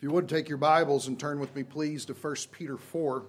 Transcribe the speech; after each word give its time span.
If 0.00 0.04
you 0.04 0.12
would 0.12 0.30
take 0.30 0.48
your 0.48 0.56
Bibles 0.56 1.08
and 1.08 1.20
turn 1.20 1.40
with 1.40 1.54
me, 1.54 1.62
please, 1.62 2.06
to 2.06 2.14
1 2.14 2.34
Peter 2.52 2.78
4. 2.78 3.26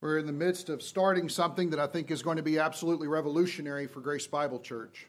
We're 0.00 0.18
in 0.18 0.26
the 0.26 0.32
midst 0.32 0.70
of 0.70 0.82
starting 0.82 1.28
something 1.28 1.70
that 1.70 1.78
I 1.78 1.86
think 1.86 2.10
is 2.10 2.20
going 2.20 2.38
to 2.38 2.42
be 2.42 2.58
absolutely 2.58 3.06
revolutionary 3.06 3.86
for 3.86 4.00
Grace 4.00 4.26
Bible 4.26 4.58
Church. 4.58 5.06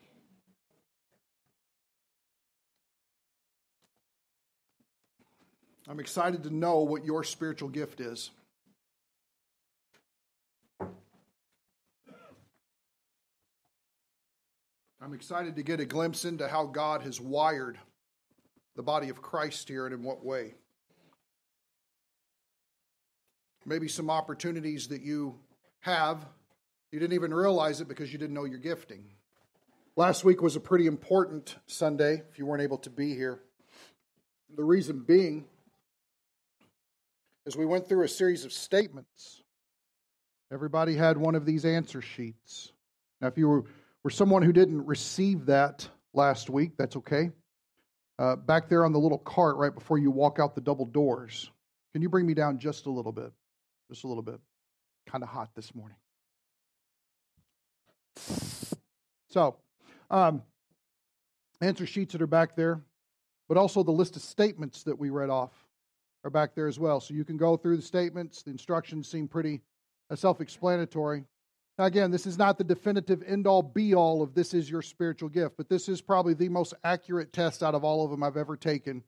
I'm 5.88 6.00
excited 6.00 6.44
to 6.44 6.56
know 6.56 6.82
what 6.82 7.04
your 7.04 7.24
spiritual 7.24 7.70
gift 7.70 8.00
is. 8.00 8.30
I'm 15.06 15.14
excited 15.14 15.56
to 15.58 15.62
get 15.62 15.80
a 15.80 15.86
glimpse 15.86 16.26
into 16.26 16.48
how 16.48 16.66
God 16.66 17.04
has 17.04 17.22
wired 17.22 17.78
the 18.76 18.82
body 18.82 19.10
of 19.10 19.22
Christ 19.22 19.68
here 19.70 19.86
and 19.86 19.94
in 19.94 20.02
what 20.02 20.26
way. 20.26 20.56
Maybe 23.68 23.88
some 23.88 24.10
opportunities 24.10 24.88
that 24.88 25.04
you 25.04 25.36
have, 25.82 26.26
you 26.92 27.00
didn't 27.00 27.14
even 27.14 27.32
realize 27.32 27.82
it 27.82 27.88
because 27.88 28.12
you 28.12 28.18
didn't 28.18 28.34
know 28.34 28.46
your 28.46 28.58
gifting. 28.58 29.04
Last 29.96 30.24
week 30.24 30.42
was 30.42 30.56
a 30.56 30.60
pretty 30.60 30.88
important 30.88 31.56
Sunday 31.68 32.24
if 32.32 32.40
you 32.40 32.48
weren't 32.48 32.64
able 32.64 32.80
to 32.80 32.90
be 32.90 33.14
here. 33.14 33.42
The 34.58 34.64
reason 34.64 35.04
being 35.08 35.46
is 37.46 37.56
we 37.56 37.68
went 37.68 37.88
through 37.88 38.06
a 38.06 38.10
series 38.10 38.44
of 38.44 38.52
statements. 38.52 39.44
Everybody 40.52 40.96
had 40.96 41.18
one 41.18 41.36
of 41.36 41.46
these 41.46 41.64
answer 41.64 42.02
sheets. 42.02 42.72
Now, 43.22 43.28
if 43.28 43.38
you 43.38 43.48
were 43.48 43.66
for 44.06 44.12
someone 44.12 44.44
who 44.44 44.54
didn't 44.54 44.86
receive 44.86 45.48
that 45.48 45.90
last 46.14 46.48
week, 46.48 46.74
that's 46.78 46.96
okay. 46.96 47.32
Uh, 48.20 48.36
back 48.36 48.70
there 48.70 48.86
on 48.86 48.94
the 48.94 49.00
little 49.00 49.18
cart 49.18 49.58
right 49.58 49.74
before 49.74 49.98
you 49.98 50.12
walk 50.12 50.38
out 50.40 50.54
the 50.54 50.62
double 50.62 50.86
doors, 50.86 51.50
can 51.92 52.04
you 52.04 52.08
bring 52.08 52.28
me 52.28 52.36
down 52.36 52.60
just 52.60 52.86
a 52.86 52.92
little 52.92 53.12
bit? 53.12 53.32
Just 53.90 54.04
a 54.04 54.08
little 54.08 54.22
bit. 54.22 54.40
Kind 55.08 55.24
of 55.24 55.30
hot 55.30 55.50
this 55.56 55.74
morning. 55.74 55.98
So, 59.32 59.56
um, 60.12 60.44
answer 61.60 61.88
sheets 61.88 62.12
that 62.12 62.22
are 62.22 62.28
back 62.28 62.56
there, 62.56 62.82
but 63.50 63.58
also 63.58 63.82
the 63.82 63.90
list 63.90 64.16
of 64.16 64.22
statements 64.22 64.84
that 64.84 65.00
we 65.00 65.10
read 65.10 65.32
off 65.32 65.50
are 66.24 66.30
back 66.30 66.54
there 66.54 66.68
as 66.68 66.78
well. 66.78 67.00
So 67.00 67.16
you 67.16 67.26
can 67.26 67.38
go 67.38 67.58
through 67.58 67.78
the 67.78 67.82
statements. 67.82 68.44
The 68.44 68.52
instructions 68.52 69.10
seem 69.10 69.28
pretty 69.28 69.62
uh, 70.12 70.16
self 70.16 70.42
explanatory. 70.42 71.24
Now, 71.78 71.86
again, 71.86 72.10
this 72.10 72.26
is 72.26 72.38
not 72.38 72.58
the 72.58 72.64
definitive 72.64 73.22
end 73.24 73.48
all 73.48 73.62
be 73.62 73.94
all 73.94 74.22
of 74.22 74.34
this 74.34 74.54
is 74.54 74.70
your 74.70 74.82
spiritual 74.82 75.28
gift, 75.28 75.58
but 75.58 75.68
this 75.68 75.90
is 75.90 76.02
probably 76.02 76.34
the 76.34 76.48
most 76.48 76.74
accurate 76.86 77.34
test 77.34 77.62
out 77.62 77.76
of 77.76 77.84
all 77.84 78.06
of 78.06 78.12
them 78.12 78.24
I've 78.24 78.38
ever 78.38 78.56
taken 78.56 79.04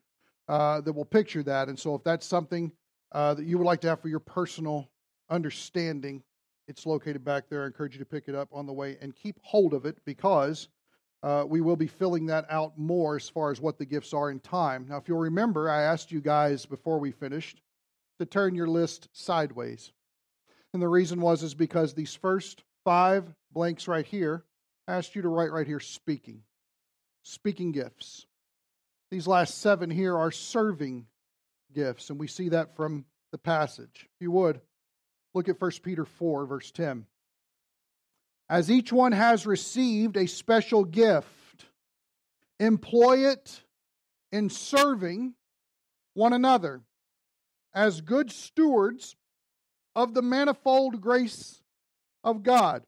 uh, 0.50 0.82
that 0.82 0.92
will 0.92 1.06
picture 1.06 1.44
that. 1.44 1.70
And 1.70 1.80
so, 1.80 1.96
if 1.96 2.04
that's 2.04 2.26
something 2.26 2.72
uh, 3.14 3.36
that 3.36 3.46
you 3.46 3.58
would 3.58 3.66
like 3.66 3.82
to 3.82 3.90
have 3.90 4.02
for 4.02 4.10
your 4.10 4.20
personal 4.20 4.90
understanding, 5.30 6.24
it's 6.68 6.86
located 6.86 7.24
back 7.24 7.46
there. 7.50 7.64
I 7.64 7.68
encourage 7.68 7.94
you 7.94 8.00
to 8.00 8.06
pick 8.06 8.28
it 8.28 8.36
up 8.36 8.50
on 8.52 8.66
the 8.66 8.74
way 8.74 8.98
and 9.02 9.16
keep 9.16 9.40
hold 9.42 9.74
of 9.74 9.86
it 9.86 9.98
because 10.04 10.68
uh, 11.24 11.46
we 11.48 11.62
will 11.62 11.78
be 11.78 11.88
filling 11.88 12.26
that 12.28 12.46
out 12.50 12.78
more 12.78 13.16
as 13.16 13.30
far 13.30 13.50
as 13.52 13.62
what 13.62 13.78
the 13.78 13.86
gifts 13.86 14.14
are 14.14 14.30
in 14.30 14.42
time. 14.42 14.86
Now, 14.90 14.98
if 14.98 15.08
you'll 15.08 15.20
remember, 15.20 15.70
I 15.70 15.84
asked 15.84 16.12
you 16.12 16.22
guys 16.22 16.66
before 16.66 17.00
we 17.00 17.12
finished 17.12 17.62
to 18.20 18.26
turn 18.26 18.56
your 18.56 18.68
list 18.68 19.08
sideways. 19.14 19.94
And 20.78 20.82
the 20.84 20.88
reason 20.88 21.22
was 21.22 21.42
is 21.42 21.56
because 21.56 21.96
these 21.96 22.14
first 22.14 22.64
five 22.86 23.34
blanks 23.52 23.88
right 23.88 24.06
here, 24.06 24.44
asked 24.88 25.16
you 25.16 25.24
to 25.24 25.28
write 25.28 25.52
right 25.52 25.66
here 25.66 25.80
speaking. 25.80 26.44
Speaking 27.24 27.72
gifts. 27.72 28.28
These 29.10 29.26
last 29.26 29.58
seven 29.58 29.90
here 29.90 30.16
are 30.16 30.30
serving 30.30 31.08
gifts, 31.74 32.12
and 32.12 32.20
we 32.20 32.28
see 32.28 32.50
that 32.50 32.76
from 32.76 33.06
the 33.32 33.40
passage. 33.40 34.06
If 34.06 34.22
you 34.22 34.30
would, 34.30 34.62
look 35.34 35.50
at 35.50 35.60
1 35.60 35.72
Peter 35.82 36.06
4, 36.06 36.46
verse 36.46 36.70
10. 36.70 37.08
As 38.48 38.70
each 38.70 38.94
one 38.94 39.14
has 39.14 39.48
received 39.48 40.16
a 40.16 40.28
special 40.28 40.84
gift, 40.84 41.66
employ 42.60 43.32
it 43.32 43.64
in 44.32 44.52
serving 44.52 45.34
one 46.14 46.34
another 46.34 46.82
as 47.74 48.02
good 48.02 48.32
stewards 48.32 49.16
of 49.98 50.14
the 50.14 50.22
manifold 50.22 51.02
grace 51.02 51.60
of 52.24 52.44
God. 52.44 52.84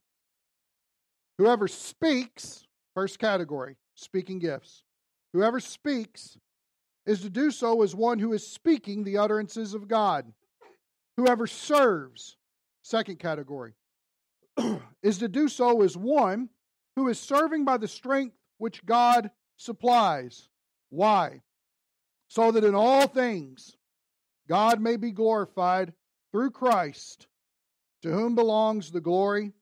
Whoever 1.39 1.67
speaks, 1.67 2.67
first 2.93 3.17
category, 3.17 3.77
speaking 3.95 4.37
gifts. 4.37 4.83
Whoever 5.33 5.59
speaks 5.59 6.37
is 7.07 7.21
to 7.21 7.29
do 7.31 7.49
so 7.49 7.81
as 7.81 7.95
one 7.95 8.19
who 8.19 8.31
is 8.33 8.45
speaking 8.45 9.03
the 9.03 9.17
utterances 9.17 9.73
of 9.73 9.87
God. 9.87 10.31
Whoever 11.17 11.47
serves, 11.47 12.37
second 12.83 13.17
category, 13.17 13.73
is 15.01 15.17
to 15.17 15.27
do 15.27 15.47
so 15.47 15.81
as 15.81 15.97
one 15.97 16.47
who 16.95 17.07
is 17.07 17.19
serving 17.19 17.65
by 17.65 17.77
the 17.77 17.87
strength 17.87 18.35
which 18.59 18.85
God 18.85 19.31
supplies. 19.57 20.47
Why? 20.91 21.41
So 22.27 22.51
that 22.51 22.63
in 22.63 22.75
all 22.75 23.07
things 23.07 23.75
God 24.47 24.79
may 24.79 24.95
be 24.95 25.09
glorified 25.09 25.93
through 26.31 26.51
Christ, 26.51 27.27
to 28.01 28.11
whom 28.11 28.35
belongs 28.35 28.91
the 28.91 29.01
glory 29.01 29.53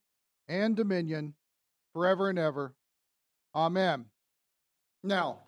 and 0.47 0.75
dominion 0.75 1.33
forever 1.93 2.29
and 2.29 2.39
ever. 2.39 2.73
Amen. 3.55 4.05
Now, 5.03 5.39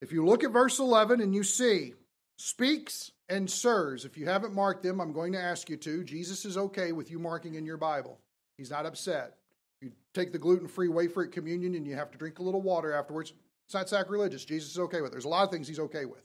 if 0.00 0.12
you 0.12 0.24
look 0.26 0.44
at 0.44 0.52
verse 0.52 0.78
11 0.78 1.20
and 1.20 1.34
you 1.34 1.42
see 1.42 1.94
speaks 2.36 3.10
and 3.28 3.50
sirs, 3.50 4.04
if 4.04 4.18
you 4.18 4.26
haven't 4.26 4.54
marked 4.54 4.82
them, 4.82 5.00
I'm 5.00 5.12
going 5.12 5.32
to 5.32 5.40
ask 5.40 5.70
you 5.70 5.76
to. 5.78 6.04
Jesus 6.04 6.44
is 6.44 6.56
okay 6.56 6.92
with 6.92 7.10
you 7.10 7.18
marking 7.18 7.54
in 7.54 7.64
your 7.64 7.76
Bible, 7.76 8.18
he's 8.58 8.70
not 8.70 8.86
upset. 8.86 9.34
You 9.80 9.92
take 10.14 10.32
the 10.32 10.38
gluten 10.38 10.66
free 10.66 10.88
wafer 10.88 11.24
at 11.24 11.32
communion 11.32 11.74
and 11.74 11.86
you 11.86 11.94
have 11.94 12.10
to 12.10 12.18
drink 12.18 12.38
a 12.38 12.42
little 12.42 12.62
water 12.62 12.92
afterwards. 12.92 13.34
It's 13.66 13.74
not 13.74 13.88
sacrilegious. 13.88 14.44
Jesus 14.44 14.70
is 14.70 14.78
okay 14.78 15.00
with 15.00 15.10
it. 15.10 15.12
There's 15.12 15.24
a 15.26 15.28
lot 15.28 15.44
of 15.44 15.50
things 15.50 15.68
he's 15.68 15.78
okay 15.78 16.06
with. 16.06 16.22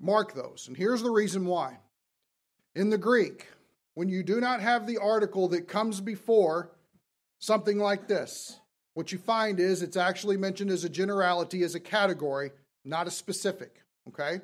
Mark 0.00 0.34
those. 0.34 0.66
And 0.68 0.76
here's 0.76 1.02
the 1.02 1.10
reason 1.10 1.44
why. 1.46 1.78
In 2.76 2.90
the 2.90 2.98
Greek, 2.98 3.46
when 3.94 4.10
you 4.10 4.22
do 4.22 4.38
not 4.38 4.60
have 4.60 4.86
the 4.86 4.98
article 4.98 5.48
that 5.48 5.66
comes 5.66 5.98
before 5.98 6.72
something 7.38 7.78
like 7.78 8.06
this, 8.06 8.60
what 8.92 9.10
you 9.10 9.16
find 9.16 9.58
is 9.58 9.80
it's 9.80 9.96
actually 9.96 10.36
mentioned 10.36 10.70
as 10.70 10.84
a 10.84 10.90
generality, 10.90 11.62
as 11.62 11.74
a 11.74 11.80
category, 11.80 12.50
not 12.84 13.06
a 13.06 13.10
specific. 13.10 13.80
Okay? 14.08 14.42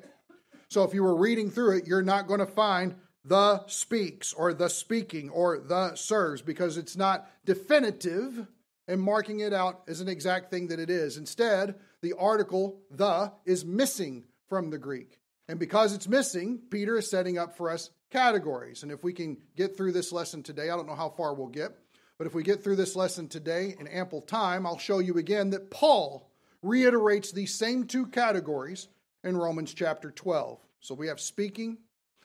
So 0.67 0.83
if 0.83 0.95
you 0.95 1.03
were 1.03 1.15
reading 1.15 1.51
through 1.51 1.77
it, 1.77 1.87
you're 1.87 2.01
not 2.01 2.25
going 2.25 2.39
to 2.39 2.47
find 2.47 2.95
the 3.23 3.63
speaks 3.67 4.33
or 4.33 4.51
the 4.51 4.67
speaking 4.67 5.29
or 5.29 5.59
the 5.59 5.93
serves 5.93 6.41
because 6.41 6.75
it's 6.75 6.97
not 6.97 7.29
definitive 7.45 8.47
and 8.87 8.99
marking 8.99 9.41
it 9.41 9.53
out 9.53 9.83
as 9.87 10.01
an 10.01 10.09
exact 10.09 10.49
thing 10.49 10.69
that 10.69 10.79
it 10.79 10.89
is. 10.89 11.17
Instead, 11.17 11.75
the 12.01 12.13
article 12.17 12.79
the 12.89 13.31
is 13.45 13.63
missing 13.63 14.23
from 14.49 14.71
the 14.71 14.79
Greek. 14.79 15.19
And 15.47 15.59
because 15.59 15.93
it's 15.93 16.07
missing, 16.07 16.59
Peter 16.71 16.97
is 16.97 17.09
setting 17.09 17.37
up 17.37 17.57
for 17.57 17.69
us 17.69 17.91
categories. 18.13 18.83
And 18.83 18.91
if 18.91 19.03
we 19.03 19.11
can 19.11 19.37
get 19.57 19.75
through 19.75 19.91
this 19.91 20.11
lesson 20.11 20.43
today, 20.43 20.69
I 20.69 20.75
don't 20.75 20.87
know 20.87 20.95
how 20.95 21.09
far 21.09 21.33
we'll 21.33 21.47
get, 21.47 21.71
but 22.19 22.27
if 22.27 22.35
we 22.35 22.43
get 22.43 22.63
through 22.63 22.75
this 22.75 22.95
lesson 22.95 23.27
today 23.27 23.75
in 23.79 23.87
ample 23.87 24.21
time, 24.21 24.67
I'll 24.67 24.77
show 24.77 24.99
you 24.99 25.17
again 25.17 25.49
that 25.49 25.71
Paul 25.71 26.29
reiterates 26.61 27.31
these 27.31 27.55
same 27.55 27.85
two 27.85 28.05
categories 28.05 28.87
in 29.23 29.35
Romans 29.35 29.73
chapter 29.73 30.11
12. 30.11 30.59
So 30.79 30.93
we 30.93 31.07
have 31.07 31.19
speaking 31.19 31.79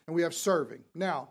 and 0.06 0.14
we 0.14 0.22
have 0.22 0.34
serving. 0.34 0.84
Now, 0.94 1.30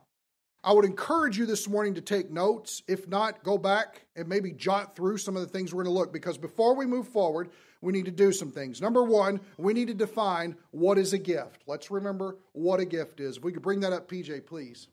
I 0.63 0.74
would 0.74 0.85
encourage 0.85 1.38
you 1.38 1.45
this 1.45 1.69
morning 1.69 1.94
to 1.94 2.01
take 2.01 2.31
notes. 2.31 2.81
If 2.88 3.07
not, 3.07 3.44
go 3.44 3.59
back 3.59 4.07
and 4.16 4.28
maybe 4.28 4.51
jot 4.51 4.95
through 4.95 5.19
some 5.19 5.35
of 5.35 5.44
the 5.44 5.47
things 5.47 5.72
we're 5.72 5.84
going 5.84 5.94
to 5.94 6.00
look 6.00 6.12
because 6.12 6.38
before 6.38 6.75
we 6.75 6.88
move 6.88 7.07
forward, 7.07 7.51
we 7.81 7.94
need 7.94 8.06
to 8.06 8.12
do 8.12 8.31
some 8.31 8.51
things. 8.51 8.81
Number 8.81 9.03
one, 9.03 9.39
we 9.57 9.74
need 9.74 9.88
to 9.88 9.94
define 9.94 10.56
what 10.71 10.97
is 10.97 11.13
a 11.13 11.18
gift. 11.18 11.62
Let's 11.68 11.91
remember 11.91 12.38
what 12.53 12.79
a 12.79 12.85
gift 12.85 13.19
is. 13.19 13.38
If 13.38 13.44
we 13.44 13.51
could 13.51 13.62
bring 13.62 13.81
that 13.81 13.94
up, 13.94 14.09
PJ, 14.09 14.45
please. 14.45 14.88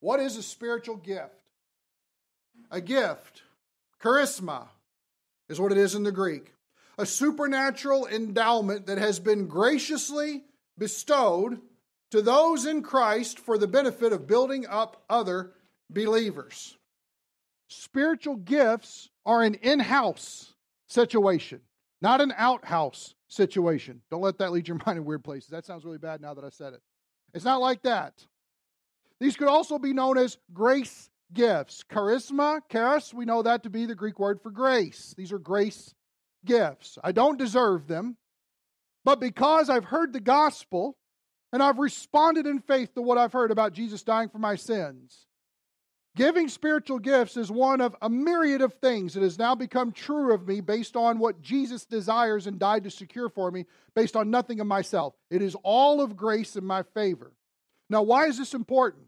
What 0.00 0.20
is 0.20 0.36
a 0.36 0.42
spiritual 0.42 0.96
gift? 0.96 1.34
A 2.70 2.80
gift, 2.80 3.42
charisma, 4.00 4.68
is 5.48 5.60
what 5.60 5.72
it 5.72 5.78
is 5.78 5.94
in 5.94 6.02
the 6.02 6.12
Greek. 6.12 6.52
A 6.98 7.06
supernatural 7.06 8.06
endowment 8.06 8.86
that 8.86 8.98
has 8.98 9.18
been 9.20 9.46
graciously 9.46 10.44
bestowed 10.76 11.60
to 12.10 12.22
those 12.22 12.66
in 12.66 12.82
Christ 12.82 13.38
for 13.38 13.58
the 13.58 13.68
benefit 13.68 14.12
of 14.12 14.26
building 14.26 14.66
up 14.66 15.02
other 15.08 15.52
believers. 15.90 16.76
Spiritual 17.68 18.36
gifts 18.36 19.10
are 19.26 19.42
an 19.42 19.54
in 19.54 19.78
house 19.78 20.54
situation, 20.88 21.60
not 22.00 22.20
an 22.20 22.32
outhouse 22.36 23.14
situation. 23.28 24.02
Don't 24.10 24.22
let 24.22 24.38
that 24.38 24.52
lead 24.52 24.68
your 24.68 24.78
mind 24.86 24.98
in 24.98 25.04
weird 25.04 25.24
places. 25.24 25.50
That 25.50 25.66
sounds 25.66 25.84
really 25.84 25.98
bad 25.98 26.20
now 26.20 26.34
that 26.34 26.44
I 26.44 26.50
said 26.50 26.74
it. 26.74 26.82
It's 27.34 27.44
not 27.44 27.60
like 27.60 27.82
that. 27.82 28.26
These 29.20 29.36
could 29.36 29.48
also 29.48 29.78
be 29.78 29.92
known 29.92 30.16
as 30.16 30.38
grace 30.52 31.10
gifts. 31.32 31.84
Charisma, 31.90 32.60
charis, 32.70 33.12
we 33.12 33.24
know 33.24 33.42
that 33.42 33.62
to 33.64 33.70
be 33.70 33.86
the 33.86 33.94
Greek 33.94 34.18
word 34.18 34.40
for 34.40 34.50
grace. 34.50 35.14
These 35.16 35.32
are 35.32 35.38
grace 35.38 35.94
gifts. 36.44 36.98
I 37.02 37.12
don't 37.12 37.38
deserve 37.38 37.86
them, 37.88 38.16
but 39.04 39.20
because 39.20 39.68
I've 39.68 39.84
heard 39.84 40.12
the 40.12 40.20
gospel 40.20 40.96
and 41.52 41.62
I've 41.62 41.78
responded 41.78 42.46
in 42.46 42.60
faith 42.60 42.94
to 42.94 43.02
what 43.02 43.18
I've 43.18 43.32
heard 43.32 43.50
about 43.50 43.72
Jesus 43.72 44.02
dying 44.02 44.28
for 44.28 44.38
my 44.38 44.54
sins, 44.54 45.26
Giving 46.18 46.48
spiritual 46.48 46.98
gifts 46.98 47.36
is 47.36 47.48
one 47.48 47.80
of 47.80 47.94
a 48.02 48.10
myriad 48.10 48.60
of 48.60 48.74
things 48.74 49.14
that 49.14 49.22
has 49.22 49.38
now 49.38 49.54
become 49.54 49.92
true 49.92 50.34
of 50.34 50.48
me 50.48 50.60
based 50.60 50.96
on 50.96 51.20
what 51.20 51.42
Jesus 51.42 51.86
desires 51.86 52.48
and 52.48 52.58
died 52.58 52.82
to 52.82 52.90
secure 52.90 53.28
for 53.28 53.52
me, 53.52 53.66
based 53.94 54.16
on 54.16 54.28
nothing 54.28 54.58
of 54.58 54.66
myself. 54.66 55.14
It 55.30 55.42
is 55.42 55.54
all 55.62 56.00
of 56.00 56.16
grace 56.16 56.56
in 56.56 56.64
my 56.64 56.82
favor. 56.82 57.30
Now, 57.88 58.02
why 58.02 58.26
is 58.26 58.36
this 58.36 58.52
important? 58.52 59.04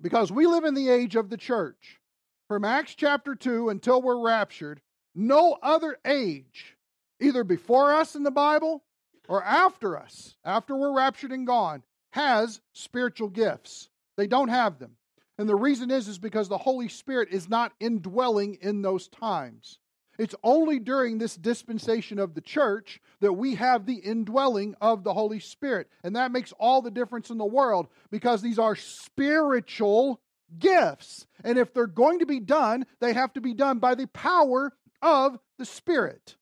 Because 0.00 0.32
we 0.32 0.46
live 0.46 0.64
in 0.64 0.74
the 0.74 0.88
age 0.88 1.14
of 1.14 1.30
the 1.30 1.36
church. 1.36 2.00
From 2.48 2.64
Acts 2.64 2.96
chapter 2.96 3.36
2 3.36 3.68
until 3.68 4.02
we're 4.02 4.20
raptured, 4.20 4.80
no 5.14 5.56
other 5.62 5.96
age, 6.04 6.76
either 7.20 7.44
before 7.44 7.94
us 7.94 8.16
in 8.16 8.24
the 8.24 8.32
Bible 8.32 8.82
or 9.28 9.44
after 9.44 9.96
us, 9.96 10.34
after 10.44 10.74
we're 10.74 10.96
raptured 10.96 11.30
and 11.30 11.46
gone, 11.46 11.84
has 12.10 12.60
spiritual 12.72 13.28
gifts. 13.28 13.90
They 14.16 14.26
don't 14.26 14.48
have 14.48 14.80
them. 14.80 14.96
And 15.38 15.48
the 15.48 15.56
reason 15.56 15.90
is 15.90 16.08
is 16.08 16.18
because 16.18 16.48
the 16.48 16.58
Holy 16.58 16.88
Spirit 16.88 17.28
is 17.30 17.48
not 17.48 17.72
indwelling 17.80 18.58
in 18.60 18.82
those 18.82 19.08
times. 19.08 19.78
It's 20.18 20.34
only 20.42 20.78
during 20.78 21.18
this 21.18 21.36
dispensation 21.36 22.18
of 22.18 22.34
the 22.34 22.42
church 22.42 23.00
that 23.20 23.32
we 23.32 23.54
have 23.54 23.86
the 23.86 23.96
indwelling 23.96 24.74
of 24.80 25.04
the 25.04 25.14
Holy 25.14 25.40
Spirit. 25.40 25.88
And 26.04 26.16
that 26.16 26.32
makes 26.32 26.52
all 26.52 26.82
the 26.82 26.90
difference 26.90 27.30
in 27.30 27.38
the 27.38 27.44
world 27.44 27.88
because 28.10 28.42
these 28.42 28.58
are 28.58 28.76
spiritual 28.76 30.20
gifts. 30.58 31.26
And 31.42 31.58
if 31.58 31.72
they're 31.72 31.86
going 31.86 32.18
to 32.18 32.26
be 32.26 32.40
done, 32.40 32.84
they 33.00 33.14
have 33.14 33.32
to 33.32 33.40
be 33.40 33.54
done 33.54 33.78
by 33.78 33.94
the 33.94 34.06
power 34.08 34.72
of 35.00 35.38
the 35.58 35.64
Spirit. 35.64 36.36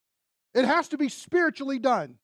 It 0.53 0.65
has 0.65 0.89
to 0.89 0.99
be 0.99 1.09
spiritually 1.09 1.79
done. 1.79 2.17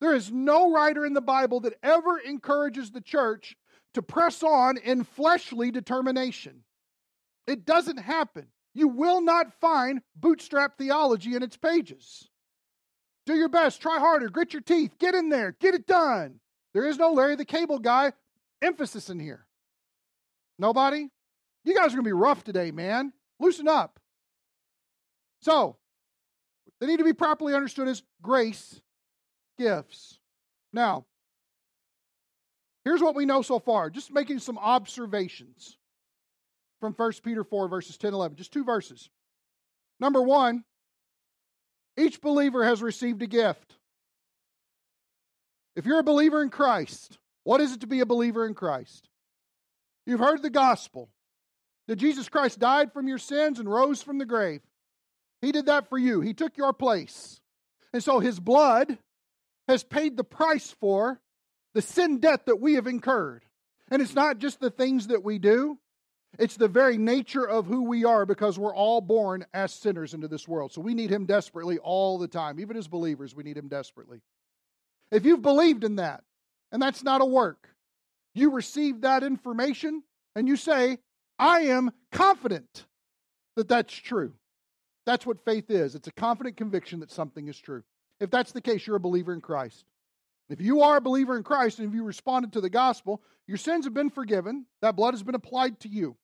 There 0.00 0.14
is 0.14 0.32
no 0.32 0.72
writer 0.72 1.06
in 1.06 1.14
the 1.14 1.20
Bible 1.20 1.60
that 1.60 1.78
ever 1.84 2.18
encourages 2.18 2.90
the 2.90 3.00
church 3.00 3.56
to 3.94 4.02
press 4.02 4.42
on 4.42 4.76
in 4.78 5.04
fleshly 5.04 5.70
determination. 5.70 6.64
It 7.46 7.64
doesn't 7.64 7.98
happen. 7.98 8.48
You 8.74 8.88
will 8.88 9.20
not 9.20 9.52
find 9.60 10.00
bootstrap 10.16 10.78
theology 10.78 11.34
in 11.34 11.42
its 11.42 11.56
pages. 11.56 12.28
Do 13.26 13.34
your 13.34 13.48
best, 13.48 13.80
try 13.80 13.98
harder, 13.98 14.28
grit 14.28 14.52
your 14.52 14.62
teeth, 14.62 14.98
get 14.98 15.14
in 15.14 15.28
there, 15.28 15.56
get 15.60 15.74
it 15.74 15.86
done. 15.86 16.40
There 16.74 16.86
is 16.86 16.98
no 16.98 17.12
Larry 17.12 17.36
the 17.36 17.44
Cable 17.44 17.78
Guy 17.78 18.12
emphasis 18.62 19.10
in 19.10 19.20
here. 19.20 19.46
Nobody? 20.58 21.08
You 21.64 21.74
guys 21.74 21.86
are 21.86 21.96
going 21.96 22.04
to 22.04 22.08
be 22.08 22.12
rough 22.12 22.42
today, 22.42 22.70
man. 22.70 23.12
Loosen 23.38 23.68
up. 23.68 24.00
So, 25.40 25.76
they 26.80 26.86
need 26.86 26.98
to 26.98 27.04
be 27.04 27.12
properly 27.12 27.54
understood 27.54 27.88
as 27.88 28.02
grace 28.22 28.80
gifts. 29.58 30.18
Now, 30.72 31.06
Here's 32.84 33.00
what 33.00 33.14
we 33.14 33.26
know 33.26 33.42
so 33.42 33.58
far, 33.58 33.90
just 33.90 34.12
making 34.12 34.40
some 34.40 34.58
observations 34.58 35.76
from 36.80 36.94
1 36.94 37.12
Peter 37.22 37.44
4, 37.44 37.68
verses 37.68 37.96
10 37.96 38.12
11. 38.12 38.36
Just 38.36 38.52
two 38.52 38.64
verses. 38.64 39.08
Number 40.00 40.20
one, 40.20 40.64
each 41.96 42.20
believer 42.20 42.64
has 42.64 42.82
received 42.82 43.22
a 43.22 43.26
gift. 43.26 43.76
If 45.76 45.86
you're 45.86 46.00
a 46.00 46.04
believer 46.04 46.42
in 46.42 46.50
Christ, 46.50 47.18
what 47.44 47.60
is 47.60 47.72
it 47.72 47.80
to 47.80 47.86
be 47.86 48.00
a 48.00 48.06
believer 48.06 48.46
in 48.46 48.54
Christ? 48.54 49.08
You've 50.06 50.20
heard 50.20 50.42
the 50.42 50.50
gospel 50.50 51.08
that 51.86 51.96
Jesus 51.96 52.28
Christ 52.28 52.58
died 52.58 52.92
from 52.92 53.08
your 53.08 53.18
sins 53.18 53.58
and 53.58 53.68
rose 53.68 54.02
from 54.02 54.18
the 54.18 54.26
grave. 54.26 54.60
He 55.40 55.52
did 55.52 55.66
that 55.66 55.88
for 55.88 55.98
you, 55.98 56.20
He 56.20 56.34
took 56.34 56.56
your 56.56 56.72
place. 56.72 57.40
And 57.92 58.02
so 58.02 58.20
His 58.20 58.40
blood 58.40 58.98
has 59.68 59.84
paid 59.84 60.16
the 60.16 60.24
price 60.24 60.74
for 60.80 61.20
the 61.74 61.82
sin 61.82 62.18
debt 62.18 62.46
that 62.46 62.60
we 62.60 62.74
have 62.74 62.86
incurred. 62.86 63.44
And 63.90 64.00
it's 64.00 64.14
not 64.14 64.38
just 64.38 64.60
the 64.60 64.70
things 64.70 65.08
that 65.08 65.22
we 65.22 65.38
do, 65.38 65.78
it's 66.38 66.56
the 66.56 66.68
very 66.68 66.96
nature 66.96 67.44
of 67.44 67.66
who 67.66 67.82
we 67.84 68.04
are 68.04 68.24
because 68.24 68.58
we're 68.58 68.74
all 68.74 69.02
born 69.02 69.44
as 69.52 69.72
sinners 69.72 70.14
into 70.14 70.28
this 70.28 70.48
world. 70.48 70.72
So 70.72 70.80
we 70.80 70.94
need 70.94 71.10
Him 71.10 71.26
desperately 71.26 71.78
all 71.78 72.18
the 72.18 72.28
time. 72.28 72.58
Even 72.58 72.76
as 72.76 72.88
believers, 72.88 73.34
we 73.34 73.42
need 73.42 73.58
Him 73.58 73.68
desperately. 73.68 74.22
If 75.10 75.26
you've 75.26 75.42
believed 75.42 75.84
in 75.84 75.96
that, 75.96 76.24
and 76.70 76.80
that's 76.80 77.04
not 77.04 77.20
a 77.20 77.26
work, 77.26 77.68
you 78.34 78.50
receive 78.50 79.02
that 79.02 79.22
information 79.22 80.02
and 80.34 80.48
you 80.48 80.56
say, 80.56 80.98
I 81.38 81.62
am 81.62 81.90
confident 82.10 82.86
that 83.56 83.68
that's 83.68 83.92
true. 83.92 84.32
That's 85.04 85.26
what 85.26 85.44
faith 85.44 85.70
is. 85.70 85.94
It's 85.94 86.08
a 86.08 86.12
confident 86.12 86.56
conviction 86.56 87.00
that 87.00 87.10
something 87.10 87.48
is 87.48 87.58
true. 87.58 87.82
If 88.20 88.30
that's 88.30 88.52
the 88.52 88.60
case, 88.62 88.86
you're 88.86 88.96
a 88.96 89.00
believer 89.00 89.34
in 89.34 89.42
Christ. 89.42 89.84
If 90.48 90.60
you 90.60 90.82
are 90.82 90.96
a 90.96 91.00
believer 91.00 91.36
in 91.36 91.42
Christ 91.42 91.78
and 91.78 91.88
if 91.88 91.94
you 91.94 92.04
responded 92.04 92.52
to 92.52 92.60
the 92.60 92.70
gospel, 92.70 93.22
your 93.46 93.56
sins 93.56 93.84
have 93.84 93.94
been 93.94 94.10
forgiven. 94.10 94.66
That 94.80 94.96
blood 94.96 95.14
has 95.14 95.22
been 95.22 95.34
applied 95.34 95.80
to 95.80 95.88
you. 95.88 96.16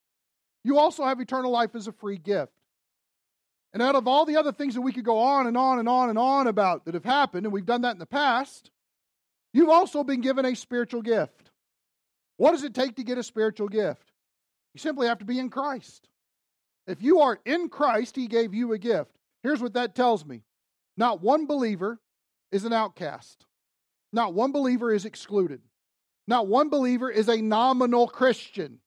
You 0.65 0.79
also 0.79 1.05
have 1.05 1.21
eternal 1.21 1.51
life 1.51 1.75
as 1.75 1.87
a 1.87 1.93
free 1.93 2.19
gift. 2.19 2.53
And 3.73 3.83
out 3.83 3.95
of 3.95 4.09
all 4.09 4.25
the 4.25 4.37
other 4.37 4.53
things 4.53 4.75
that 4.75 4.81
we 4.81 4.93
could 4.93 5.05
go 5.05 5.19
on 5.19 5.47
and 5.47 5.57
on 5.57 5.79
and 5.79 5.89
on 5.89 6.09
and 6.09 6.19
on 6.19 6.47
about 6.47 6.85
that 6.85 6.95
have 6.95 7.05
happened, 7.05 7.47
and 7.47 7.53
we've 7.53 7.67
done 7.67 7.83
that 7.83 7.93
in 7.93 7.99
the 7.99 8.07
past, 8.07 8.71
you've 9.53 9.69
also 9.69 10.03
been 10.03 10.21
given 10.21 10.45
a 10.45 10.57
spiritual 10.57 11.03
gift. 11.03 11.51
What 12.37 12.53
does 12.53 12.65
it 12.65 12.75
take 12.75 12.97
to 12.97 13.05
get 13.05 13.19
a 13.19 13.23
spiritual 13.23 13.69
gift? 13.69 14.13
You 14.75 14.81
simply 14.81 15.07
have 15.07 15.19
to 15.19 15.25
be 15.25 15.39
in 15.39 15.51
Christ. 15.51 16.09
If 16.87 17.03
you 17.03 17.21
are 17.21 17.39
in 17.45 17.69
Christ, 17.69 18.17
He 18.17 18.27
gave 18.27 18.55
you 18.55 18.73
a 18.73 18.79
gift. 18.79 19.17
Here's 19.43 19.61
what 19.61 19.75
that 19.75 19.95
tells 19.95 20.25
me 20.25 20.43
not 20.97 21.23
one 21.23 21.47
believer 21.47 22.01
is 22.51 22.65
an 22.65 22.73
outcast. 22.73 23.45
Not 24.13 24.35
one 24.35 24.53
believer 24.53 24.93
is 24.93 25.05
excluded. 25.05 25.61
Not 26.27 26.47
one 26.47 26.69
believer 26.69 27.11
is 27.11 27.29
a 27.29 27.41
nominal 27.41 28.07
Christian. 28.07 28.81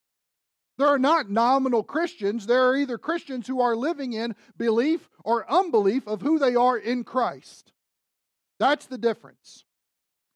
There 0.77 0.87
are 0.87 0.99
not 0.99 1.29
nominal 1.29 1.83
Christians. 1.83 2.47
There 2.47 2.67
are 2.69 2.75
either 2.75 2.97
Christians 2.97 3.47
who 3.47 3.61
are 3.61 3.75
living 3.75 4.13
in 4.13 4.35
belief 4.57 5.09
or 5.23 5.49
unbelief 5.51 6.07
of 6.07 6.21
who 6.21 6.39
they 6.39 6.55
are 6.55 6.77
in 6.77 7.03
Christ. 7.03 7.71
That's 8.59 8.85
the 8.85 8.97
difference. 8.97 9.65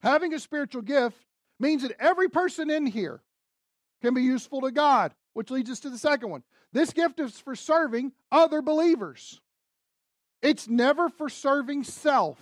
Having 0.01 0.33
a 0.33 0.39
spiritual 0.39 0.81
gift 0.81 1.17
means 1.59 1.81
that 1.81 1.95
every 1.99 2.29
person 2.29 2.69
in 2.69 2.85
here 2.85 3.21
can 4.01 4.13
be 4.13 4.21
useful 4.21 4.61
to 4.61 4.71
God, 4.71 5.13
which 5.33 5.49
leads 5.49 5.69
us 5.69 5.79
to 5.81 5.89
the 5.89 5.97
second 5.97 6.29
one. 6.29 6.43
This 6.73 6.91
gift 6.91 7.19
is 7.19 7.39
for 7.39 7.55
serving 7.55 8.11
other 8.31 8.61
believers, 8.61 9.41
it's 10.41 10.67
never 10.67 11.09
for 11.09 11.29
serving 11.29 11.85
self. 11.85 12.37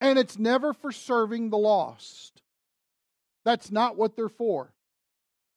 And 0.00 0.18
it's 0.18 0.38
never 0.38 0.72
for 0.72 0.92
serving 0.92 1.50
the 1.50 1.58
lost. 1.58 2.42
That's 3.44 3.70
not 3.70 3.96
what 3.96 4.16
they're 4.16 4.28
for. 4.28 4.72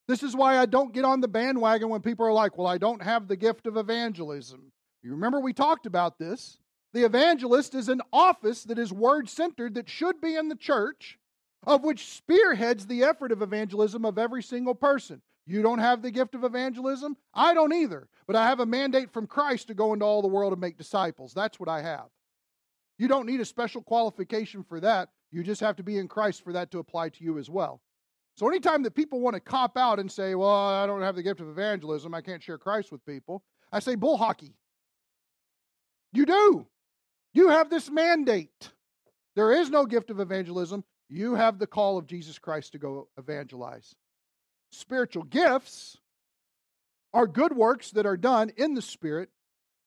This 0.07 0.23
is 0.23 0.35
why 0.35 0.57
I 0.57 0.65
don't 0.65 0.93
get 0.93 1.05
on 1.05 1.21
the 1.21 1.27
bandwagon 1.27 1.89
when 1.89 2.01
people 2.01 2.25
are 2.25 2.33
like, 2.33 2.57
well, 2.57 2.67
I 2.67 2.77
don't 2.77 3.01
have 3.01 3.27
the 3.27 3.35
gift 3.35 3.67
of 3.67 3.77
evangelism. 3.77 4.71
You 5.03 5.11
remember 5.11 5.39
we 5.39 5.53
talked 5.53 5.85
about 5.85 6.19
this. 6.19 6.57
The 6.93 7.05
evangelist 7.05 7.73
is 7.75 7.87
an 7.87 8.01
office 8.11 8.63
that 8.65 8.77
is 8.77 8.91
word 8.91 9.29
centered 9.29 9.75
that 9.75 9.89
should 9.89 10.19
be 10.19 10.35
in 10.35 10.49
the 10.49 10.55
church, 10.55 11.17
of 11.65 11.83
which 11.83 12.07
spearheads 12.07 12.87
the 12.87 13.03
effort 13.03 13.31
of 13.31 13.41
evangelism 13.41 14.05
of 14.05 14.17
every 14.17 14.43
single 14.43 14.75
person. 14.75 15.21
You 15.45 15.61
don't 15.61 15.79
have 15.79 16.01
the 16.01 16.11
gift 16.11 16.35
of 16.35 16.43
evangelism? 16.43 17.17
I 17.33 17.53
don't 17.53 17.73
either. 17.73 18.07
But 18.27 18.35
I 18.35 18.47
have 18.47 18.59
a 18.59 18.65
mandate 18.65 19.11
from 19.11 19.27
Christ 19.27 19.67
to 19.67 19.73
go 19.73 19.93
into 19.93 20.05
all 20.05 20.21
the 20.21 20.27
world 20.27 20.53
and 20.53 20.61
make 20.61 20.77
disciples. 20.77 21.33
That's 21.33 21.59
what 21.59 21.69
I 21.69 21.81
have. 21.81 22.07
You 23.01 23.07
don't 23.07 23.25
need 23.25 23.41
a 23.41 23.45
special 23.45 23.81
qualification 23.81 24.63
for 24.63 24.79
that. 24.79 25.09
You 25.31 25.41
just 25.41 25.59
have 25.61 25.75
to 25.77 25.81
be 25.81 25.97
in 25.97 26.07
Christ 26.07 26.43
for 26.43 26.53
that 26.53 26.69
to 26.69 26.77
apply 26.77 27.09
to 27.09 27.23
you 27.23 27.39
as 27.39 27.49
well. 27.49 27.81
So, 28.35 28.47
anytime 28.47 28.83
that 28.83 28.93
people 28.93 29.21
want 29.21 29.33
to 29.33 29.39
cop 29.39 29.75
out 29.75 29.97
and 29.97 30.11
say, 30.11 30.35
Well, 30.35 30.47
I 30.47 30.85
don't 30.85 31.01
have 31.01 31.15
the 31.15 31.23
gift 31.23 31.39
of 31.39 31.49
evangelism, 31.49 32.13
I 32.13 32.21
can't 32.21 32.43
share 32.43 32.59
Christ 32.59 32.91
with 32.91 33.03
people, 33.03 33.41
I 33.71 33.79
say, 33.79 33.95
Bull 33.95 34.17
hockey. 34.17 34.53
You 36.13 36.27
do. 36.27 36.67
You 37.33 37.49
have 37.49 37.71
this 37.71 37.89
mandate. 37.89 38.69
There 39.35 39.51
is 39.51 39.71
no 39.71 39.87
gift 39.87 40.11
of 40.11 40.19
evangelism. 40.19 40.83
You 41.09 41.33
have 41.33 41.57
the 41.57 41.65
call 41.65 41.97
of 41.97 42.05
Jesus 42.05 42.37
Christ 42.37 42.73
to 42.73 42.77
go 42.77 43.07
evangelize. 43.17 43.95
Spiritual 44.69 45.23
gifts 45.23 45.97
are 47.15 47.25
good 47.25 47.53
works 47.53 47.89
that 47.93 48.05
are 48.05 48.15
done 48.15 48.51
in 48.57 48.75
the 48.75 48.81
Spirit 48.83 49.29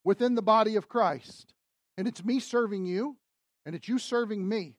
within 0.02 0.34
the 0.34 0.42
body 0.42 0.74
of 0.74 0.88
Christ. 0.88 1.53
And 1.96 2.08
it's 2.08 2.24
me 2.24 2.40
serving 2.40 2.86
you, 2.86 3.16
and 3.64 3.74
it's 3.74 3.88
you 3.88 3.98
serving 3.98 4.46
me. 4.46 4.74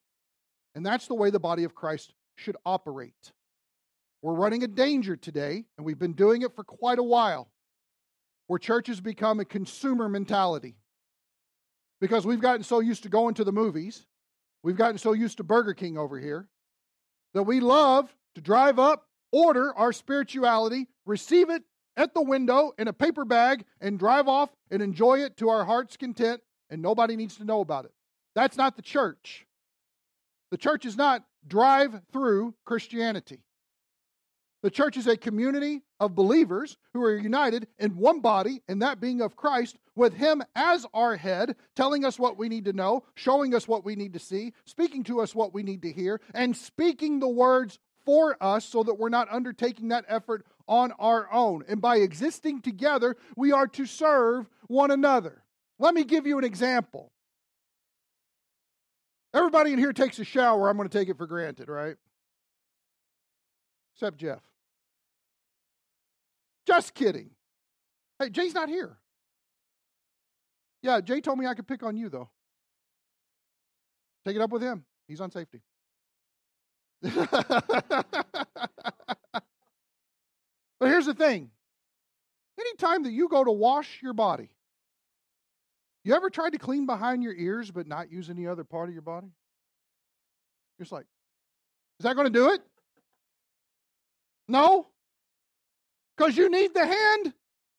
And 0.76 0.86
that's 0.86 1.08
the 1.08 1.16
way 1.16 1.30
the 1.30 1.40
body 1.40 1.64
of 1.64 1.76
Christ 1.76 2.14
should 2.36 2.58
operate. 2.66 3.32
We're 4.22 4.34
running 4.34 4.64
a 4.64 4.68
danger 4.68 5.16
today, 5.16 5.66
and 5.78 5.86
we've 5.86 6.00
been 6.00 6.14
doing 6.14 6.42
it 6.42 6.56
for 6.56 6.64
quite 6.64 7.00
a 7.00 7.04
while, 7.04 7.50
where 8.48 8.60
churches 8.60 9.00
become 9.00 9.40
a 9.40 9.46
consumer 9.46 10.10
mentality. 10.10 10.76
Because 12.02 12.26
we've 12.26 12.42
gotten 12.42 12.64
so 12.64 12.80
used 12.82 13.04
to 13.04 13.10
going 13.10 13.36
to 13.36 13.44
the 13.44 13.52
movies, 13.52 14.06
we've 14.64 14.76
gotten 14.76 14.98
so 14.98 15.14
used 15.14 15.38
to 15.38 15.44
Burger 15.44 15.74
King 15.74 15.98
over 15.98 16.20
here, 16.20 16.50
that 17.34 17.44
we 17.44 17.60
love 17.60 18.14
to 18.36 18.42
drive 18.42 18.80
up, 18.80 19.08
order 19.32 19.74
our 19.76 19.94
spirituality, 19.94 20.88
receive 21.06 21.50
it, 21.50 21.64
at 21.98 22.14
the 22.14 22.22
window 22.22 22.74
in 22.78 22.88
a 22.88 22.94
paper 22.94 23.26
bag 23.26 23.64
and 23.80 23.98
drive 23.98 24.28
off 24.28 24.50
and 24.70 24.82
enjoy 24.82 25.20
it 25.20 25.38
to 25.38 25.50
our 25.50 25.66
heart's 25.66 25.98
content, 25.98 26.42
and 26.70 26.82
nobody 26.82 27.16
needs 27.16 27.38
to 27.38 27.46
know 27.46 27.62
about 27.62 27.86
it. 27.86 27.92
That's 28.36 28.58
not 28.58 28.76
the 28.76 28.82
church. 28.82 29.46
The 30.52 30.58
church 30.58 30.86
is 30.86 30.98
not 30.98 31.24
drive 31.48 32.02
through 32.12 32.54
Christianity. 32.66 33.40
The 34.64 34.72
church 34.72 34.98
is 34.98 35.06
a 35.06 35.16
community 35.16 35.84
of 36.00 36.16
believers 36.16 36.76
who 36.94 37.04
are 37.04 37.16
united 37.16 37.68
in 37.78 37.98
one 37.98 38.20
body, 38.20 38.64
and 38.68 38.82
that 38.82 39.00
being 39.00 39.22
of 39.22 39.36
Christ, 39.36 39.78
with 39.96 40.16
Him 40.16 40.42
as 40.56 40.88
our 40.92 41.16
head, 41.16 41.56
telling 41.76 42.04
us 42.04 42.18
what 42.18 42.38
we 42.38 42.50
need 42.50 42.66
to 42.66 42.74
know, 42.74 43.04
showing 43.14 43.54
us 43.54 43.68
what 43.68 43.86
we 43.86 43.96
need 43.96 44.14
to 44.14 44.20
see, 44.20 44.54
speaking 44.66 45.04
to 45.04 45.22
us 45.22 45.36
what 45.36 45.54
we 45.54 45.62
need 45.62 45.84
to 45.84 45.92
hear, 45.92 46.20
and 46.34 46.58
speaking 46.58 47.20
the 47.20 47.28
words 47.28 47.78
for 48.06 48.36
us 48.42 48.66
so 48.66 48.82
that 48.82 48.96
we're 48.96 49.10
not 49.10 49.32
undertaking 49.32 49.90
that 49.90 50.06
effort 50.08 50.44
on 50.68 50.92
our 50.94 51.32
own. 51.32 51.64
And 51.68 51.80
by 51.80 51.98
existing 51.98 52.62
together, 52.62 53.18
we 53.36 53.52
are 53.52 53.68
to 53.68 53.86
serve 53.86 54.50
one 54.68 54.90
another. 54.90 55.44
Let 55.80 55.94
me 55.94 56.04
give 56.04 56.26
you 56.26 56.38
an 56.38 56.44
example. 56.44 57.12
Everybody 59.34 59.74
in 59.74 59.80
here 59.80 59.92
takes 59.92 60.18
a 60.20 60.24
shower. 60.24 60.70
I'm 60.70 60.78
going 60.78 60.88
to 60.88 60.98
take 60.98 61.10
it 61.10 61.18
for 61.18 61.28
granted, 61.28 61.68
right? 61.68 61.98
Except 63.96 64.18
Jeff. 64.18 64.42
Just 66.66 66.94
kidding. 66.94 67.32
Hey, 68.18 68.30
Jay's 68.30 68.54
not 68.54 68.70
here. 68.70 68.98
Yeah, 70.82 71.02
Jay 71.02 71.20
told 71.20 71.38
me 71.38 71.46
I 71.46 71.54
could 71.54 71.68
pick 71.68 71.84
on 71.84 71.98
you, 71.98 72.10
though. 72.10 72.30
Take 74.26 74.36
it 74.36 74.42
up 74.42 74.52
with 74.52 74.62
him. 74.62 74.86
He's 75.08 75.22
on 75.22 75.32
safety. 75.32 75.62
but 77.02 77.14
here's 80.80 81.06
the 81.06 81.14
thing 81.14 81.52
anytime 82.60 83.04
that 83.04 83.12
you 83.12 83.28
go 83.28 83.44
to 83.44 83.52
wash 83.52 84.00
your 84.02 84.14
body, 84.14 84.50
you 86.06 86.14
ever 86.14 86.30
tried 86.30 86.52
to 86.52 86.60
clean 86.60 86.86
behind 86.86 87.24
your 87.24 87.34
ears 87.34 87.72
but 87.72 87.88
not 87.88 88.12
use 88.12 88.30
any 88.30 88.48
other 88.48 88.64
part 88.64 88.88
of 88.88 88.94
your 88.94 89.02
body? 89.02 89.28
You're 90.78 90.86
just 90.86 90.92
like, 90.92 91.08
is 92.00 92.04
that 92.04 92.16
going 92.16 92.28
to 92.28 92.34
do 92.34 92.52
it? 92.52 92.62
No. 94.48 94.88
Because 96.16 96.38
you 96.38 96.50
need 96.50 96.74
the 96.74 96.86
hand 96.86 97.34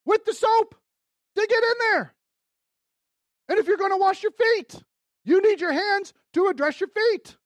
with 0.05 0.25
the 0.25 0.35
soap 0.35 0.75
to 1.37 1.47
get 1.49 1.63
in 1.63 1.75
there. 1.81 2.15
And 3.49 3.59
if 3.59 3.67
you're 3.67 3.77
going 3.77 3.93
to 3.93 3.97
wash 3.97 4.23
your 4.23 4.33
feet, 4.33 4.75
you 5.25 5.41
need 5.41 5.61
your 5.61 5.73
hands 5.73 6.13
to 6.35 6.49
address 6.49 6.81
your 6.81 6.89
feet. 6.89 7.37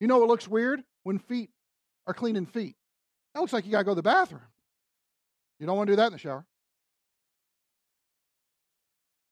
You 0.00 0.06
know 0.06 0.18
what 0.18 0.28
looks 0.28 0.46
weird? 0.46 0.82
When 1.04 1.18
feet 1.18 1.50
are 2.06 2.14
cleaning 2.14 2.46
feet. 2.46 2.76
That 3.34 3.40
looks 3.40 3.52
like 3.52 3.64
you 3.64 3.72
got 3.72 3.78
to 3.78 3.84
go 3.84 3.92
to 3.92 3.96
the 3.96 4.02
bathroom. 4.02 4.42
You 5.58 5.66
don't 5.66 5.76
want 5.76 5.88
to 5.88 5.92
do 5.92 5.96
that 5.96 6.08
in 6.08 6.12
the 6.12 6.18
shower. 6.18 6.44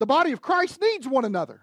The 0.00 0.07
body 0.07 0.33
of 0.33 0.43
Christ 0.43 0.81
needs 0.81 1.07
one 1.07 1.25
another. 1.25 1.62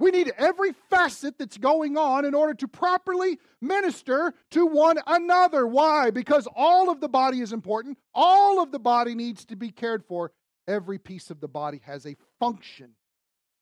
We 0.00 0.10
need 0.10 0.32
every 0.38 0.72
facet 0.88 1.36
that's 1.38 1.58
going 1.58 1.98
on 1.98 2.24
in 2.24 2.34
order 2.34 2.54
to 2.54 2.66
properly 2.66 3.38
minister 3.60 4.32
to 4.52 4.64
one 4.64 4.98
another. 5.06 5.66
Why? 5.66 6.10
Because 6.10 6.48
all 6.56 6.90
of 6.90 7.02
the 7.02 7.08
body 7.08 7.40
is 7.40 7.52
important. 7.52 7.98
All 8.14 8.62
of 8.62 8.72
the 8.72 8.78
body 8.78 9.14
needs 9.14 9.44
to 9.46 9.56
be 9.56 9.70
cared 9.70 10.02
for. 10.06 10.32
Every 10.66 10.98
piece 10.98 11.30
of 11.30 11.40
the 11.40 11.48
body 11.48 11.82
has 11.84 12.06
a 12.06 12.16
function 12.38 12.92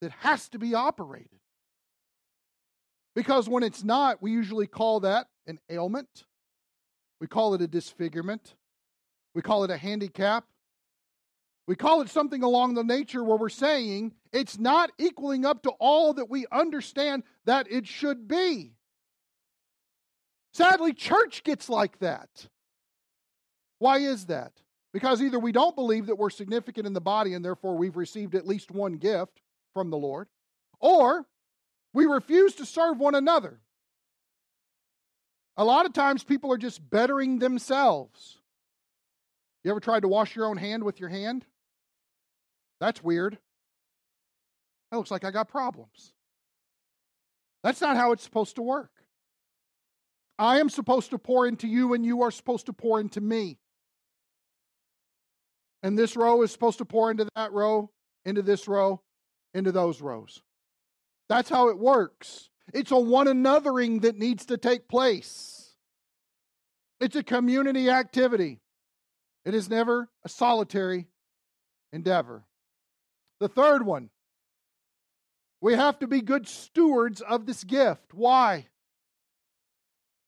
that 0.01 0.13
has 0.13 0.49
to 0.51 0.61
be 0.61 0.75
operated. 0.75 1.41
Because 3.17 3.49
when 3.49 3.65
it's 3.65 3.83
not, 3.83 4.23
we 4.23 4.31
usually 4.31 4.69
call 4.69 5.01
that 5.01 5.27
an 5.49 5.59
ailment. 5.69 6.25
We 7.21 7.27
call 7.27 7.55
it 7.55 7.63
a 7.63 7.67
disfigurement. 7.67 8.55
We 9.35 9.43
call 9.43 9.65
it 9.65 9.71
a 9.73 9.77
handicap. 9.77 10.45
We 11.69 11.77
call 11.77 12.01
it 12.01 12.09
something 12.09 12.43
along 12.43 12.75
the 12.75 12.83
nature 12.83 13.23
where 13.23 13.37
we're 13.37 13.51
saying 13.51 14.15
it's 14.33 14.59
not 14.59 14.91
equaling 14.97 15.45
up 15.45 15.65
to 15.65 15.71
all 15.79 16.15
that 16.15 16.31
we 16.31 16.47
understand 16.51 17.25
that 17.45 17.71
it 17.71 17.87
should 17.87 18.27
be. 18.27 18.73
Sadly, 20.55 20.95
church 20.95 21.45
gets 21.45 21.69
like 21.69 21.99
that. 21.99 22.31
Why 23.81 23.99
is 23.99 24.27
that? 24.27 24.53
Because 24.95 25.21
either 25.21 25.39
we 25.39 25.53
don't 25.53 25.77
believe 25.77 26.07
that 26.07 26.17
we're 26.17 26.31
significant 26.31 26.87
in 26.87 26.95
the 26.95 27.03
body 27.03 27.35
and 27.35 27.45
therefore 27.45 27.77
we've 27.77 27.99
received 27.99 28.35
at 28.35 28.47
least 28.47 28.71
one 28.71 28.95
gift 28.95 29.43
from 29.75 29.91
the 29.91 29.99
Lord, 29.99 30.29
or 30.81 31.27
we 31.93 32.07
refuse 32.07 32.55
to 32.55 32.65
serve 32.65 32.99
one 32.99 33.15
another. 33.15 33.61
A 35.59 35.67
lot 35.67 35.85
of 35.85 35.93
times 35.93 36.25
people 36.25 36.51
are 36.51 36.57
just 36.57 36.89
bettering 36.89 37.41
themselves. 37.41 38.39
You 39.65 39.71
ever 39.71 39.81
tried 39.81 40.01
to 40.01 40.09
wash 40.09 40.35
your 40.35 40.47
own 40.47 40.57
hand 40.57 40.83
with 40.83 40.99
your 40.99 41.11
hand? 41.11 41.45
That's 42.81 43.03
weird. 43.03 43.35
Oh, 43.37 43.39
that 44.91 44.97
looks 44.99 45.11
like 45.11 45.25
I 45.25 45.31
got 45.31 45.49
problems. 45.49 46.13
That's 47.63 47.81
not 47.81 47.97
how 47.97 48.13
it's 48.13 48.23
supposed 48.23 48.57
to 48.57 48.63
work. 48.63 48.91
I 50.39 50.61
am 50.61 50.71
supposed 50.71 51.11
to 51.11 51.19
pour 51.19 51.47
into 51.47 51.67
you, 51.67 51.95
and 51.95 52.07
you 52.07 52.23
are 52.23 52.31
supposed 52.31 52.67
to 52.67 52.73
pour 52.73 53.01
into 53.01 53.21
me. 53.21 53.59
And 55.83 55.99
this 55.99 56.17
row 56.17 56.43
is 56.43 56.53
supposed 56.53 56.79
to 56.79 56.85
pour 56.85 57.11
into 57.11 57.29
that 57.35 57.53
row, 57.53 57.91
into 58.25 58.43
this 58.43 58.69
row, 58.69 59.01
into 59.55 59.73
those 59.73 60.01
rows. 60.01 60.43
That's 61.29 61.51
how 61.51 61.69
it 61.69 61.79
works. 61.79 62.51
It's 62.73 62.91
a 62.91 62.99
one 62.99 63.27
anothering 63.27 64.03
that 64.03 64.17
needs 64.17 64.47
to 64.47 64.57
take 64.57 64.89
place. 64.89 65.75
It's 67.01 67.17
a 67.17 67.23
community 67.23 67.91
activity. 67.91 68.61
It 69.45 69.55
is 69.55 69.71
never 69.71 70.09
a 70.25 70.29
solitary 70.29 71.07
endeavor. 71.93 72.45
The 73.41 73.49
third 73.49 73.85
one, 73.85 74.11
we 75.61 75.75
have 75.75 75.99
to 76.01 76.07
be 76.07 76.21
good 76.21 76.49
stewards 76.49 77.21
of 77.21 77.47
this 77.47 77.65
gift. 77.65 78.15
Why? 78.15 78.67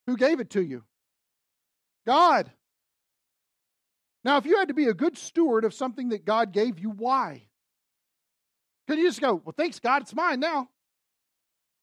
Who 0.07 0.17
gave 0.17 0.41
it 0.41 0.51
to 0.51 0.63
you? 0.63 0.85
God. 2.07 2.51
Now, 4.25 4.37
if 4.37 4.47
you 4.47 4.59
had 4.59 4.69
to 4.69 4.75
be 4.75 4.87
a 4.87 4.95
good 4.95 5.17
steward 5.17 5.65
of 5.65 5.73
something 5.73 6.11
that 6.11 6.25
God 6.25 6.53
gave 6.53 6.79
you, 6.79 6.91
why? 6.91 7.43
Can 8.87 8.99
you 8.99 9.09
just 9.09 9.21
go, 9.21 9.41
well, 9.45 9.55
thanks, 9.57 9.79
God, 9.79 10.03
it's 10.03 10.15
mine 10.15 10.41
now? 10.41 10.69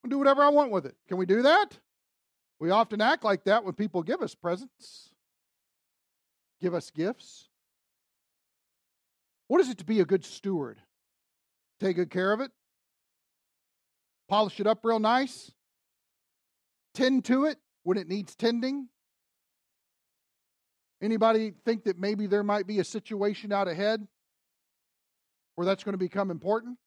I'll 0.03 0.09
do 0.09 0.17
whatever 0.17 0.43
I 0.43 0.49
want 0.49 0.71
with 0.71 0.85
it. 0.85 0.95
Can 1.07 1.17
we 1.17 1.25
do 1.25 1.41
that? 1.43 1.79
We 2.59 2.69
often 2.69 3.01
act 3.01 3.23
like 3.23 3.45
that 3.45 3.63
when 3.63 3.73
people 3.73 4.03
give 4.03 4.21
us 4.21 4.35
presents, 4.35 5.11
give 6.59 6.73
us 6.73 6.91
gifts. 6.91 7.49
What 9.47 9.61
is 9.61 9.69
it 9.69 9.77
to 9.77 9.85
be 9.85 9.99
a 9.99 10.05
good 10.05 10.25
steward? 10.25 10.81
Take 11.79 11.95
good 11.95 12.09
care 12.09 12.33
of 12.33 12.41
it, 12.41 12.51
polish 14.27 14.59
it 14.59 14.65
up 14.67 14.79
real 14.83 14.99
nice, 14.99 15.51
tend 16.93 17.25
to 17.25 17.45
it 17.45 17.57
when 17.83 17.97
it 17.97 18.07
needs 18.07 18.35
tending. 18.35 18.89
Anybody 21.01 21.53
think 21.63 21.83
that 21.83 21.99
maybe 21.99 22.25
there 22.25 22.43
might 22.43 22.65
be 22.65 22.79
a 22.79 22.83
situation 22.83 23.51
out 23.51 23.67
ahead 23.67 24.07
where 25.55 25.65
that's 25.65 25.83
going 25.83 25.93
to 25.93 25.99
become 25.99 26.31
important? 26.31 26.77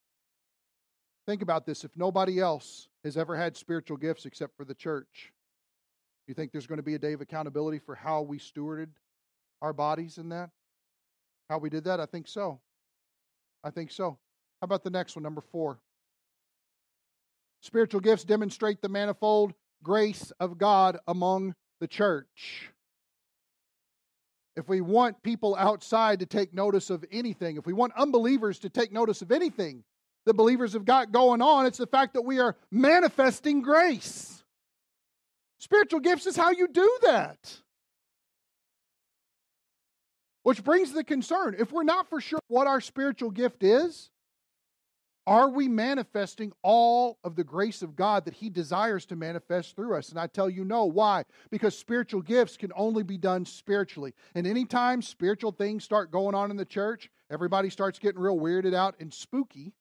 Think 1.27 1.43
about 1.43 1.67
this. 1.67 1.85
If 1.85 1.97
nobody 1.97 2.41
else 2.41 2.89
has 3.05 3.17
ever 3.17 3.37
had 3.37 3.57
spiritual 3.57 3.97
gifts 3.97 4.27
except 4.27 4.57
for 4.57 4.65
the 4.65 4.75
church, 4.75 5.33
you 6.27 6.35
think 6.35 6.51
there's 6.51 6.67
going 6.67 6.79
to 6.79 6.83
be 6.83 6.95
a 6.95 6.99
day 6.99 7.13
of 7.13 7.21
accountability 7.21 7.79
for 7.79 7.95
how 7.95 8.23
we 8.23 8.39
stewarded 8.39 8.89
our 9.63 9.73
bodies 9.73 10.19
in 10.19 10.29
that? 10.31 10.51
How 11.49 11.59
we 11.59 11.71
did 11.71 11.85
that? 11.85 12.01
I 12.01 12.07
think 12.07 12.27
so. 12.27 12.61
I 13.63 13.71
think 13.71 13.93
so. 13.93 14.19
How 14.61 14.67
about 14.67 14.85
the 14.85 14.90
next 14.90 15.17
one, 15.17 15.23
number 15.23 15.40
four? 15.40 15.79
Spiritual 17.62 18.00
gifts 18.00 18.25
demonstrate 18.25 18.83
the 18.83 18.88
manifold 18.88 19.55
grace 19.83 20.33
of 20.40 20.59
God 20.59 20.99
among 21.07 21.55
the 21.81 21.87
church. 21.87 22.71
If 24.57 24.69
we 24.69 24.81
want 24.81 25.23
people 25.23 25.57
outside 25.57 26.21
to 26.21 26.26
take 26.26 26.52
notice 26.52 26.90
of 26.90 27.05
anything, 27.11 27.57
if 27.57 27.64
we 27.67 27.73
want 27.73 27.93
unbelievers 27.97 28.59
to 28.61 28.69
take 28.69 28.93
notice 28.93 29.23
of 29.23 29.33
anything, 29.33 29.85
the 30.26 30.35
believers 30.35 30.75
have 30.75 30.85
got 30.85 31.12
going 31.12 31.40
on. 31.40 31.64
It's 31.64 31.79
the 31.79 31.87
fact 31.87 32.14
that 32.14 32.23
we 32.23 32.40
are 32.40 32.57
manifesting 32.71 33.62
grace. 33.62 34.43
Spiritual 35.59 36.00
gifts 36.00 36.26
is 36.26 36.37
how 36.37 36.50
you 36.50 36.69
do 36.69 36.99
that. 37.02 37.38
Which 40.43 40.62
brings 40.64 40.93
the 40.93 41.05
concern 41.05 41.57
if 41.59 41.73
we're 41.73 41.83
not 41.83 42.09
for 42.11 42.21
sure 42.21 42.40
what 42.49 42.67
our 42.67 42.81
spiritual 42.81 43.31
gift 43.31 43.62
is, 43.62 44.11
are 45.31 45.49
we 45.49 45.67
manifesting 45.69 46.53
all 46.63 47.19
of 47.25 47.37
the 47.37 47.45
grace 47.45 47.81
of 47.81 47.97
God 47.97 48.27
that 48.27 48.35
He 48.35 48.51
desires 48.51 49.07
to 49.07 49.17
manifest 49.17 49.75
through 49.75 49.97
us? 49.97 50.11
And 50.11 50.21
I 50.21 50.27
tell 50.27 50.51
you 50.51 50.67
no. 50.67 50.85
Why? 50.85 51.25
Because 51.51 51.79
spiritual 51.79 52.21
gifts 52.21 52.59
can 52.59 52.73
only 52.77 53.03
be 53.03 53.17
done 53.17 53.47
spiritually. 53.47 54.13
And 54.35 54.47
anytime 54.47 55.01
spiritual 55.01 55.53
things 55.53 55.85
start 55.85 56.11
going 56.11 56.35
on 56.35 56.51
in 56.51 56.59
the 56.59 56.67
church, 56.67 57.09
everybody 57.31 57.71
starts 57.71 57.99
getting 57.99 58.21
real 58.21 58.39
weirded 58.39 58.75
out 58.75 58.97
and 59.01 59.15
spooky 59.15 59.73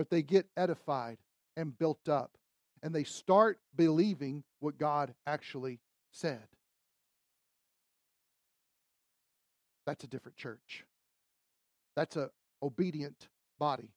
but 0.00 0.08
they 0.08 0.22
get 0.22 0.46
edified 0.56 1.18
and 1.58 1.78
built 1.78 2.08
up. 2.08 2.30
And 2.82 2.94
they 2.94 3.04
start 3.04 3.58
believing 3.76 4.44
what 4.60 4.78
God 4.78 5.12
actually 5.26 5.78
said. 6.10 6.40
That's 9.84 10.02
a 10.02 10.06
different 10.06 10.38
church. 10.38 10.86
That's 11.96 12.16
a 12.16 12.30
obedient 12.62 13.28
body. 13.58 13.90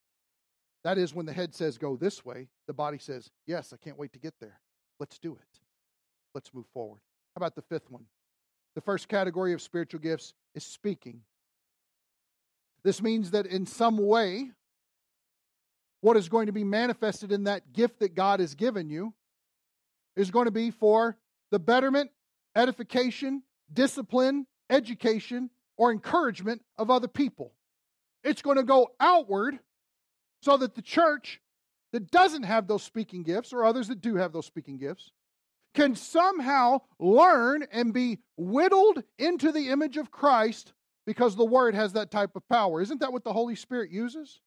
That 0.83 0.97
is 0.97 1.13
when 1.13 1.25
the 1.25 1.33
head 1.33 1.55
says 1.55 1.77
go 1.77 1.95
this 1.95 2.25
way, 2.25 2.49
the 2.67 2.73
body 2.73 2.97
says, 2.97 3.31
"Yes, 3.45 3.73
I 3.73 3.77
can't 3.77 3.97
wait 3.97 4.13
to 4.13 4.19
get 4.19 4.39
there. 4.39 4.59
Let's 4.99 5.17
do 5.17 5.35
it. 5.35 5.59
Let's 6.33 6.53
move 6.53 6.67
forward." 6.73 7.01
How 7.35 7.39
about 7.39 7.55
the 7.55 7.61
fifth 7.61 7.89
one? 7.89 8.05
The 8.75 8.81
first 8.81 9.07
category 9.07 9.53
of 9.53 9.61
spiritual 9.61 10.01
gifts 10.01 10.33
is 10.55 10.65
speaking. 10.65 11.23
This 12.83 13.01
means 13.01 13.31
that 13.31 13.45
in 13.45 13.65
some 13.65 13.97
way, 13.97 14.51
what 16.01 16.17
is 16.17 16.27
going 16.27 16.47
to 16.47 16.51
be 16.51 16.65
manifested 16.65 17.31
in 17.31 17.45
that 17.45 17.71
gift 17.71 17.99
that 17.99 18.13
God 18.13 18.41
has 18.41 18.55
given 18.55 18.89
you 18.89 19.13
is 20.15 20.31
going 20.31 20.45
to 20.45 20.51
be 20.51 20.69
for 20.69 21.17
the 21.49 21.59
betterment, 21.59 22.11
edification, 22.55 23.43
discipline, 23.71 24.45
education, 24.69 25.49
or 25.77 25.91
encouragement 25.91 26.61
of 26.77 26.91
other 26.91 27.07
people. 27.07 27.53
It's 28.23 28.41
going 28.41 28.57
to 28.57 28.63
go 28.63 28.91
outward 28.99 29.59
so 30.43 30.57
that 30.57 30.75
the 30.75 30.81
church 30.81 31.39
that 31.93 32.11
doesn't 32.11 32.43
have 32.43 32.67
those 32.67 32.83
speaking 32.83 33.23
gifts, 33.23 33.53
or 33.53 33.63
others 33.63 33.87
that 33.87 34.01
do 34.01 34.15
have 34.15 34.33
those 34.33 34.45
speaking 34.45 34.77
gifts, 34.77 35.11
can 35.73 35.95
somehow 35.95 36.81
learn 36.99 37.65
and 37.71 37.93
be 37.93 38.19
whittled 38.35 39.03
into 39.17 39.51
the 39.51 39.69
image 39.69 39.97
of 39.97 40.11
Christ 40.11 40.73
because 41.05 41.35
the 41.35 41.45
Word 41.45 41.75
has 41.75 41.93
that 41.93 42.11
type 42.11 42.35
of 42.35 42.47
power. 42.49 42.81
Isn't 42.81 42.99
that 42.99 43.13
what 43.13 43.23
the 43.23 43.33
Holy 43.33 43.55
Spirit 43.55 43.89
uses? 43.89 44.41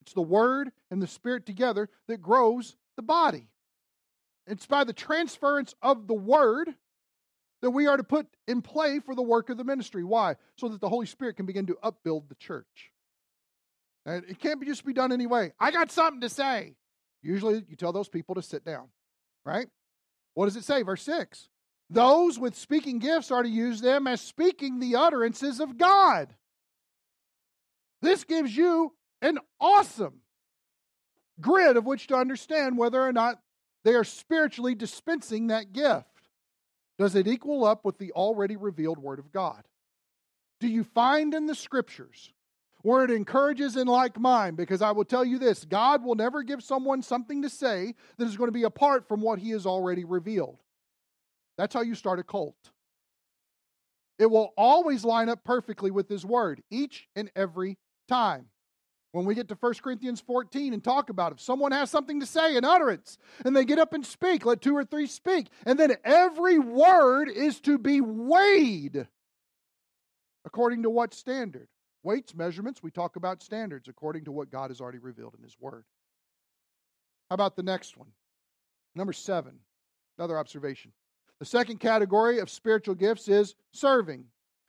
It's 0.00 0.14
the 0.14 0.22
Word 0.22 0.72
and 0.90 1.02
the 1.02 1.06
Spirit 1.06 1.44
together 1.44 1.88
that 2.08 2.22
grows 2.22 2.76
the 2.96 3.02
body. 3.02 3.48
It's 4.46 4.66
by 4.66 4.84
the 4.84 4.92
transference 4.92 5.74
of 5.82 6.06
the 6.06 6.14
Word 6.14 6.74
that 7.60 7.70
we 7.70 7.86
are 7.86 7.96
to 7.96 8.04
put 8.04 8.26
in 8.48 8.62
play 8.62 8.98
for 8.98 9.14
the 9.14 9.22
work 9.22 9.50
of 9.50 9.56
the 9.56 9.64
ministry. 9.64 10.02
Why? 10.02 10.36
So 10.56 10.68
that 10.68 10.80
the 10.80 10.88
Holy 10.88 11.06
Spirit 11.06 11.36
can 11.36 11.46
begin 11.46 11.66
to 11.66 11.78
upbuild 11.82 12.28
the 12.28 12.34
church. 12.36 12.90
It 14.04 14.40
can't 14.40 14.60
be 14.60 14.66
just 14.66 14.84
be 14.84 14.92
done 14.92 15.12
anyway. 15.12 15.52
I 15.60 15.70
got 15.70 15.90
something 15.92 16.20
to 16.22 16.28
say. 16.28 16.74
Usually 17.22 17.64
you 17.68 17.76
tell 17.76 17.92
those 17.92 18.08
people 18.08 18.34
to 18.34 18.42
sit 18.42 18.64
down, 18.64 18.88
right? 19.44 19.68
What 20.34 20.46
does 20.46 20.56
it 20.56 20.64
say? 20.64 20.82
Verse 20.82 21.02
6 21.02 21.48
Those 21.88 22.38
with 22.38 22.56
speaking 22.56 22.98
gifts 22.98 23.30
are 23.30 23.42
to 23.42 23.48
use 23.48 23.80
them 23.80 24.06
as 24.06 24.20
speaking 24.20 24.80
the 24.80 24.96
utterances 24.96 25.60
of 25.60 25.78
God. 25.78 26.34
This 28.00 28.24
gives 28.24 28.56
you 28.56 28.92
an 29.20 29.38
awesome 29.60 30.22
grid 31.40 31.76
of 31.76 31.86
which 31.86 32.08
to 32.08 32.16
understand 32.16 32.76
whether 32.76 33.00
or 33.00 33.12
not 33.12 33.40
they 33.84 33.94
are 33.94 34.04
spiritually 34.04 34.74
dispensing 34.74 35.48
that 35.48 35.72
gift. 35.72 36.06
Does 36.98 37.14
it 37.14 37.28
equal 37.28 37.64
up 37.64 37.84
with 37.84 37.98
the 37.98 38.12
already 38.12 38.56
revealed 38.56 38.98
Word 38.98 39.18
of 39.18 39.32
God? 39.32 39.64
Do 40.60 40.68
you 40.68 40.84
find 40.84 41.34
in 41.34 41.46
the 41.46 41.54
Scriptures 41.54 42.32
where 42.82 43.04
it 43.04 43.10
encourages 43.10 43.76
in 43.76 43.86
like 43.86 44.18
mind? 44.18 44.56
Because 44.56 44.82
I 44.82 44.90
will 44.90 45.04
tell 45.04 45.24
you 45.24 45.38
this 45.38 45.64
God 45.64 46.04
will 46.04 46.14
never 46.14 46.42
give 46.42 46.62
someone 46.62 47.02
something 47.02 47.42
to 47.42 47.48
say 47.48 47.94
that 48.18 48.26
is 48.26 48.36
going 48.36 48.48
to 48.48 48.52
be 48.52 48.64
apart 48.64 49.08
from 49.08 49.20
what 49.20 49.38
He 49.38 49.50
has 49.50 49.66
already 49.66 50.04
revealed. 50.04 50.58
That's 51.56 51.74
how 51.74 51.82
you 51.82 51.94
start 51.94 52.18
a 52.18 52.24
cult. 52.24 52.56
It 54.18 54.30
will 54.30 54.52
always 54.56 55.04
line 55.04 55.28
up 55.28 55.44
perfectly 55.44 55.90
with 55.90 56.08
His 56.08 56.24
Word, 56.24 56.62
each 56.70 57.08
and 57.16 57.30
every 57.34 57.78
time. 58.08 58.46
When 59.12 59.26
we 59.26 59.34
get 59.34 59.48
to 59.48 59.56
1 59.60 59.74
Corinthians 59.82 60.22
14 60.22 60.72
and 60.72 60.82
talk 60.82 61.10
about 61.10 61.32
it, 61.32 61.34
if 61.34 61.40
someone 61.42 61.72
has 61.72 61.90
something 61.90 62.20
to 62.20 62.26
say, 62.26 62.56
an 62.56 62.64
utterance, 62.64 63.18
and 63.44 63.54
they 63.54 63.66
get 63.66 63.78
up 63.78 63.92
and 63.92 64.04
speak, 64.06 64.46
let 64.46 64.62
two 64.62 64.74
or 64.74 64.84
three 64.84 65.06
speak. 65.06 65.48
And 65.66 65.78
then 65.78 65.96
every 66.02 66.58
word 66.58 67.28
is 67.28 67.60
to 67.60 67.76
be 67.76 68.00
weighed 68.00 69.06
according 70.46 70.84
to 70.84 70.90
what 70.90 71.12
standard? 71.12 71.68
Weights, 72.02 72.34
measurements, 72.34 72.82
we 72.82 72.90
talk 72.90 73.16
about 73.16 73.42
standards 73.42 73.88
according 73.88 74.24
to 74.24 74.32
what 74.32 74.50
God 74.50 74.70
has 74.70 74.80
already 74.80 74.98
revealed 74.98 75.34
in 75.36 75.42
His 75.42 75.56
Word. 75.60 75.84
How 77.30 77.34
about 77.34 77.56
the 77.56 77.62
next 77.62 77.96
one? 77.96 78.08
Number 78.94 79.12
seven, 79.12 79.60
another 80.18 80.38
observation. 80.38 80.92
The 81.38 81.46
second 81.46 81.78
category 81.78 82.38
of 82.40 82.50
spiritual 82.50 82.94
gifts 82.94 83.28
is 83.28 83.54
serving. 83.72 84.24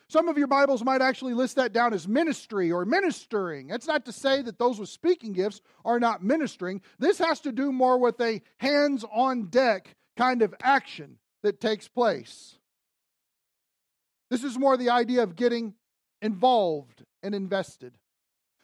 Some 0.08 0.28
of 0.28 0.38
your 0.38 0.48
Bibles 0.48 0.84
might 0.84 1.02
actually 1.02 1.34
list 1.34 1.56
that 1.56 1.74
down 1.74 1.94
as 1.94 2.08
ministry 2.08 2.72
or 2.72 2.86
ministering. 2.86 3.68
That's 3.68 3.88
not 3.88 4.06
to 4.06 4.12
say 4.12 4.42
that 4.44 4.60
those 4.60 4.80
with 4.80 4.90
speaking 4.90 5.34
gifts 5.34 5.62
are 5.84 6.00
not 6.00 6.24
ministering. 6.24 6.82
This 7.00 7.18
has 7.18 7.40
to 7.42 7.52
do 7.52 7.72
more 7.72 7.98
with 7.98 8.20
a 8.22 8.42
hands 8.58 9.04
on 9.12 9.48
deck 9.48 9.96
kind 10.16 10.42
of 10.42 10.54
action 10.62 11.18
that 11.42 11.60
takes 11.60 11.88
place. 11.88 12.58
This 14.30 14.44
is 14.44 14.58
more 14.58 14.78
the 14.78 14.90
idea 14.90 15.24
of 15.24 15.36
getting 15.36 15.74
involved 16.24 17.04
and 17.22 17.36
invested. 17.36 17.94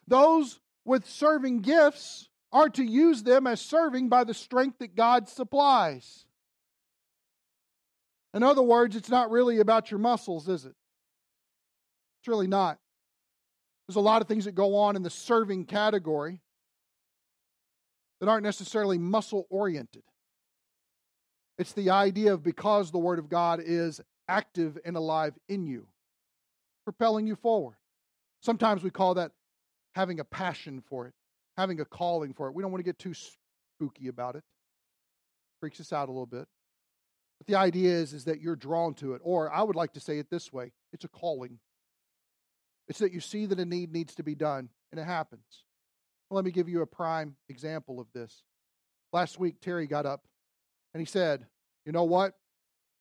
Those 0.08 0.60
with 0.86 1.08
serving 1.08 1.60
gifts 1.60 2.30
are 2.52 2.70
to 2.70 2.84
use 2.84 3.22
them 3.22 3.46
as 3.46 3.62
serving 3.62 4.10
by 4.10 4.24
the 4.24 4.34
strength 4.34 4.80
that 4.80 4.96
God 4.96 5.30
supplies. 5.30 6.26
In 8.34 8.42
other 8.42 8.64
words, 8.64 8.96
it's 8.96 9.10
not 9.10 9.30
really 9.30 9.60
about 9.60 9.92
your 9.92 10.00
muscles, 10.00 10.48
is 10.48 10.66
it? 10.66 10.74
It's 12.22 12.28
really 12.28 12.48
not. 12.48 12.80
There's 13.88 13.98
a 13.98 14.02
lot 14.02 14.22
of 14.22 14.28
things 14.28 14.46
that 14.46 14.56
go 14.56 14.76
on 14.76 14.96
in 14.96 15.04
the 15.04 15.10
serving 15.10 15.66
category 15.66 16.42
that 18.20 18.30
aren't 18.30 18.44
necessarily 18.44 18.98
muscle 18.98 19.48
oriented. 19.50 20.04
It's 21.58 21.74
the 21.74 21.90
idea 21.90 22.34
of 22.34 22.44
because 22.44 22.92
the 22.92 23.00
Word 23.00 23.20
of 23.20 23.30
God 23.30 23.62
is 23.64 24.00
active 24.28 24.78
and 24.86 24.96
alive 24.96 25.34
in 25.48 25.66
you, 25.66 25.88
propelling 26.92 27.28
you 27.28 27.36
forward. 27.36 27.76
Sometimes 28.42 28.82
we 28.82 28.90
call 28.90 29.14
that 29.14 29.32
having 29.94 30.20
a 30.20 30.24
passion 30.24 30.82
for 30.90 31.06
it, 31.06 31.14
having 31.56 31.80
a 31.80 31.86
calling 31.86 32.34
for 32.34 32.48
it. 32.48 32.56
We 32.56 32.64
don't 32.64 32.72
want 32.72 32.80
to 32.80 32.90
get 32.90 32.98
too 32.98 33.14
spooky 33.14 34.08
about 34.08 34.36
it. 34.36 34.44
Freaks 35.60 35.80
us 35.80 35.94
out 35.94 36.10
a 36.10 36.12
little 36.12 36.26
bit. 36.26 36.48
But 37.38 37.46
the 37.46 37.56
idea 37.56 37.92
is, 37.92 38.14
is 38.14 38.26
that 38.26 38.42
you're 38.42 38.56
drawn 38.56 38.96
to 38.96 39.14
it. 39.14 39.22
Or 39.24 39.54
I 39.54 39.62
would 39.62 39.76
like 39.76 39.94
to 39.94 40.00
say 40.00 40.18
it 40.18 40.32
this 40.32 40.52
way 40.52 40.72
it's 40.92 41.06
a 41.06 41.10
calling. 41.10 41.60
It's 42.88 43.00
that 43.00 43.14
you 43.14 43.20
see 43.20 43.46
that 43.46 43.60
a 43.60 43.66
need 43.66 43.94
needs 43.94 44.16
to 44.16 44.24
be 44.24 44.34
done, 44.34 44.70
and 44.92 45.00
it 45.00 45.04
happens. 45.06 45.66
Well, 46.28 46.38
let 46.38 46.46
me 46.46 46.50
give 46.50 46.68
you 46.68 46.82
a 46.82 46.88
prime 46.88 47.36
example 47.50 48.00
of 48.00 48.08
this. 48.16 48.42
Last 49.14 49.40
week, 49.40 49.62
Terry 49.62 49.86
got 49.86 50.08
up 50.08 50.24
and 50.96 51.02
he 51.02 51.06
said, 51.06 51.46
You 51.86 51.92
know 51.92 52.06
what? 52.06 52.34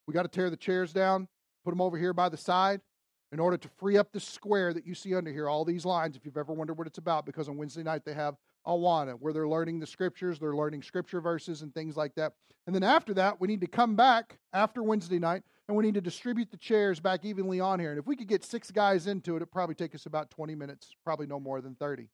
We 0.05 0.13
got 0.13 0.23
to 0.23 0.27
tear 0.27 0.51
the 0.51 0.57
chairs 0.57 0.93
down, 0.93 1.27
put 1.65 1.71
them 1.71 1.81
over 1.81 1.97
here 1.97 2.13
by 2.13 2.29
the 2.29 2.37
side 2.37 2.81
in 3.31 3.39
order 3.39 3.57
to 3.57 3.69
free 3.77 3.97
up 3.97 4.11
the 4.11 4.19
square 4.19 4.73
that 4.73 4.87
you 4.87 4.95
see 4.95 5.13
under 5.13 5.31
here, 5.31 5.47
all 5.47 5.63
these 5.63 5.85
lines, 5.85 6.15
if 6.15 6.25
you've 6.25 6.37
ever 6.37 6.53
wondered 6.53 6.77
what 6.77 6.87
it's 6.87 6.97
about, 6.97 7.25
because 7.25 7.47
on 7.47 7.57
Wednesday 7.57 7.83
night 7.83 8.03
they 8.03 8.13
have 8.13 8.35
Awana, 8.65 9.13
where 9.19 9.33
they're 9.33 9.47
learning 9.47 9.79
the 9.79 9.87
scriptures, 9.87 10.39
they're 10.39 10.55
learning 10.55 10.81
scripture 10.81 11.21
verses 11.21 11.61
and 11.61 11.73
things 11.73 11.95
like 11.95 12.15
that. 12.15 12.33
And 12.65 12.75
then 12.75 12.83
after 12.83 13.13
that, 13.15 13.39
we 13.39 13.47
need 13.47 13.61
to 13.61 13.67
come 13.67 13.95
back 13.95 14.39
after 14.53 14.81
Wednesday 14.81 15.19
night 15.19 15.43
and 15.67 15.77
we 15.77 15.83
need 15.83 15.93
to 15.93 16.01
distribute 16.01 16.49
the 16.49 16.57
chairs 16.57 16.99
back 16.99 17.23
evenly 17.23 17.59
on 17.59 17.79
here. 17.79 17.91
And 17.91 17.99
if 17.99 18.07
we 18.07 18.15
could 18.15 18.27
get 18.27 18.43
six 18.43 18.71
guys 18.71 19.05
into 19.05 19.33
it, 19.33 19.37
it'd 19.37 19.51
probably 19.51 19.75
take 19.75 19.93
us 19.93 20.07
about 20.07 20.31
20 20.31 20.55
minutes, 20.55 20.95
probably 21.03 21.27
no 21.27 21.39
more 21.39 21.61
than 21.61 21.75
30. 21.75 22.09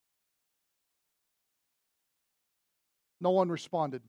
No 3.22 3.32
one 3.32 3.50
responded. 3.50 4.02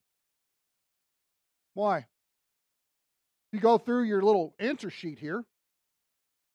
Why? 1.74 2.06
You 3.52 3.60
go 3.60 3.78
through 3.78 4.04
your 4.04 4.22
little 4.22 4.54
answer 4.58 4.90
sheet 4.90 5.18
here, 5.18 5.44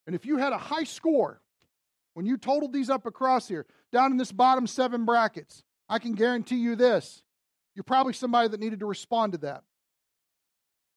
and 0.06 0.14
if 0.14 0.26
you 0.26 0.36
had 0.36 0.52
a 0.52 0.58
high 0.58 0.84
score 0.84 1.40
when 2.14 2.26
you 2.26 2.36
totaled 2.36 2.72
these 2.72 2.90
up 2.90 3.06
across 3.06 3.48
here, 3.48 3.66
down 3.92 4.10
in 4.10 4.18
this 4.18 4.32
bottom 4.32 4.66
seven 4.66 5.04
brackets, 5.04 5.62
I 5.88 5.98
can 5.98 6.12
guarantee 6.12 6.56
you 6.56 6.76
this. 6.76 7.22
You're 7.74 7.84
probably 7.84 8.12
somebody 8.12 8.48
that 8.48 8.60
needed 8.60 8.80
to 8.80 8.86
respond 8.86 9.32
to 9.32 9.38
that. 9.38 9.62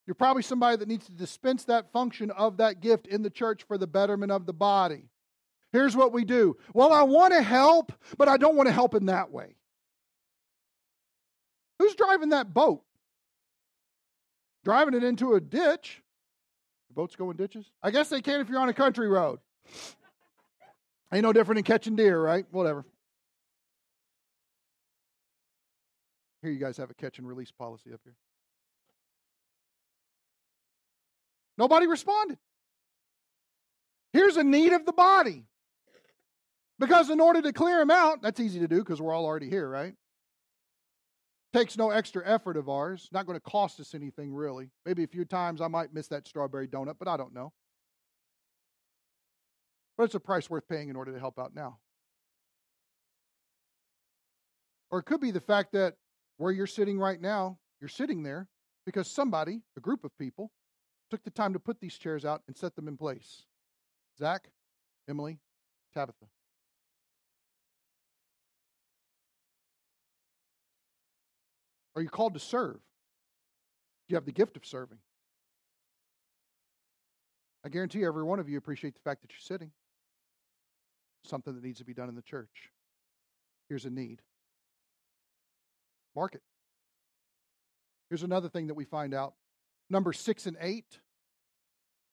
You're 0.05 0.15
probably 0.15 0.43
somebody 0.43 0.77
that 0.77 0.87
needs 0.87 1.05
to 1.07 1.11
dispense 1.11 1.65
that 1.65 1.91
function 1.91 2.31
of 2.31 2.57
that 2.57 2.79
gift 2.79 3.07
in 3.07 3.23
the 3.23 3.29
church 3.29 3.63
for 3.63 3.77
the 3.77 3.87
betterment 3.87 4.31
of 4.31 4.45
the 4.45 4.53
body. 4.53 5.09
Here's 5.71 5.95
what 5.95 6.13
we 6.13 6.25
do 6.25 6.57
well, 6.73 6.93
I 6.93 7.03
want 7.03 7.33
to 7.33 7.41
help, 7.41 7.91
but 8.17 8.27
I 8.27 8.37
don't 8.37 8.55
want 8.55 8.67
to 8.67 8.73
help 8.73 8.95
in 8.95 9.07
that 9.07 9.31
way. 9.31 9.55
Who's 11.79 11.95
driving 11.95 12.29
that 12.29 12.53
boat? 12.53 12.83
Driving 14.63 14.93
it 14.93 15.03
into 15.03 15.33
a 15.33 15.41
ditch. 15.41 16.01
Boats 16.95 17.15
go 17.15 17.29
in 17.29 17.38
ditches? 17.38 17.69
I 17.84 17.91
guess 17.91 18.10
they 18.10 18.21
can 18.21 18.39
if 18.39 18.49
you're 18.49 18.60
on 18.60 18.69
a 18.69 18.73
country 18.73 19.08
road. 19.08 19.39
Ain't 21.13 21.23
no 21.23 21.34
different 21.34 21.58
than 21.58 21.63
catching 21.65 21.95
deer, 21.95 22.19
right? 22.19 22.45
Whatever. 22.51 22.86
Here, 26.41 26.51
you 26.51 26.60
guys 26.60 26.77
have 26.77 26.89
a 26.89 26.93
catch 26.93 27.19
and 27.19 27.27
release 27.27 27.51
policy 27.51 27.91
up 27.93 27.99
here. 28.03 28.15
Nobody 31.58 31.88
responded. 31.88 32.38
Here's 34.13 34.38
a 34.38 34.43
need 34.43 34.71
of 34.71 34.86
the 34.86 34.93
body. 34.93 35.43
Because 36.79 37.10
in 37.10 37.19
order 37.19 37.41
to 37.41 37.53
clear 37.53 37.79
them 37.79 37.91
out, 37.91 38.21
that's 38.21 38.39
easy 38.39 38.60
to 38.60 38.67
do 38.67 38.79
because 38.79 39.01
we're 39.01 39.13
all 39.13 39.25
already 39.25 39.49
here, 39.49 39.67
right? 39.67 39.95
Takes 41.55 41.77
no 41.77 41.89
extra 41.89 42.21
effort 42.27 42.57
of 42.57 42.67
ours. 42.67 43.07
Not 43.13 43.25
going 43.25 43.37
to 43.37 43.49
cost 43.49 43.79
us 43.79 43.95
anything 43.95 44.33
really. 44.33 44.71
Maybe 44.85 45.05
a 45.05 45.07
few 45.07 45.23
times 45.23 45.61
I 45.61 45.69
might 45.69 45.93
miss 45.93 46.09
that 46.09 46.27
strawberry 46.27 46.67
donut, 46.67 46.95
but 46.99 47.07
I 47.07 47.15
don't 47.15 47.33
know. 47.33 47.53
but 49.97 50.03
it's 50.03 50.15
a 50.15 50.19
price 50.19 50.49
worth 50.49 50.67
paying 50.67 50.89
in 50.89 50.97
order 50.97 51.13
to 51.13 51.19
help 51.19 51.39
out 51.39 51.55
now. 51.55 51.79
Or 54.91 54.99
it 54.99 55.03
could 55.03 55.21
be 55.21 55.31
the 55.31 55.39
fact 55.39 55.71
that 55.71 55.95
where 56.35 56.51
you're 56.51 56.67
sitting 56.67 56.99
right 56.99 57.21
now, 57.21 57.57
you're 57.79 57.87
sitting 57.87 58.23
there 58.23 58.49
because 58.85 59.09
somebody, 59.09 59.61
a 59.77 59.79
group 59.79 60.03
of 60.03 60.11
people, 60.17 60.51
took 61.09 61.23
the 61.23 61.29
time 61.29 61.53
to 61.53 61.59
put 61.59 61.79
these 61.79 61.97
chairs 61.97 62.25
out 62.25 62.41
and 62.47 62.57
set 62.57 62.75
them 62.75 62.89
in 62.89 62.97
place. 62.97 63.43
Zach, 64.19 64.49
Emily, 65.07 65.39
Tabitha. 65.93 66.25
Are 71.95 72.01
you 72.01 72.10
called 72.10 72.34
to 72.34 72.39
serve? 72.39 72.75
Do 72.75 74.13
you 74.13 74.15
have 74.15 74.25
the 74.25 74.31
gift 74.31 74.58
of 74.58 74.65
serving? 74.65 74.99
I 77.65 77.69
guarantee 77.69 78.05
every 78.05 78.23
one 78.23 78.39
of 78.39 78.47
you 78.47 78.58
appreciate 78.58 78.93
the 78.93 78.99
fact 78.99 79.21
that 79.21 79.31
you're 79.31 79.39
sitting. 79.39 79.71
Something 81.25 81.55
that 81.55 81.63
needs 81.63 81.79
to 81.79 81.86
be 81.86 81.93
done 81.93 82.10
in 82.10 82.15
the 82.15 82.21
church. 82.21 82.69
Here's 83.69 83.86
a 83.86 83.89
need. 83.89 84.21
Mark 86.15 86.36
it. 86.36 86.43
Here's 88.10 88.23
another 88.23 88.49
thing 88.49 88.67
that 88.67 88.75
we 88.75 88.86
find 88.86 89.13
out. 89.13 89.34
Number 89.89 90.13
six 90.13 90.45
and 90.45 90.58
eight 90.62 90.99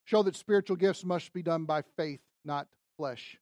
show 0.05 0.23
that 0.23 0.37
spiritual 0.37 0.77
gifts 0.77 1.05
must 1.05 1.33
be 1.33 1.43
done 1.43 1.65
by 1.65 1.83
faith, 1.97 2.21
not 2.45 2.67
flesh. 2.97 3.39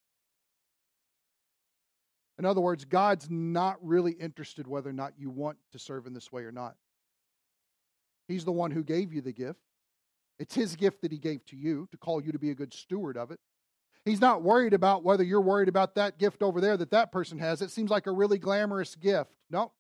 In 2.41 2.47
other 2.47 2.63
words, 2.63 2.87
God's 2.87 3.29
not 3.29 3.77
really 3.83 4.13
interested 4.13 4.67
whether 4.67 4.89
or 4.89 4.95
not 4.95 5.13
you 5.19 5.29
want 5.29 5.59
to 5.73 5.79
serve 5.79 6.07
in 6.07 6.15
this 6.15 6.33
way 6.33 6.45
or 6.45 6.51
not. 6.51 6.75
He's 8.29 8.47
the 8.47 8.51
one 8.51 8.71
who 8.71 8.83
gave 8.83 9.13
you 9.13 9.21
the 9.21 9.31
gift. 9.31 9.61
It's 10.39 10.55
His 10.55 10.75
gift 10.75 11.03
that 11.03 11.13
He 11.13 11.19
gave 11.19 11.45
to 11.49 11.57
you 11.57 11.87
to 11.91 11.99
call 11.99 12.25
you 12.25 12.33
to 12.33 12.39
be 12.39 12.49
a 12.49 12.55
good 12.55 12.73
steward 12.73 13.19
of 13.19 13.31
it. 13.31 13.41
He's 14.07 14.23
not 14.23 14.43
worried 14.43 14.73
about 14.73 15.05
whether 15.05 15.23
you're 15.23 15.43
worried 15.43 15.69
about 15.69 15.97
that 15.97 16.17
gift 16.17 16.43
over 16.43 16.63
there 16.63 16.79
that 16.79 16.93
that 16.93 17.13
person 17.13 17.39
has. 17.41 17.61
It 17.61 17.73
seems 17.73 17.91
like 17.91 18.07
a 18.07 18.11
really 18.11 18.39
glamorous 18.39 18.97
gift. 18.97 19.37
No, 19.51 19.73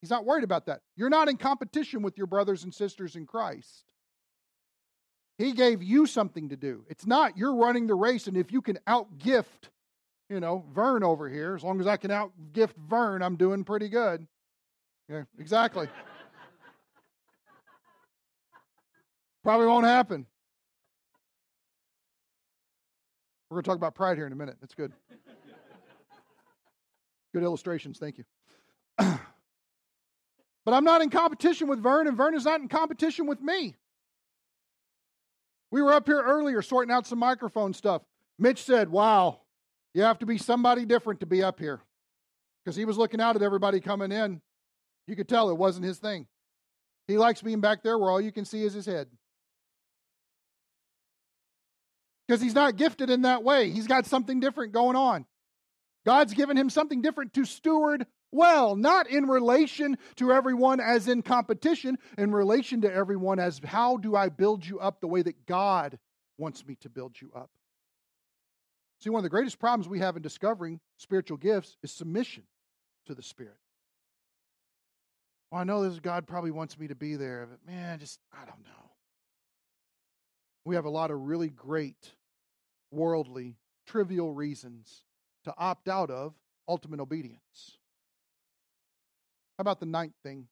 He's 0.00 0.08
not 0.08 0.24
worried 0.24 0.44
about 0.44 0.64
that. 0.66 0.80
You're 0.96 1.10
not 1.10 1.28
in 1.28 1.36
competition 1.36 2.00
with 2.00 2.16
your 2.16 2.26
brothers 2.26 2.64
and 2.64 2.72
sisters 2.72 3.14
in 3.14 3.26
Christ. 3.26 3.84
He 5.36 5.52
gave 5.52 5.82
you 5.82 6.06
something 6.06 6.48
to 6.48 6.56
do. 6.56 6.86
It's 6.88 7.06
not 7.06 7.36
you're 7.36 7.56
running 7.56 7.86
the 7.86 7.94
race, 7.94 8.26
and 8.26 8.38
if 8.38 8.50
you 8.50 8.62
can 8.62 8.78
outgift 8.88 9.68
you 10.28 10.40
know, 10.40 10.64
Vern 10.72 11.02
over 11.02 11.28
here. 11.28 11.54
As 11.54 11.62
long 11.62 11.80
as 11.80 11.86
I 11.86 11.96
can 11.96 12.10
outgift 12.10 12.74
Vern, 12.88 13.22
I'm 13.22 13.36
doing 13.36 13.64
pretty 13.64 13.88
good. 13.88 14.26
Yeah, 15.08 15.22
exactly. 15.38 15.88
Probably 19.42 19.66
won't 19.66 19.86
happen. 19.86 20.26
We're 23.48 23.56
going 23.56 23.62
to 23.62 23.68
talk 23.68 23.76
about 23.76 23.94
pride 23.94 24.16
here 24.16 24.26
in 24.26 24.32
a 24.32 24.36
minute. 24.36 24.56
That's 24.60 24.74
good. 24.74 24.92
Good 27.32 27.44
illustrations. 27.44 27.98
Thank 27.98 28.18
you. 28.18 28.24
but 28.98 29.20
I'm 30.66 30.82
not 30.82 31.00
in 31.02 31.10
competition 31.10 31.68
with 31.68 31.80
Vern, 31.80 32.08
and 32.08 32.16
Vern 32.16 32.34
is 32.34 32.44
not 32.44 32.60
in 32.60 32.66
competition 32.66 33.26
with 33.26 33.40
me. 33.40 33.76
We 35.70 35.80
were 35.80 35.92
up 35.92 36.06
here 36.06 36.20
earlier 36.20 36.60
sorting 36.62 36.92
out 36.92 37.06
some 37.06 37.20
microphone 37.20 37.72
stuff. 37.72 38.02
Mitch 38.38 38.64
said, 38.64 38.88
Wow, 38.88 39.42
you 39.96 40.02
have 40.02 40.18
to 40.18 40.26
be 40.26 40.36
somebody 40.36 40.84
different 40.84 41.20
to 41.20 41.26
be 41.26 41.42
up 41.42 41.58
here. 41.58 41.80
Because 42.62 42.76
he 42.76 42.84
was 42.84 42.98
looking 42.98 43.18
out 43.18 43.34
at 43.34 43.40
everybody 43.40 43.80
coming 43.80 44.12
in. 44.12 44.42
You 45.06 45.16
could 45.16 45.26
tell 45.26 45.48
it 45.48 45.56
wasn't 45.56 45.86
his 45.86 45.96
thing. 45.96 46.26
He 47.08 47.16
likes 47.16 47.40
being 47.40 47.62
back 47.62 47.82
there 47.82 47.98
where 47.98 48.10
all 48.10 48.20
you 48.20 48.30
can 48.30 48.44
see 48.44 48.62
is 48.62 48.74
his 48.74 48.84
head. 48.84 49.06
Because 52.28 52.42
he's 52.42 52.54
not 52.54 52.76
gifted 52.76 53.08
in 53.08 53.22
that 53.22 53.42
way. 53.42 53.70
He's 53.70 53.86
got 53.86 54.04
something 54.04 54.38
different 54.38 54.74
going 54.74 54.96
on. 54.96 55.24
God's 56.04 56.34
given 56.34 56.58
him 56.58 56.68
something 56.68 57.00
different 57.00 57.32
to 57.32 57.46
steward 57.46 58.06
well, 58.30 58.76
not 58.76 59.08
in 59.08 59.24
relation 59.24 59.96
to 60.16 60.30
everyone 60.30 60.78
as 60.78 61.08
in 61.08 61.22
competition, 61.22 61.96
in 62.18 62.32
relation 62.32 62.82
to 62.82 62.92
everyone 62.92 63.38
as 63.38 63.62
how 63.64 63.96
do 63.96 64.14
I 64.14 64.28
build 64.28 64.66
you 64.66 64.78
up 64.78 65.00
the 65.00 65.08
way 65.08 65.22
that 65.22 65.46
God 65.46 65.98
wants 66.36 66.66
me 66.66 66.76
to 66.82 66.90
build 66.90 67.18
you 67.18 67.32
up. 67.34 67.48
See, 69.00 69.10
one 69.10 69.20
of 69.20 69.24
the 69.24 69.30
greatest 69.30 69.58
problems 69.58 69.88
we 69.88 69.98
have 69.98 70.16
in 70.16 70.22
discovering 70.22 70.80
spiritual 70.96 71.36
gifts 71.36 71.76
is 71.82 71.92
submission 71.92 72.44
to 73.06 73.14
the 73.14 73.22
Spirit. 73.22 73.58
Well, 75.50 75.60
I 75.60 75.64
know 75.64 75.88
this 75.88 76.00
God 76.00 76.26
probably 76.26 76.50
wants 76.50 76.78
me 76.78 76.88
to 76.88 76.94
be 76.94 77.16
there, 77.16 77.46
but 77.48 77.70
man, 77.70 77.98
just, 77.98 78.18
I 78.32 78.44
don't 78.44 78.64
know. 78.64 78.90
We 80.64 80.74
have 80.74 80.86
a 80.86 80.90
lot 80.90 81.10
of 81.10 81.20
really 81.20 81.48
great, 81.48 82.12
worldly, 82.90 83.56
trivial 83.86 84.32
reasons 84.32 85.04
to 85.44 85.54
opt 85.56 85.88
out 85.88 86.10
of 86.10 86.34
ultimate 86.66 86.98
obedience. 86.98 87.78
How 89.56 89.62
about 89.62 89.78
the 89.78 89.86
ninth 89.86 90.14
thing 90.22 90.48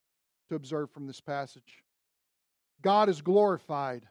to 0.48 0.54
observe 0.54 0.90
from 0.90 1.07
this 1.07 1.20
passage? 1.20 1.83
God 2.80 3.09
is 3.09 3.20
glorified 3.20 4.07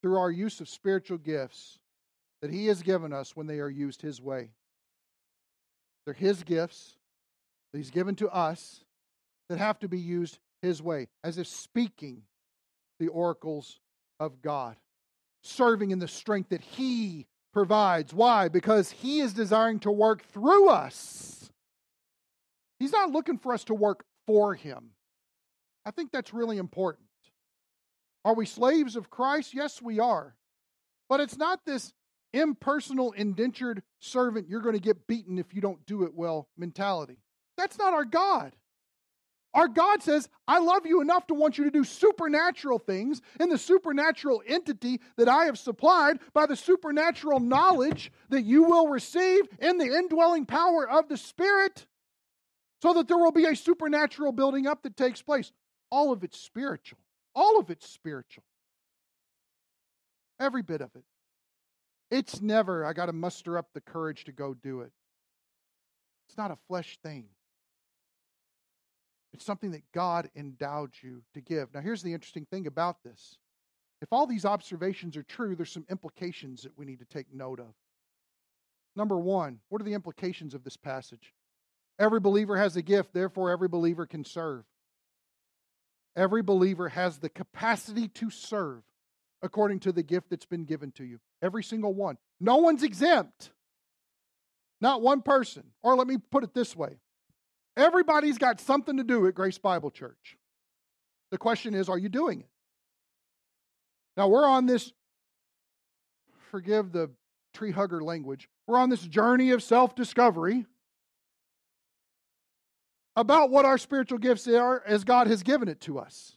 through 0.00 0.18
our 0.18 0.30
use 0.30 0.60
of 0.60 0.68
spiritual 0.68 1.18
gifts 1.18 1.78
that 2.42 2.50
He 2.50 2.66
has 2.66 2.82
given 2.82 3.12
us 3.12 3.34
when 3.34 3.46
they 3.46 3.60
are 3.60 3.70
used 3.70 4.02
His 4.02 4.20
way. 4.20 4.50
They're 6.04 6.14
His 6.14 6.42
gifts 6.42 6.96
that 7.72 7.78
He's 7.78 7.90
given 7.90 8.16
to 8.16 8.28
us 8.28 8.84
that 9.48 9.58
have 9.58 9.78
to 9.78 9.88
be 9.88 9.98
used 9.98 10.38
His 10.60 10.82
way, 10.82 11.08
as 11.24 11.38
if 11.38 11.46
speaking 11.46 12.22
the 12.98 13.08
oracles 13.08 13.80
of 14.20 14.42
God, 14.42 14.76
serving 15.42 15.90
in 15.90 16.00
the 16.00 16.08
strength 16.08 16.50
that 16.50 16.60
He 16.60 17.26
provides. 17.52 18.12
Why? 18.12 18.48
Because 18.48 18.90
He 18.90 19.20
is 19.20 19.32
desiring 19.32 19.78
to 19.80 19.90
work 19.90 20.24
through 20.32 20.68
us. 20.68 21.50
He's 22.78 22.92
not 22.92 23.10
looking 23.10 23.38
for 23.38 23.54
us 23.54 23.64
to 23.64 23.74
work 23.74 24.04
for 24.26 24.54
Him. 24.54 24.90
I 25.84 25.90
think 25.92 26.10
that's 26.10 26.34
really 26.34 26.58
important. 26.58 27.06
Are 28.24 28.34
we 28.34 28.46
slaves 28.46 28.96
of 28.96 29.10
Christ? 29.10 29.52
Yes, 29.54 29.82
we 29.82 29.98
are. 29.98 30.34
But 31.08 31.20
it's 31.20 31.36
not 31.36 31.60
this 31.66 31.92
impersonal, 32.32 33.12
indentured 33.12 33.82
servant, 34.00 34.48
you're 34.48 34.60
going 34.60 34.74
to 34.74 34.80
get 34.80 35.06
beaten 35.06 35.38
if 35.38 35.54
you 35.54 35.60
don't 35.60 35.84
do 35.86 36.04
it 36.04 36.14
well 36.14 36.48
mentality. 36.56 37.18
That's 37.56 37.78
not 37.78 37.92
our 37.92 38.04
God. 38.04 38.54
Our 39.54 39.68
God 39.68 40.02
says, 40.02 40.30
I 40.48 40.60
love 40.60 40.86
you 40.86 41.02
enough 41.02 41.26
to 41.26 41.34
want 41.34 41.58
you 41.58 41.64
to 41.64 41.70
do 41.70 41.84
supernatural 41.84 42.78
things 42.78 43.20
in 43.38 43.50
the 43.50 43.58
supernatural 43.58 44.42
entity 44.46 44.98
that 45.18 45.28
I 45.28 45.44
have 45.44 45.58
supplied 45.58 46.20
by 46.32 46.46
the 46.46 46.56
supernatural 46.56 47.38
knowledge 47.38 48.10
that 48.30 48.42
you 48.42 48.62
will 48.62 48.88
receive 48.88 49.46
in 49.58 49.76
the 49.76 49.84
indwelling 49.84 50.46
power 50.46 50.88
of 50.88 51.08
the 51.08 51.18
Spirit, 51.18 51.86
so 52.80 52.94
that 52.94 53.08
there 53.08 53.18
will 53.18 53.30
be 53.30 53.44
a 53.44 53.54
supernatural 53.54 54.32
building 54.32 54.66
up 54.66 54.82
that 54.84 54.96
takes 54.96 55.20
place. 55.20 55.52
All 55.90 56.12
of 56.12 56.24
it's 56.24 56.38
spiritual. 56.38 56.98
All 57.34 57.60
of 57.60 57.70
it's 57.70 57.86
spiritual. 57.86 58.44
Every 60.40 60.62
bit 60.62 60.80
of 60.80 60.90
it. 60.96 61.04
It's 62.12 62.42
never, 62.42 62.84
I 62.84 62.92
got 62.92 63.06
to 63.06 63.14
muster 63.14 63.56
up 63.56 63.68
the 63.72 63.80
courage 63.80 64.24
to 64.24 64.32
go 64.32 64.52
do 64.52 64.82
it. 64.82 64.92
It's 66.28 66.36
not 66.36 66.50
a 66.50 66.58
flesh 66.68 66.98
thing. 67.02 67.24
It's 69.32 69.46
something 69.46 69.70
that 69.70 69.90
God 69.94 70.28
endowed 70.36 70.90
you 71.00 71.22
to 71.32 71.40
give. 71.40 71.72
Now, 71.72 71.80
here's 71.80 72.02
the 72.02 72.12
interesting 72.12 72.44
thing 72.44 72.66
about 72.66 73.02
this. 73.02 73.38
If 74.02 74.12
all 74.12 74.26
these 74.26 74.44
observations 74.44 75.16
are 75.16 75.22
true, 75.22 75.56
there's 75.56 75.72
some 75.72 75.86
implications 75.88 76.64
that 76.64 76.76
we 76.76 76.84
need 76.84 76.98
to 76.98 77.06
take 77.06 77.32
note 77.32 77.60
of. 77.60 77.72
Number 78.94 79.18
one, 79.18 79.60
what 79.70 79.80
are 79.80 79.86
the 79.86 79.94
implications 79.94 80.52
of 80.52 80.64
this 80.64 80.76
passage? 80.76 81.32
Every 81.98 82.20
believer 82.20 82.58
has 82.58 82.76
a 82.76 82.82
gift, 82.82 83.14
therefore, 83.14 83.50
every 83.50 83.68
believer 83.68 84.04
can 84.04 84.26
serve. 84.26 84.64
Every 86.14 86.42
believer 86.42 86.90
has 86.90 87.16
the 87.16 87.30
capacity 87.30 88.08
to 88.08 88.28
serve 88.28 88.82
according 89.42 89.80
to 89.80 89.92
the 89.92 90.02
gift 90.02 90.30
that's 90.30 90.46
been 90.46 90.64
given 90.64 90.92
to 90.92 91.04
you. 91.04 91.18
Every 91.42 91.64
single 91.64 91.94
one. 91.94 92.16
No 92.40 92.56
one's 92.56 92.82
exempt. 92.82 93.50
Not 94.80 95.02
one 95.02 95.22
person. 95.22 95.64
Or 95.82 95.96
let 95.96 96.06
me 96.06 96.18
put 96.18 96.44
it 96.44 96.54
this 96.54 96.76
way 96.76 96.98
everybody's 97.76 98.36
got 98.36 98.60
something 98.60 98.98
to 98.98 99.04
do 99.04 99.26
at 99.26 99.34
Grace 99.34 99.58
Bible 99.58 99.90
Church. 99.90 100.36
The 101.30 101.38
question 101.38 101.74
is, 101.74 101.88
are 101.88 101.96
you 101.96 102.10
doing 102.10 102.40
it? 102.40 102.48
Now, 104.14 104.28
we're 104.28 104.46
on 104.46 104.66
this, 104.66 104.92
forgive 106.50 106.92
the 106.92 107.10
tree 107.54 107.70
hugger 107.70 108.02
language, 108.02 108.48
we're 108.66 108.78
on 108.78 108.90
this 108.90 109.00
journey 109.00 109.52
of 109.52 109.62
self 109.62 109.94
discovery 109.94 110.66
about 113.16 113.50
what 113.50 113.64
our 113.64 113.78
spiritual 113.78 114.18
gifts 114.18 114.46
are 114.48 114.82
as 114.86 115.04
God 115.04 115.26
has 115.26 115.42
given 115.42 115.68
it 115.68 115.80
to 115.82 115.98
us. 115.98 116.36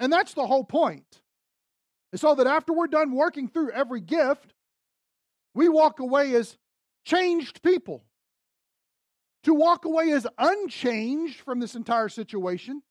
And 0.00 0.12
that's 0.12 0.34
the 0.34 0.46
whole 0.46 0.64
point 0.64 1.20
so 2.14 2.34
that 2.34 2.46
after 2.46 2.72
we're 2.72 2.86
done 2.86 3.12
working 3.12 3.48
through 3.48 3.70
every 3.72 4.00
gift, 4.00 4.54
we 5.54 5.68
walk 5.68 6.00
away 6.00 6.34
as 6.34 6.56
changed 7.04 7.62
people. 7.62 8.04
To 9.44 9.54
walk 9.54 9.84
away 9.84 10.10
as 10.12 10.26
unchanged 10.38 11.40
from 11.40 11.60
this 11.60 11.74
entire 11.74 12.08
situation 12.08 12.82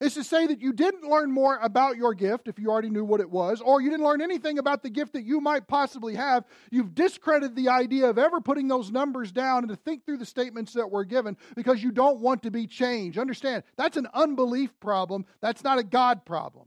is 0.00 0.14
to 0.14 0.22
say 0.22 0.46
that 0.46 0.60
you 0.60 0.72
didn't 0.72 1.08
learn 1.08 1.30
more 1.30 1.58
about 1.58 1.96
your 1.96 2.14
gift 2.14 2.46
if 2.46 2.58
you 2.58 2.70
already 2.70 2.90
knew 2.90 3.04
what 3.04 3.20
it 3.20 3.30
was, 3.30 3.60
or 3.60 3.80
you 3.80 3.90
didn't 3.90 4.04
learn 4.04 4.20
anything 4.20 4.58
about 4.58 4.82
the 4.82 4.90
gift 4.90 5.12
that 5.12 5.24
you 5.24 5.40
might 5.40 5.66
possibly 5.66 6.14
have. 6.14 6.44
You've 6.70 6.94
discredited 6.94 7.56
the 7.56 7.68
idea 7.68 8.08
of 8.08 8.18
ever 8.18 8.40
putting 8.40 8.68
those 8.68 8.92
numbers 8.92 9.32
down 9.32 9.64
and 9.64 9.68
to 9.70 9.76
think 9.76 10.04
through 10.04 10.18
the 10.18 10.26
statements 10.26 10.72
that 10.74 10.90
were 10.90 11.04
given 11.04 11.36
because 11.56 11.82
you 11.82 11.90
don't 11.90 12.20
want 12.20 12.42
to 12.44 12.50
be 12.50 12.66
changed. 12.66 13.18
Understand, 13.18 13.64
that's 13.76 13.96
an 13.96 14.06
unbelief 14.14 14.70
problem, 14.78 15.26
that's 15.40 15.64
not 15.64 15.78
a 15.78 15.84
God 15.84 16.24
problem. 16.24 16.66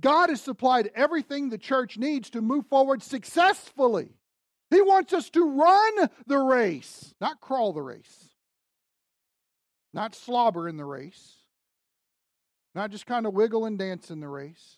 God 0.00 0.28
has 0.28 0.40
supplied 0.40 0.90
everything 0.94 1.48
the 1.48 1.58
church 1.58 1.96
needs 1.96 2.30
to 2.30 2.42
move 2.42 2.66
forward 2.66 3.02
successfully. 3.02 4.10
He 4.70 4.80
wants 4.82 5.12
us 5.12 5.30
to 5.30 5.42
run 5.42 6.10
the 6.26 6.38
race, 6.38 7.14
not 7.20 7.40
crawl 7.40 7.72
the 7.72 7.82
race, 7.82 8.30
not 9.94 10.14
slobber 10.14 10.68
in 10.68 10.76
the 10.76 10.84
race 10.84 11.36
not 12.76 12.90
just 12.90 13.06
kind 13.06 13.26
of 13.26 13.32
wiggle 13.32 13.64
and 13.64 13.78
dance 13.78 14.10
in 14.10 14.20
the 14.20 14.28
race. 14.28 14.76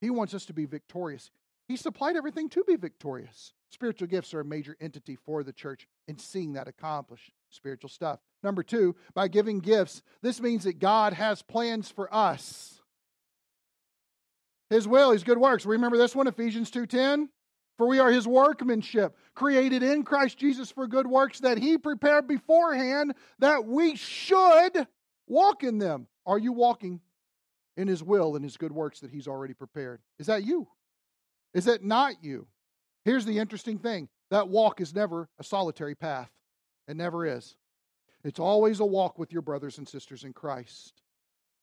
He 0.00 0.08
wants 0.08 0.34
us 0.34 0.46
to 0.46 0.52
be 0.52 0.66
victorious. 0.66 1.30
He 1.66 1.76
supplied 1.76 2.16
everything 2.16 2.48
to 2.50 2.62
be 2.64 2.76
victorious. 2.76 3.52
Spiritual 3.70 4.06
gifts 4.06 4.32
are 4.32 4.40
a 4.40 4.44
major 4.44 4.76
entity 4.80 5.16
for 5.16 5.42
the 5.42 5.52
church 5.52 5.88
in 6.06 6.16
seeing 6.16 6.52
that 6.52 6.68
accomplish 6.68 7.32
spiritual 7.50 7.90
stuff. 7.90 8.20
Number 8.42 8.62
two, 8.62 8.94
by 9.14 9.26
giving 9.26 9.58
gifts, 9.58 10.02
this 10.22 10.40
means 10.40 10.62
that 10.64 10.78
God 10.78 11.12
has 11.12 11.42
plans 11.42 11.90
for 11.90 12.12
us. 12.14 12.80
His 14.72 14.88
will, 14.88 15.12
his 15.12 15.24
good 15.24 15.38
works. 15.38 15.66
Remember 15.66 15.96
this 15.96 16.14
one, 16.14 16.26
Ephesians 16.26 16.70
2:10? 16.70 17.28
For 17.78 17.86
we 17.86 17.98
are 17.98 18.10
his 18.10 18.28
workmanship, 18.28 19.16
created 19.34 19.82
in 19.82 20.04
Christ 20.04 20.38
Jesus 20.38 20.70
for 20.70 20.86
good 20.86 21.06
works 21.06 21.40
that 21.40 21.58
he 21.58 21.78
prepared 21.78 22.28
beforehand 22.28 23.14
that 23.38 23.64
we 23.64 23.96
should 23.96 24.86
walk 25.26 25.64
in 25.64 25.78
them. 25.78 26.06
Are 26.26 26.38
you 26.38 26.52
walking 26.52 27.00
in 27.76 27.88
His 27.88 28.02
will 28.02 28.36
and 28.36 28.44
His 28.44 28.56
good 28.56 28.72
works 28.72 29.00
that 29.00 29.10
He's 29.10 29.28
already 29.28 29.54
prepared? 29.54 30.00
Is 30.18 30.26
that 30.26 30.44
you? 30.44 30.68
Is 31.54 31.66
it 31.66 31.82
not 31.82 32.22
you? 32.22 32.46
Here's 33.04 33.24
the 33.24 33.38
interesting 33.38 33.78
thing 33.78 34.08
that 34.30 34.48
walk 34.48 34.80
is 34.80 34.94
never 34.94 35.28
a 35.38 35.44
solitary 35.44 35.94
path, 35.94 36.30
it 36.88 36.96
never 36.96 37.26
is. 37.26 37.56
It's 38.24 38.38
always 38.38 38.78
a 38.78 38.84
walk 38.84 39.18
with 39.18 39.32
your 39.32 39.42
brothers 39.42 39.78
and 39.78 39.88
sisters 39.88 40.22
in 40.22 40.32
Christ. 40.32 41.01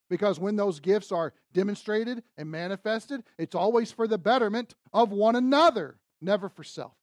Because 0.10 0.40
when 0.40 0.56
those 0.56 0.80
gifts 0.80 1.12
are 1.12 1.34
demonstrated 1.54 2.24
and 2.38 2.50
manifested, 2.50 3.24
it's 3.38 3.56
always 3.56 3.92
for 3.92 4.08
the 4.08 4.18
betterment 4.18 4.76
of 4.92 5.12
one 5.12 5.36
another, 5.36 6.00
never 6.20 6.50
for 6.50 6.64
self. 6.64 6.94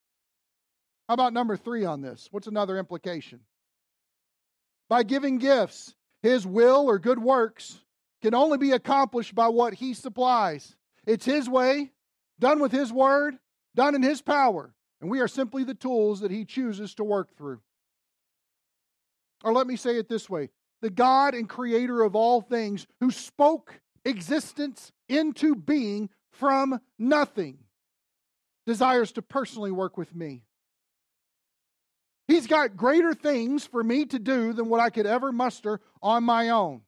How 1.08 1.14
about 1.14 1.32
number 1.32 1.56
three 1.56 1.84
on 1.84 2.00
this? 2.00 2.28
What's 2.32 2.48
another 2.48 2.78
implication? 2.78 3.40
By 4.88 5.04
giving 5.04 5.38
gifts, 5.38 5.94
his 6.22 6.44
will 6.44 6.86
or 6.88 6.98
good 6.98 7.20
works 7.20 7.78
can 8.22 8.34
only 8.34 8.58
be 8.58 8.72
accomplished 8.72 9.34
by 9.34 9.48
what 9.48 9.74
He 9.74 9.94
supplies. 9.94 10.74
It's 11.06 11.24
His 11.24 11.48
way, 11.48 11.92
done 12.40 12.60
with 12.60 12.72
His 12.72 12.92
word, 12.92 13.36
done 13.76 13.94
in 13.94 14.02
His 14.02 14.22
power, 14.22 14.74
and 15.00 15.08
we 15.08 15.20
are 15.20 15.28
simply 15.28 15.62
the 15.62 15.74
tools 15.74 16.20
that 16.20 16.32
He 16.32 16.44
chooses 16.44 16.94
to 16.96 17.04
work 17.04 17.36
through. 17.36 17.60
Or 19.44 19.52
let 19.52 19.68
me 19.68 19.76
say 19.76 19.96
it 19.96 20.08
this 20.08 20.28
way 20.28 20.50
the 20.82 20.90
God 20.90 21.34
and 21.34 21.48
creator 21.48 22.02
of 22.02 22.14
all 22.14 22.40
things 22.40 22.86
who 23.00 23.10
spoke 23.10 23.80
existence 24.04 24.92
into 25.08 25.54
being 25.54 26.10
from 26.32 26.80
nothing 26.98 27.58
desires 28.66 29.12
to 29.12 29.22
personally 29.22 29.70
work 29.70 29.96
with 29.96 30.14
me. 30.14 30.42
He's 32.28 32.46
got 32.46 32.76
greater 32.76 33.14
things 33.14 33.64
for 33.64 33.82
me 33.82 34.04
to 34.06 34.18
do 34.18 34.52
than 34.52 34.68
what 34.68 34.80
I 34.80 34.90
could 34.90 35.06
ever 35.06 35.30
muster 35.30 35.80
on 36.02 36.24
my 36.24 36.50
own. 36.50 36.82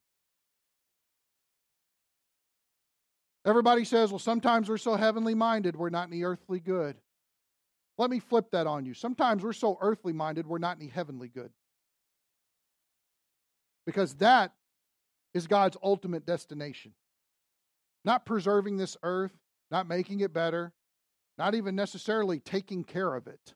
Everybody 3.47 3.85
says, 3.85 4.11
well, 4.11 4.19
sometimes 4.19 4.69
we're 4.69 4.77
so 4.77 4.97
heavenly 4.97 5.35
minded, 5.35 5.77
we're 5.77 5.91
not 5.91 6.09
any 6.09 6.25
earthly 6.25 6.61
good. 6.61 6.97
Let 7.97 8.11
me 8.11 8.21
flip 8.21 8.51
that 8.51 8.67
on 8.67 8.85
you. 8.85 8.95
Sometimes 8.95 9.43
we're 9.43 9.53
so 9.53 9.79
earthly 9.81 10.13
minded, 10.13 10.47
we're 10.47 10.59
not 10.59 10.77
any 10.77 10.89
heavenly 10.89 11.29
good. 11.29 11.51
Because 13.89 14.17
that 14.17 14.53
is 15.33 15.47
God's 15.47 15.79
ultimate 15.83 16.27
destination. 16.27 16.93
Not 18.05 18.27
preserving 18.27 18.77
this 18.77 18.99
earth, 19.03 19.33
not 19.71 19.89
making 19.89 20.21
it 20.21 20.35
better, 20.35 20.75
not 21.39 21.55
even 21.55 21.75
necessarily 21.75 22.39
taking 22.39 22.85
care 22.85 23.15
of 23.15 23.27
it. 23.27 23.55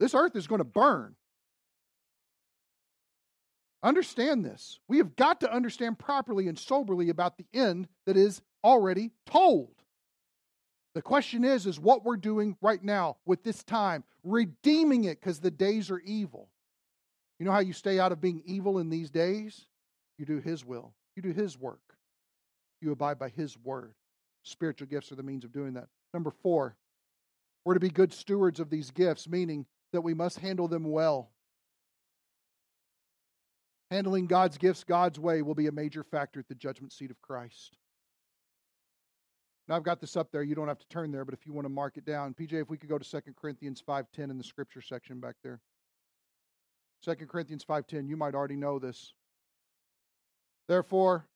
This 0.00 0.16
earth 0.16 0.34
is 0.34 0.48
going 0.48 0.58
to 0.58 0.64
burn. 0.64 1.14
Understand 3.84 4.44
this. 4.44 4.80
We 4.88 4.98
have 4.98 5.14
got 5.14 5.42
to 5.42 5.52
understand 5.52 5.96
properly 5.96 6.48
and 6.48 6.58
soberly 6.58 7.08
about 7.08 7.38
the 7.38 7.46
end 7.54 7.86
that 8.06 8.16
is 8.16 8.42
already 8.64 9.12
told. 9.26 9.76
The 10.96 11.02
question 11.02 11.44
is 11.44 11.66
is 11.66 11.78
what 11.78 12.04
we're 12.04 12.16
doing 12.16 12.56
right 12.60 12.82
now 12.82 13.18
with 13.24 13.44
this 13.44 13.62
time, 13.62 14.02
redeeming 14.24 15.04
it 15.04 15.20
because 15.20 15.38
the 15.38 15.52
days 15.52 15.88
are 15.92 16.00
evil. 16.00 16.48
You 17.38 17.46
know 17.46 17.52
how 17.52 17.60
you 17.60 17.72
stay 17.72 17.98
out 17.98 18.12
of 18.12 18.20
being 18.20 18.42
evil 18.44 18.78
in 18.78 18.90
these 18.90 19.10
days? 19.10 19.66
You 20.18 20.24
do 20.24 20.38
his 20.38 20.64
will. 20.64 20.94
You 21.16 21.22
do 21.22 21.32
his 21.32 21.58
work. 21.58 21.80
You 22.80 22.92
abide 22.92 23.18
by 23.18 23.28
his 23.28 23.58
word. 23.58 23.94
Spiritual 24.42 24.88
gifts 24.88 25.10
are 25.10 25.16
the 25.16 25.22
means 25.22 25.44
of 25.44 25.52
doing 25.52 25.74
that. 25.74 25.88
Number 26.12 26.30
4, 26.42 26.76
we're 27.64 27.74
to 27.74 27.80
be 27.80 27.88
good 27.88 28.12
stewards 28.12 28.60
of 28.60 28.70
these 28.70 28.90
gifts, 28.90 29.28
meaning 29.28 29.66
that 29.92 30.02
we 30.02 30.14
must 30.14 30.38
handle 30.38 30.68
them 30.68 30.84
well. 30.84 31.30
Handling 33.90 34.26
God's 34.26 34.58
gifts 34.58 34.84
God's 34.84 35.18
way 35.18 35.42
will 35.42 35.54
be 35.54 35.66
a 35.66 35.72
major 35.72 36.02
factor 36.02 36.40
at 36.40 36.48
the 36.48 36.54
judgment 36.54 36.92
seat 36.92 37.10
of 37.10 37.20
Christ. 37.22 37.76
Now 39.66 39.76
I've 39.76 39.82
got 39.82 40.00
this 40.00 40.16
up 40.16 40.30
there. 40.30 40.42
You 40.42 40.54
don't 40.54 40.68
have 40.68 40.78
to 40.78 40.88
turn 40.88 41.10
there, 41.10 41.24
but 41.24 41.34
if 41.34 41.46
you 41.46 41.52
want 41.52 41.64
to 41.64 41.70
mark 41.70 41.96
it 41.96 42.04
down, 42.04 42.34
PJ, 42.34 42.52
if 42.52 42.68
we 42.68 42.76
could 42.76 42.90
go 42.90 42.98
to 42.98 43.04
2 43.04 43.34
Corinthians 43.36 43.80
5:10 43.80 44.30
in 44.30 44.36
the 44.36 44.44
scripture 44.44 44.82
section 44.82 45.20
back 45.20 45.36
there. 45.42 45.60
2 47.04 47.14
Corinthians 47.26 47.64
5:10, 47.64 48.08
you 48.08 48.16
might 48.16 48.34
already 48.34 48.56
know 48.56 48.78
this. 48.78 49.12
Therefore, 50.68 51.28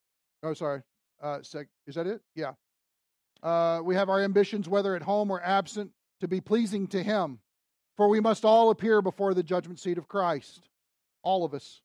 oh 0.42 0.54
sorry, 0.54 0.82
uh, 1.20 1.42
sec, 1.42 1.68
is 1.86 1.96
that 1.96 2.06
it? 2.06 2.22
Yeah. 2.34 2.54
Uh, 3.42 3.80
we 3.84 3.94
have 3.94 4.08
our 4.08 4.20
ambitions, 4.20 4.68
whether 4.68 4.96
at 4.96 5.02
home 5.02 5.30
or 5.30 5.42
absent, 5.42 5.92
to 6.20 6.28
be 6.28 6.40
pleasing 6.40 6.86
to 6.88 7.02
Him. 7.02 7.40
For 7.96 8.08
we 8.08 8.20
must 8.20 8.44
all 8.44 8.70
appear 8.70 9.02
before 9.02 9.34
the 9.34 9.42
judgment 9.42 9.78
seat 9.78 9.98
of 9.98 10.08
Christ, 10.08 10.68
all 11.22 11.44
of 11.44 11.52
us, 11.52 11.82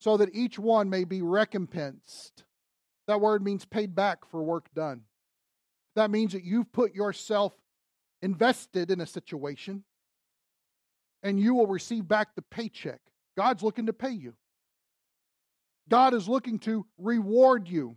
so 0.00 0.16
that 0.16 0.34
each 0.34 0.58
one 0.58 0.90
may 0.90 1.04
be 1.04 1.22
recompensed. 1.22 2.44
That 3.06 3.20
word 3.20 3.42
means 3.42 3.64
paid 3.64 3.94
back 3.94 4.24
for 4.24 4.42
work 4.42 4.66
done. 4.74 5.02
That 5.94 6.10
means 6.10 6.32
that 6.32 6.44
you've 6.44 6.72
put 6.72 6.94
yourself 6.94 7.52
invested 8.20 8.90
in 8.90 9.00
a 9.00 9.06
situation 9.06 9.84
and 11.22 11.38
you 11.38 11.54
will 11.54 11.66
receive 11.66 12.06
back 12.06 12.34
the 12.34 12.42
paycheck. 12.42 13.00
God's 13.36 13.62
looking 13.62 13.86
to 13.86 13.92
pay 13.92 14.10
you. 14.10 14.34
God 15.88 16.14
is 16.14 16.28
looking 16.28 16.58
to 16.60 16.86
reward 16.98 17.68
you 17.68 17.96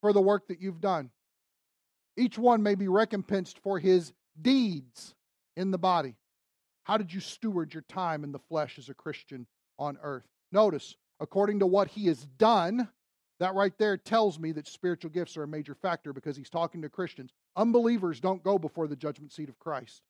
for 0.00 0.12
the 0.12 0.20
work 0.20 0.48
that 0.48 0.60
you've 0.60 0.80
done. 0.80 1.10
Each 2.16 2.38
one 2.38 2.62
may 2.62 2.74
be 2.74 2.88
recompensed 2.88 3.58
for 3.60 3.78
his 3.78 4.12
deeds 4.40 5.14
in 5.56 5.70
the 5.70 5.78
body? 5.78 6.14
How 6.84 6.96
did 6.96 7.12
you 7.12 7.20
steward 7.20 7.72
your 7.74 7.84
time 7.88 8.24
in 8.24 8.32
the 8.32 8.38
flesh 8.38 8.78
as 8.78 8.88
a 8.88 8.94
Christian 8.94 9.46
on 9.78 9.98
earth? 10.02 10.26
Notice, 10.50 10.96
according 11.20 11.60
to 11.60 11.66
what 11.66 11.88
he 11.88 12.06
has 12.06 12.26
done, 12.38 12.88
that 13.40 13.54
right 13.54 13.76
there 13.78 13.96
tells 13.96 14.38
me 14.38 14.52
that 14.52 14.68
spiritual 14.68 15.10
gifts 15.10 15.36
are 15.36 15.44
a 15.44 15.48
major 15.48 15.74
factor 15.74 16.12
because 16.12 16.36
he's 16.36 16.50
talking 16.50 16.82
to 16.82 16.88
Christians. 16.88 17.32
Unbelievers 17.56 18.20
don't 18.20 18.42
go 18.42 18.58
before 18.58 18.86
the 18.86 18.96
judgment 18.96 19.32
seat 19.32 19.48
of 19.48 19.58
Christ. 19.58 20.02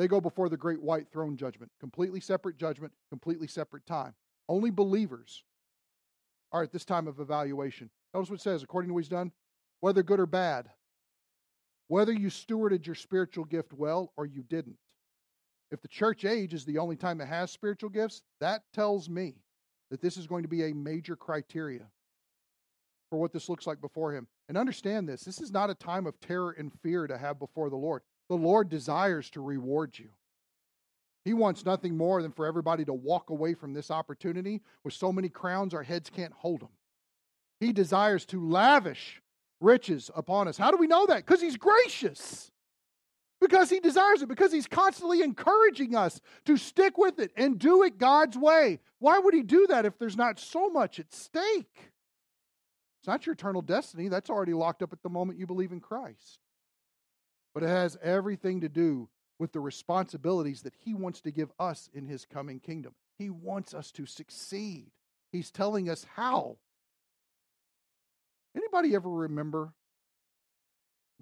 They 0.00 0.08
go 0.08 0.20
before 0.20 0.48
the 0.48 0.56
great 0.56 0.80
white 0.82 1.06
throne 1.12 1.36
judgment. 1.36 1.70
Completely 1.78 2.20
separate 2.20 2.56
judgment, 2.56 2.92
completely 3.10 3.46
separate 3.46 3.86
time. 3.86 4.14
Only 4.48 4.70
believers 4.70 5.44
are 6.52 6.62
at 6.62 6.72
this 6.72 6.84
time 6.84 7.06
of 7.06 7.20
evaluation. 7.20 7.90
Notice 8.14 8.30
what 8.30 8.40
it 8.40 8.42
says, 8.42 8.62
according 8.62 8.88
to 8.88 8.94
what 8.94 9.04
he's 9.04 9.08
done, 9.08 9.30
whether 9.80 10.02
good 10.02 10.18
or 10.18 10.26
bad 10.26 10.70
whether 11.90 12.12
you 12.12 12.28
stewarded 12.28 12.86
your 12.86 12.94
spiritual 12.94 13.44
gift 13.44 13.72
well 13.72 14.12
or 14.16 14.24
you 14.24 14.44
didn't. 14.44 14.76
If 15.72 15.82
the 15.82 15.88
church 15.88 16.24
age 16.24 16.54
is 16.54 16.64
the 16.64 16.78
only 16.78 16.94
time 16.94 17.20
it 17.20 17.26
has 17.26 17.50
spiritual 17.50 17.90
gifts, 17.90 18.22
that 18.40 18.62
tells 18.72 19.10
me 19.10 19.34
that 19.90 20.00
this 20.00 20.16
is 20.16 20.28
going 20.28 20.44
to 20.44 20.48
be 20.48 20.66
a 20.66 20.72
major 20.72 21.16
criteria 21.16 21.88
for 23.10 23.18
what 23.18 23.32
this 23.32 23.48
looks 23.48 23.66
like 23.66 23.80
before 23.80 24.14
Him. 24.14 24.28
And 24.48 24.56
understand 24.56 25.08
this 25.08 25.24
this 25.24 25.40
is 25.40 25.50
not 25.50 25.68
a 25.68 25.74
time 25.74 26.06
of 26.06 26.20
terror 26.20 26.54
and 26.56 26.70
fear 26.80 27.08
to 27.08 27.18
have 27.18 27.40
before 27.40 27.70
the 27.70 27.76
Lord. 27.76 28.02
The 28.30 28.36
Lord 28.36 28.68
desires 28.68 29.28
to 29.30 29.40
reward 29.40 29.98
you. 29.98 30.08
He 31.24 31.34
wants 31.34 31.66
nothing 31.66 31.96
more 31.96 32.22
than 32.22 32.30
for 32.30 32.46
everybody 32.46 32.84
to 32.84 32.92
walk 32.94 33.28
away 33.28 33.54
from 33.54 33.74
this 33.74 33.90
opportunity 33.90 34.62
with 34.84 34.94
so 34.94 35.12
many 35.12 35.28
crowns 35.28 35.74
our 35.74 35.82
heads 35.82 36.08
can't 36.10 36.32
hold 36.32 36.60
them. 36.60 36.68
He 37.58 37.72
desires 37.72 38.24
to 38.26 38.48
lavish 38.48 39.20
riches 39.60 40.12
upon 40.14 40.46
us. 40.46 40.56
How 40.56 40.70
do 40.70 40.76
we 40.76 40.86
know 40.86 41.06
that? 41.06 41.26
Because 41.26 41.40
He's 41.40 41.56
gracious. 41.56 42.52
Because 43.40 43.68
He 43.68 43.80
desires 43.80 44.22
it. 44.22 44.28
Because 44.28 44.52
He's 44.52 44.68
constantly 44.68 45.22
encouraging 45.22 45.96
us 45.96 46.20
to 46.44 46.56
stick 46.56 46.98
with 46.98 47.18
it 47.18 47.32
and 47.36 47.58
do 47.58 47.82
it 47.82 47.98
God's 47.98 48.38
way. 48.38 48.78
Why 49.00 49.18
would 49.18 49.34
He 49.34 49.42
do 49.42 49.66
that 49.66 49.86
if 49.86 49.98
there's 49.98 50.16
not 50.16 50.38
so 50.38 50.70
much 50.70 51.00
at 51.00 51.12
stake? 51.12 51.90
It's 53.00 53.08
not 53.08 53.26
your 53.26 53.32
eternal 53.32 53.60
destiny. 53.60 54.06
That's 54.06 54.30
already 54.30 54.54
locked 54.54 54.84
up 54.84 54.92
at 54.92 55.02
the 55.02 55.10
moment 55.10 55.40
you 55.40 55.48
believe 55.48 55.72
in 55.72 55.80
Christ. 55.80 56.38
But 57.54 57.62
it 57.62 57.68
has 57.68 57.98
everything 58.02 58.60
to 58.60 58.68
do 58.68 59.08
with 59.38 59.52
the 59.52 59.60
responsibilities 59.60 60.62
that 60.62 60.74
He 60.84 60.94
wants 60.94 61.20
to 61.22 61.30
give 61.30 61.50
us 61.58 61.88
in 61.92 62.06
His 62.06 62.24
coming 62.24 62.60
kingdom. 62.60 62.94
He 63.18 63.30
wants 63.30 63.74
us 63.74 63.90
to 63.92 64.06
succeed. 64.06 64.90
He's 65.32 65.50
telling 65.50 65.88
us 65.88 66.06
how. 66.14 66.56
Anybody 68.56 68.94
ever 68.94 69.08
remember 69.08 69.72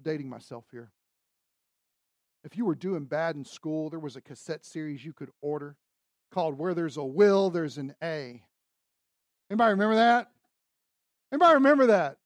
dating 0.01 0.29
myself 0.29 0.65
here? 0.71 0.91
If 2.43 2.57
you 2.57 2.65
were 2.65 2.75
doing 2.75 3.05
bad 3.05 3.35
in 3.35 3.43
school, 3.45 3.89
there 3.89 3.99
was 3.99 4.15
a 4.15 4.21
cassette 4.21 4.65
series 4.65 5.03
you 5.03 5.13
could 5.13 5.29
order 5.41 5.75
called 6.31 6.57
Where 6.57 6.73
There's 6.73 6.97
a 6.97 7.03
Will, 7.03 7.49
There's 7.49 7.77
an 7.77 7.93
A. 8.01 8.41
Anybody 9.49 9.71
remember 9.71 9.95
that? 9.95 10.31
Anybody 11.31 11.53
remember 11.55 11.87
that? 11.87 12.17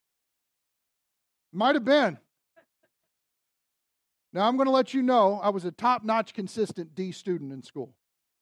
Might 1.52 1.76
have 1.76 1.86
been. 1.86 2.18
Now, 4.34 4.48
I'm 4.48 4.58
going 4.58 4.66
to 4.66 4.72
let 4.72 4.96
you 4.96 5.04
know 5.04 5.40
I 5.44 5.50
was 5.50 5.64
a 5.64 5.72
top 5.72 6.04
notch, 6.04 6.34
consistent 6.34 6.96
D 6.96 7.12
student 7.12 7.54
in 7.54 7.62
school. 7.62 7.94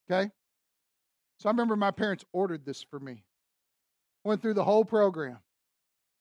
Okay? 0.10 0.32
So 1.40 1.50
I 1.50 1.52
remember 1.52 1.76
my 1.76 1.92
parents 1.92 2.24
ordered 2.32 2.66
this 2.66 2.82
for 2.82 3.00
me. 3.00 3.24
Went 4.24 4.42
through 4.42 4.54
the 4.54 4.64
whole 4.64 4.86
program. 4.86 5.40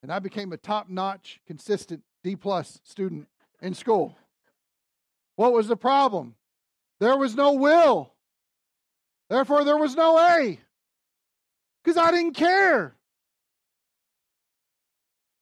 And 0.02 0.12
I 0.12 0.18
became 0.18 0.52
a 0.52 0.56
top 0.56 0.88
notch, 0.88 1.40
consistent 1.46 2.02
D 2.24 2.34
plus 2.34 2.80
student 2.84 3.28
in 3.62 3.74
school. 3.74 4.16
What 5.36 5.52
was 5.52 5.68
the 5.68 5.76
problem? 5.76 6.34
There 6.98 7.16
was 7.16 7.36
no 7.36 7.52
will. 7.52 8.12
Therefore, 9.28 9.64
there 9.64 9.76
was 9.76 9.94
no 9.94 10.18
A. 10.18 10.58
Because 11.84 11.96
I 11.96 12.10
didn't 12.10 12.34
care. 12.34 12.96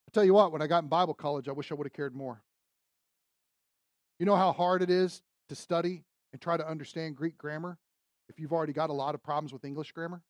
I 0.07 0.11
tell 0.13 0.25
you 0.25 0.35
what, 0.35 0.53
when 0.53 0.61
I 0.61 0.67
got 0.67 0.83
in 0.83 0.89
Bible 0.89 1.15
college, 1.15 1.49
I 1.49 1.53
wish 1.53 1.73
I 1.73 1.75
would 1.75 1.87
have 1.87 1.93
cared 1.93 2.15
more. 2.15 2.43
You 4.19 4.27
know 4.27 4.37
how 4.37 4.53
hard 4.53 4.83
it 4.83 4.91
is 4.91 5.23
to 5.49 5.55
study 5.55 6.05
and 6.33 6.41
try 6.41 6.57
to 6.57 6.69
understand 6.69 7.17
Greek 7.17 7.39
grammar 7.39 7.79
if 8.29 8.39
you've 8.39 8.53
already 8.53 8.73
got 8.73 8.91
a 8.91 8.93
lot 8.93 9.15
of 9.15 9.23
problems 9.23 9.53
with 9.53 9.65
English 9.65 9.93
grammar? 9.93 10.23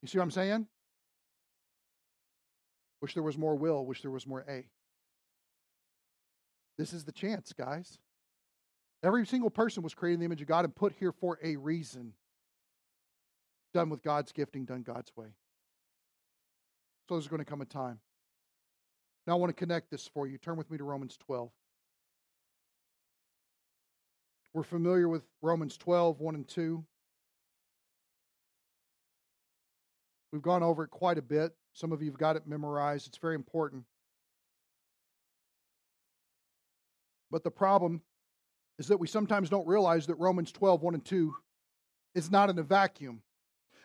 You 0.00 0.08
see 0.08 0.18
what 0.18 0.24
I'm 0.24 0.30
saying? 0.30 0.66
Wish 3.00 3.14
there 3.14 3.22
was 3.22 3.36
more 3.36 3.56
will, 3.56 3.84
wish 3.84 4.02
there 4.02 4.10
was 4.10 4.26
more 4.26 4.44
A. 4.48 4.64
This 6.78 6.92
is 6.92 7.04
the 7.04 7.12
chance, 7.12 7.52
guys. 7.52 7.98
Every 9.02 9.26
single 9.26 9.50
person 9.50 9.82
was 9.82 9.94
created 9.94 10.14
in 10.14 10.20
the 10.20 10.26
image 10.26 10.42
of 10.42 10.48
God 10.48 10.64
and 10.64 10.74
put 10.74 10.92
here 10.92 11.12
for 11.12 11.38
a 11.42 11.56
reason. 11.56 12.12
Done 13.74 13.90
with 13.90 14.02
God's 14.02 14.32
gifting, 14.32 14.64
done 14.64 14.82
God's 14.82 15.10
way. 15.16 15.26
So 17.08 17.16
there's 17.16 17.26
going 17.26 17.40
to 17.40 17.44
come 17.44 17.60
a 17.60 17.66
time. 17.66 17.98
Now 19.26 19.34
I 19.34 19.36
want 19.36 19.50
to 19.50 19.54
connect 19.54 19.90
this 19.90 20.08
for 20.08 20.26
you. 20.26 20.38
Turn 20.38 20.56
with 20.56 20.70
me 20.70 20.78
to 20.78 20.84
Romans 20.84 21.16
12. 21.26 21.50
We're 24.54 24.62
familiar 24.62 25.08
with 25.08 25.22
Romans 25.40 25.76
12, 25.78 26.20
1 26.20 26.34
and 26.34 26.46
2. 26.46 26.84
We've 30.32 30.42
gone 30.42 30.62
over 30.62 30.84
it 30.84 30.90
quite 30.90 31.18
a 31.18 31.22
bit. 31.22 31.54
Some 31.72 31.92
of 31.92 32.02
you 32.02 32.10
have 32.10 32.18
got 32.18 32.36
it 32.36 32.46
memorized. 32.46 33.06
It's 33.06 33.18
very 33.18 33.34
important. 33.34 33.84
But 37.30 37.44
the 37.44 37.50
problem 37.50 38.02
is 38.78 38.88
that 38.88 39.00
we 39.00 39.06
sometimes 39.06 39.48
don't 39.48 39.66
realize 39.66 40.06
that 40.06 40.16
Romans 40.16 40.52
12, 40.52 40.82
1 40.82 40.94
and 40.94 41.04
2 41.04 41.34
is 42.14 42.30
not 42.30 42.50
in 42.50 42.58
a 42.58 42.62
vacuum. 42.62 43.22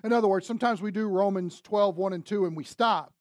In 0.04 0.12
other 0.12 0.28
words, 0.28 0.46
sometimes 0.46 0.82
we 0.82 0.92
do 0.92 1.08
Romans 1.08 1.62
12, 1.62 1.98
1 1.98 2.14
and 2.14 2.26
2 2.26 2.46
and 2.46 2.58
we 2.58 2.66
stop. 2.66 3.14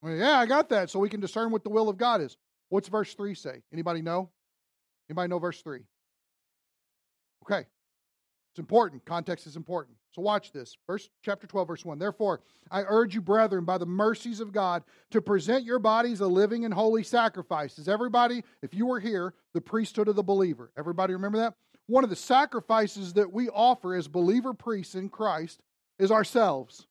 Well, 0.00 0.14
yeah, 0.14 0.38
I 0.38 0.46
got 0.46 0.70
that. 0.70 0.88
So 0.88 0.98
we 0.98 1.10
can 1.10 1.20
discern 1.20 1.50
what 1.50 1.62
the 1.62 1.70
will 1.70 1.88
of 1.88 1.98
God 1.98 2.20
is. 2.22 2.36
What's 2.70 2.88
verse 2.88 3.12
3 3.14 3.34
say? 3.34 3.62
Anybody 3.72 4.00
know? 4.00 4.30
Anybody 5.08 5.28
know 5.28 5.38
verse 5.38 5.60
3? 5.60 5.82
Okay. 7.42 7.66
It's 8.52 8.58
important. 8.58 9.04
Context 9.06 9.46
is 9.46 9.56
important. 9.56 9.96
So 10.14 10.20
watch 10.20 10.52
this. 10.52 10.76
Verse 10.86 11.08
chapter 11.24 11.46
12, 11.46 11.68
verse 11.68 11.84
1. 11.86 11.98
Therefore, 11.98 12.42
I 12.70 12.82
urge 12.82 13.14
you, 13.14 13.22
brethren, 13.22 13.64
by 13.64 13.78
the 13.78 13.86
mercies 13.86 14.40
of 14.40 14.52
God, 14.52 14.82
to 15.10 15.22
present 15.22 15.64
your 15.64 15.78
bodies 15.78 16.20
a 16.20 16.26
living 16.26 16.66
and 16.66 16.74
holy 16.74 17.02
sacrifice. 17.02 17.78
Is 17.78 17.88
everybody, 17.88 18.44
if 18.60 18.74
you 18.74 18.84
were 18.84 19.00
here, 19.00 19.32
the 19.54 19.60
priesthood 19.62 20.06
of 20.06 20.16
the 20.16 20.22
believer? 20.22 20.70
Everybody 20.76 21.14
remember 21.14 21.38
that? 21.38 21.54
One 21.86 22.04
of 22.04 22.10
the 22.10 22.16
sacrifices 22.16 23.14
that 23.14 23.32
we 23.32 23.48
offer 23.48 23.94
as 23.94 24.06
believer 24.06 24.52
priests 24.52 24.94
in 24.94 25.08
Christ 25.08 25.62
is 25.98 26.10
ourselves. 26.10 26.86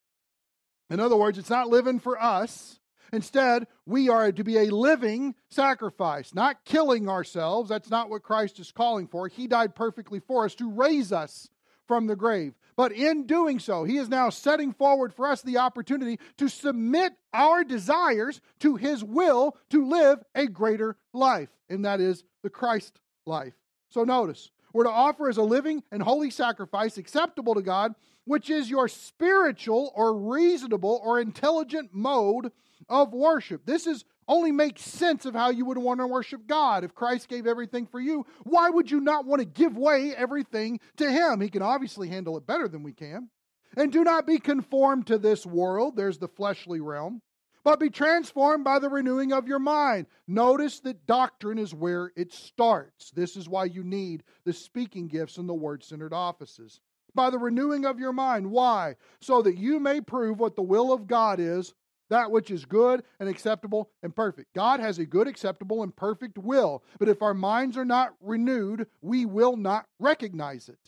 In 0.90 0.98
other 0.98 1.16
words, 1.16 1.38
it's 1.38 1.48
not 1.48 1.68
living 1.68 2.00
for 2.00 2.20
us, 2.20 2.80
Instead, 3.12 3.66
we 3.86 4.08
are 4.08 4.32
to 4.32 4.44
be 4.44 4.58
a 4.58 4.74
living 4.74 5.34
sacrifice, 5.50 6.34
not 6.34 6.64
killing 6.64 7.08
ourselves. 7.08 7.68
That's 7.68 7.90
not 7.90 8.10
what 8.10 8.22
Christ 8.22 8.58
is 8.58 8.72
calling 8.72 9.06
for. 9.06 9.28
He 9.28 9.46
died 9.46 9.74
perfectly 9.74 10.20
for 10.20 10.44
us 10.44 10.54
to 10.56 10.70
raise 10.70 11.12
us 11.12 11.48
from 11.86 12.06
the 12.06 12.16
grave. 12.16 12.54
But 12.76 12.92
in 12.92 13.26
doing 13.26 13.58
so, 13.58 13.84
He 13.84 13.98
is 13.98 14.08
now 14.08 14.30
setting 14.30 14.72
forward 14.72 15.12
for 15.12 15.26
us 15.26 15.42
the 15.42 15.58
opportunity 15.58 16.18
to 16.38 16.48
submit 16.48 17.12
our 17.32 17.64
desires 17.64 18.40
to 18.60 18.76
His 18.76 19.04
will 19.04 19.56
to 19.70 19.86
live 19.86 20.22
a 20.34 20.46
greater 20.46 20.96
life, 21.12 21.50
and 21.68 21.84
that 21.84 22.00
is 22.00 22.24
the 22.42 22.50
Christ 22.50 22.98
life. 23.26 23.54
So 23.90 24.04
notice, 24.04 24.50
we're 24.72 24.84
to 24.84 24.90
offer 24.90 25.28
as 25.28 25.36
a 25.36 25.42
living 25.42 25.82
and 25.92 26.02
holy 26.02 26.30
sacrifice 26.30 26.96
acceptable 26.96 27.54
to 27.54 27.62
God, 27.62 27.94
which 28.24 28.48
is 28.48 28.70
your 28.70 28.88
spiritual 28.88 29.92
or 29.94 30.16
reasonable 30.16 31.00
or 31.04 31.20
intelligent 31.20 31.90
mode 31.92 32.52
of 32.88 33.12
worship. 33.12 33.64
This 33.66 33.86
is 33.86 34.04
only 34.28 34.52
makes 34.52 34.82
sense 34.82 35.26
of 35.26 35.34
how 35.34 35.50
you 35.50 35.64
would 35.66 35.78
want 35.78 36.00
to 36.00 36.06
worship 36.06 36.46
God. 36.46 36.84
If 36.84 36.94
Christ 36.94 37.28
gave 37.28 37.46
everything 37.46 37.86
for 37.86 38.00
you, 38.00 38.24
why 38.44 38.70
would 38.70 38.90
you 38.90 39.00
not 39.00 39.26
want 39.26 39.40
to 39.40 39.44
give 39.44 39.76
away 39.76 40.14
everything 40.16 40.80
to 40.96 41.10
Him? 41.10 41.40
He 41.40 41.48
can 41.48 41.62
obviously 41.62 42.08
handle 42.08 42.36
it 42.36 42.46
better 42.46 42.68
than 42.68 42.82
we 42.82 42.92
can. 42.92 43.28
And 43.76 43.92
do 43.92 44.04
not 44.04 44.26
be 44.26 44.38
conformed 44.38 45.06
to 45.06 45.18
this 45.18 45.46
world, 45.46 45.96
there's 45.96 46.18
the 46.18 46.28
fleshly 46.28 46.80
realm, 46.80 47.22
but 47.64 47.80
be 47.80 47.90
transformed 47.90 48.64
by 48.64 48.78
the 48.78 48.90
renewing 48.90 49.32
of 49.32 49.48
your 49.48 49.58
mind. 49.58 50.06
Notice 50.26 50.80
that 50.80 51.06
doctrine 51.06 51.58
is 51.58 51.74
where 51.74 52.12
it 52.16 52.32
starts. 52.32 53.10
This 53.12 53.36
is 53.36 53.48
why 53.48 53.64
you 53.64 53.82
need 53.82 54.24
the 54.44 54.52
speaking 54.52 55.08
gifts 55.08 55.38
and 55.38 55.48
the 55.48 55.54
word 55.54 55.82
centered 55.82 56.12
offices. 56.12 56.80
By 57.14 57.30
the 57.30 57.38
renewing 57.38 57.84
of 57.84 57.98
your 57.98 58.12
mind. 58.12 58.50
Why? 58.50 58.96
So 59.20 59.42
that 59.42 59.58
you 59.58 59.78
may 59.78 60.00
prove 60.00 60.40
what 60.40 60.56
the 60.56 60.62
will 60.62 60.92
of 60.92 61.06
God 61.06 61.40
is, 61.40 61.74
that 62.10 62.30
which 62.30 62.50
is 62.50 62.64
good 62.64 63.02
and 63.20 63.28
acceptable 63.28 63.90
and 64.02 64.14
perfect. 64.14 64.54
God 64.54 64.80
has 64.80 64.98
a 64.98 65.06
good, 65.06 65.26
acceptable, 65.26 65.82
and 65.82 65.94
perfect 65.94 66.38
will, 66.38 66.82
but 66.98 67.08
if 67.08 67.22
our 67.22 67.34
minds 67.34 67.76
are 67.76 67.84
not 67.84 68.14
renewed, 68.20 68.86
we 69.00 69.24
will 69.24 69.56
not 69.56 69.86
recognize 69.98 70.68
it. 70.68 70.78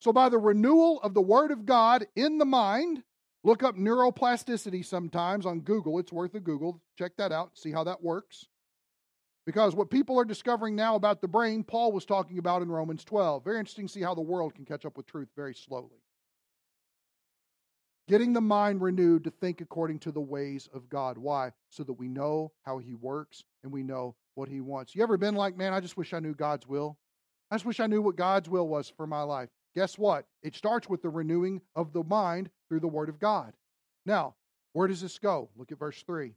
So, 0.00 0.12
by 0.12 0.28
the 0.28 0.38
renewal 0.38 1.00
of 1.02 1.14
the 1.14 1.22
Word 1.22 1.50
of 1.50 1.66
God 1.66 2.06
in 2.16 2.38
the 2.38 2.44
mind, 2.44 3.02
look 3.44 3.62
up 3.62 3.76
neuroplasticity 3.76 4.84
sometimes 4.84 5.46
on 5.46 5.60
Google. 5.60 5.98
It's 5.98 6.12
worth 6.12 6.34
a 6.34 6.40
Google. 6.40 6.80
Check 6.98 7.16
that 7.16 7.32
out, 7.32 7.58
see 7.58 7.72
how 7.72 7.84
that 7.84 8.02
works. 8.02 8.46
Because 9.46 9.76
what 9.76 9.90
people 9.90 10.18
are 10.18 10.24
discovering 10.24 10.74
now 10.74 10.96
about 10.96 11.20
the 11.20 11.28
brain, 11.28 11.62
Paul 11.62 11.92
was 11.92 12.04
talking 12.04 12.38
about 12.38 12.62
in 12.62 12.70
Romans 12.70 13.04
12. 13.04 13.44
Very 13.44 13.58
interesting 13.58 13.86
to 13.86 13.92
see 13.92 14.02
how 14.02 14.14
the 14.14 14.20
world 14.20 14.54
can 14.54 14.64
catch 14.64 14.84
up 14.84 14.96
with 14.96 15.06
truth 15.06 15.28
very 15.36 15.54
slowly. 15.54 16.02
Getting 18.08 18.32
the 18.32 18.40
mind 18.40 18.80
renewed 18.80 19.24
to 19.24 19.30
think 19.30 19.60
according 19.60 19.98
to 20.00 20.12
the 20.12 20.20
ways 20.20 20.68
of 20.72 20.88
God. 20.88 21.18
Why? 21.18 21.52
So 21.70 21.82
that 21.82 21.94
we 21.94 22.08
know 22.08 22.52
how 22.62 22.78
He 22.78 22.94
works 22.94 23.42
and 23.64 23.72
we 23.72 23.82
know 23.82 24.14
what 24.34 24.48
He 24.48 24.60
wants. 24.60 24.94
You 24.94 25.02
ever 25.02 25.16
been 25.16 25.34
like, 25.34 25.56
man, 25.56 25.72
I 25.72 25.80
just 25.80 25.96
wish 25.96 26.12
I 26.12 26.20
knew 26.20 26.34
God's 26.34 26.68
will? 26.68 26.96
I 27.50 27.56
just 27.56 27.66
wish 27.66 27.80
I 27.80 27.86
knew 27.86 28.02
what 28.02 28.16
God's 28.16 28.48
will 28.48 28.68
was 28.68 28.92
for 28.96 29.06
my 29.06 29.22
life. 29.22 29.48
Guess 29.74 29.98
what? 29.98 30.26
It 30.42 30.54
starts 30.54 30.88
with 30.88 31.02
the 31.02 31.08
renewing 31.08 31.60
of 31.74 31.92
the 31.92 32.04
mind 32.04 32.50
through 32.68 32.80
the 32.80 32.88
Word 32.88 33.08
of 33.08 33.18
God. 33.18 33.54
Now, 34.04 34.34
where 34.72 34.88
does 34.88 35.00
this 35.00 35.18
go? 35.18 35.48
Look 35.56 35.72
at 35.72 35.78
verse 35.78 36.02
3. 36.02 36.34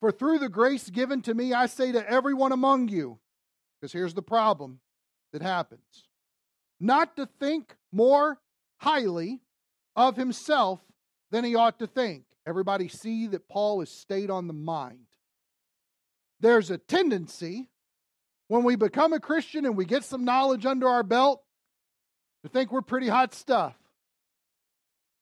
For 0.00 0.12
through 0.12 0.38
the 0.38 0.48
grace 0.48 0.88
given 0.90 1.22
to 1.22 1.34
me, 1.34 1.52
I 1.52 1.66
say 1.66 1.90
to 1.92 2.10
everyone 2.10 2.52
among 2.52 2.88
you, 2.88 3.18
because 3.80 3.92
here's 3.92 4.14
the 4.14 4.22
problem 4.22 4.80
that 5.32 5.42
happens 5.42 6.04
not 6.80 7.16
to 7.16 7.26
think 7.40 7.74
more 7.92 8.38
highly 8.78 9.40
of 9.96 10.16
himself 10.16 10.80
than 11.30 11.44
he 11.44 11.54
ought 11.54 11.78
to 11.78 11.86
think. 11.86 12.24
Everybody 12.46 12.88
see 12.88 13.26
that 13.28 13.48
Paul 13.48 13.80
is 13.80 13.90
stayed 13.90 14.30
on 14.30 14.46
the 14.46 14.52
mind. 14.52 15.06
There's 16.40 16.70
a 16.70 16.78
tendency 16.78 17.68
when 18.48 18.64
we 18.64 18.76
become 18.76 19.12
a 19.12 19.20
Christian 19.20 19.64
and 19.64 19.76
we 19.76 19.84
get 19.84 20.04
some 20.04 20.24
knowledge 20.24 20.66
under 20.66 20.88
our 20.88 21.02
belt 21.02 21.42
to 22.42 22.48
think 22.48 22.70
we're 22.70 22.82
pretty 22.82 23.08
hot 23.08 23.34
stuff. 23.34 23.74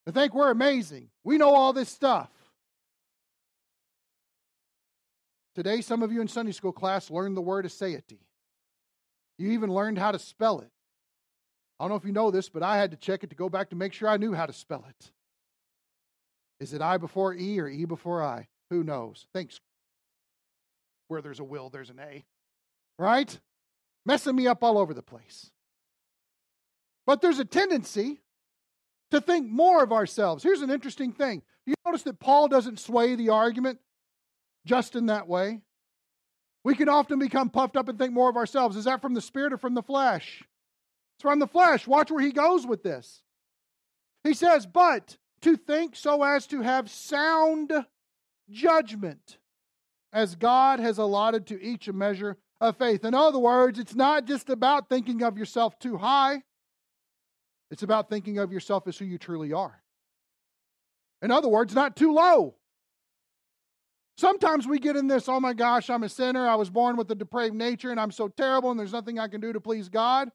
To 0.06 0.12
think 0.12 0.34
we're 0.34 0.50
amazing. 0.50 1.10
We 1.22 1.38
know 1.38 1.54
all 1.54 1.72
this 1.72 1.88
stuff. 1.88 2.28
Today, 5.54 5.80
some 5.82 6.02
of 6.02 6.10
you 6.10 6.20
in 6.20 6.28
Sunday 6.28 6.52
school 6.52 6.72
class 6.72 7.10
learned 7.10 7.36
the 7.36 7.42
word 7.42 7.66
aseity. 7.66 8.18
You 9.38 9.52
even 9.52 9.72
learned 9.72 9.98
how 9.98 10.10
to 10.10 10.18
spell 10.18 10.60
it. 10.60 10.70
I 11.78 11.84
don't 11.84 11.90
know 11.90 11.96
if 11.96 12.04
you 12.04 12.12
know 12.12 12.30
this, 12.30 12.48
but 12.48 12.62
I 12.62 12.76
had 12.76 12.92
to 12.92 12.96
check 12.96 13.24
it 13.24 13.30
to 13.30 13.36
go 13.36 13.48
back 13.48 13.70
to 13.70 13.76
make 13.76 13.92
sure 13.92 14.08
I 14.08 14.16
knew 14.16 14.32
how 14.32 14.46
to 14.46 14.52
spell 14.52 14.84
it. 14.88 15.10
Is 16.60 16.72
it 16.72 16.82
I 16.82 16.96
before 16.96 17.34
E 17.34 17.58
or 17.58 17.68
E 17.68 17.84
before 17.84 18.22
I? 18.22 18.48
Who 18.70 18.84
knows? 18.84 19.26
Thanks. 19.32 19.60
Where 21.08 21.20
there's 21.20 21.40
a 21.40 21.44
will, 21.44 21.70
there's 21.70 21.90
an 21.90 21.98
A. 21.98 22.24
Right? 22.98 23.38
Messing 24.06 24.36
me 24.36 24.46
up 24.46 24.62
all 24.62 24.78
over 24.78 24.94
the 24.94 25.02
place. 25.02 25.50
But 27.06 27.20
there's 27.20 27.40
a 27.40 27.44
tendency 27.44 28.20
to 29.10 29.20
think 29.20 29.48
more 29.48 29.82
of 29.82 29.92
ourselves. 29.92 30.42
Here's 30.42 30.62
an 30.62 30.70
interesting 30.70 31.12
thing. 31.12 31.42
Do 31.66 31.70
you 31.70 31.74
notice 31.84 32.02
that 32.04 32.20
Paul 32.20 32.48
doesn't 32.48 32.78
sway 32.78 33.16
the 33.16 33.30
argument 33.30 33.80
just 34.64 34.96
in 34.96 35.06
that 35.06 35.28
way. 35.28 35.60
We 36.64 36.74
can 36.74 36.88
often 36.88 37.18
become 37.18 37.50
puffed 37.50 37.76
up 37.76 37.88
and 37.88 37.98
think 37.98 38.12
more 38.12 38.30
of 38.30 38.36
ourselves. 38.36 38.76
Is 38.76 38.84
that 38.84 39.02
from 39.02 39.14
the 39.14 39.20
spirit 39.20 39.52
or 39.52 39.58
from 39.58 39.74
the 39.74 39.82
flesh? 39.82 40.44
It's 41.22 41.28
from 41.28 41.38
the 41.38 41.46
flesh. 41.46 41.86
Watch 41.86 42.10
where 42.10 42.20
he 42.20 42.32
goes 42.32 42.66
with 42.66 42.82
this. 42.82 43.22
He 44.24 44.34
says, 44.34 44.66
But 44.66 45.18
to 45.42 45.56
think 45.56 45.94
so 45.94 46.20
as 46.24 46.48
to 46.48 46.62
have 46.62 46.90
sound 46.90 47.72
judgment, 48.50 49.38
as 50.12 50.34
God 50.34 50.80
has 50.80 50.98
allotted 50.98 51.46
to 51.46 51.62
each 51.62 51.86
a 51.86 51.92
measure 51.92 52.38
of 52.60 52.76
faith. 52.76 53.04
In 53.04 53.14
other 53.14 53.38
words, 53.38 53.78
it's 53.78 53.94
not 53.94 54.24
just 54.24 54.50
about 54.50 54.88
thinking 54.88 55.22
of 55.22 55.38
yourself 55.38 55.78
too 55.78 55.96
high, 55.96 56.42
it's 57.70 57.84
about 57.84 58.10
thinking 58.10 58.38
of 58.38 58.52
yourself 58.52 58.88
as 58.88 58.98
who 58.98 59.04
you 59.04 59.16
truly 59.16 59.52
are. 59.52 59.80
In 61.22 61.30
other 61.30 61.48
words, 61.48 61.72
not 61.72 61.94
too 61.94 62.12
low. 62.12 62.56
Sometimes 64.16 64.66
we 64.66 64.80
get 64.80 64.96
in 64.96 65.06
this, 65.06 65.28
oh 65.28 65.38
my 65.38 65.52
gosh, 65.52 65.88
I'm 65.88 66.02
a 66.02 66.08
sinner. 66.08 66.48
I 66.48 66.56
was 66.56 66.68
born 66.68 66.96
with 66.96 67.08
a 67.12 67.14
depraved 67.14 67.54
nature 67.54 67.92
and 67.92 68.00
I'm 68.00 68.10
so 68.10 68.26
terrible 68.26 68.72
and 68.72 68.80
there's 68.80 68.92
nothing 68.92 69.20
I 69.20 69.28
can 69.28 69.40
do 69.40 69.52
to 69.52 69.60
please 69.60 69.88
God. 69.88 70.28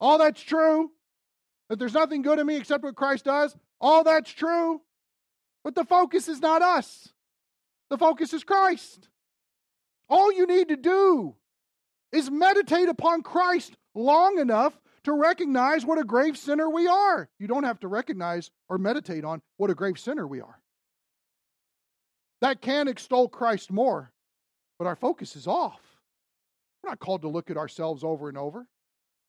All 0.00 0.18
that's 0.18 0.40
true. 0.40 0.90
That 1.68 1.78
there's 1.78 1.94
nothing 1.94 2.22
good 2.22 2.38
in 2.38 2.46
me 2.46 2.56
except 2.56 2.82
what 2.82 2.96
Christ 2.96 3.24
does. 3.24 3.54
All 3.80 4.02
that's 4.02 4.30
true. 4.30 4.80
But 5.62 5.74
the 5.74 5.84
focus 5.84 6.28
is 6.28 6.40
not 6.40 6.62
us, 6.62 7.12
the 7.90 7.98
focus 7.98 8.32
is 8.32 8.44
Christ. 8.44 9.08
All 10.08 10.32
you 10.32 10.46
need 10.46 10.68
to 10.68 10.76
do 10.76 11.36
is 12.10 12.30
meditate 12.30 12.88
upon 12.88 13.22
Christ 13.22 13.76
long 13.94 14.38
enough 14.38 14.72
to 15.04 15.12
recognize 15.12 15.86
what 15.86 15.98
a 15.98 16.04
grave 16.04 16.36
sinner 16.36 16.68
we 16.68 16.88
are. 16.88 17.28
You 17.38 17.46
don't 17.46 17.62
have 17.64 17.80
to 17.80 17.88
recognize 17.88 18.50
or 18.68 18.78
meditate 18.78 19.24
on 19.24 19.40
what 19.56 19.70
a 19.70 19.74
grave 19.74 19.98
sinner 19.98 20.26
we 20.26 20.40
are. 20.40 20.60
That 22.40 22.60
can 22.60 22.88
extol 22.88 23.28
Christ 23.28 23.70
more, 23.70 24.12
but 24.78 24.86
our 24.86 24.96
focus 24.96 25.36
is 25.36 25.46
off. 25.46 25.80
We're 26.82 26.90
not 26.90 26.98
called 26.98 27.22
to 27.22 27.28
look 27.28 27.50
at 27.50 27.56
ourselves 27.56 28.02
over 28.02 28.28
and 28.28 28.38
over. 28.38 28.66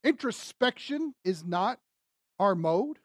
Introspection 0.04 1.14
is 1.24 1.44
not 1.44 1.78
our 2.38 2.54
mode. 2.54 2.98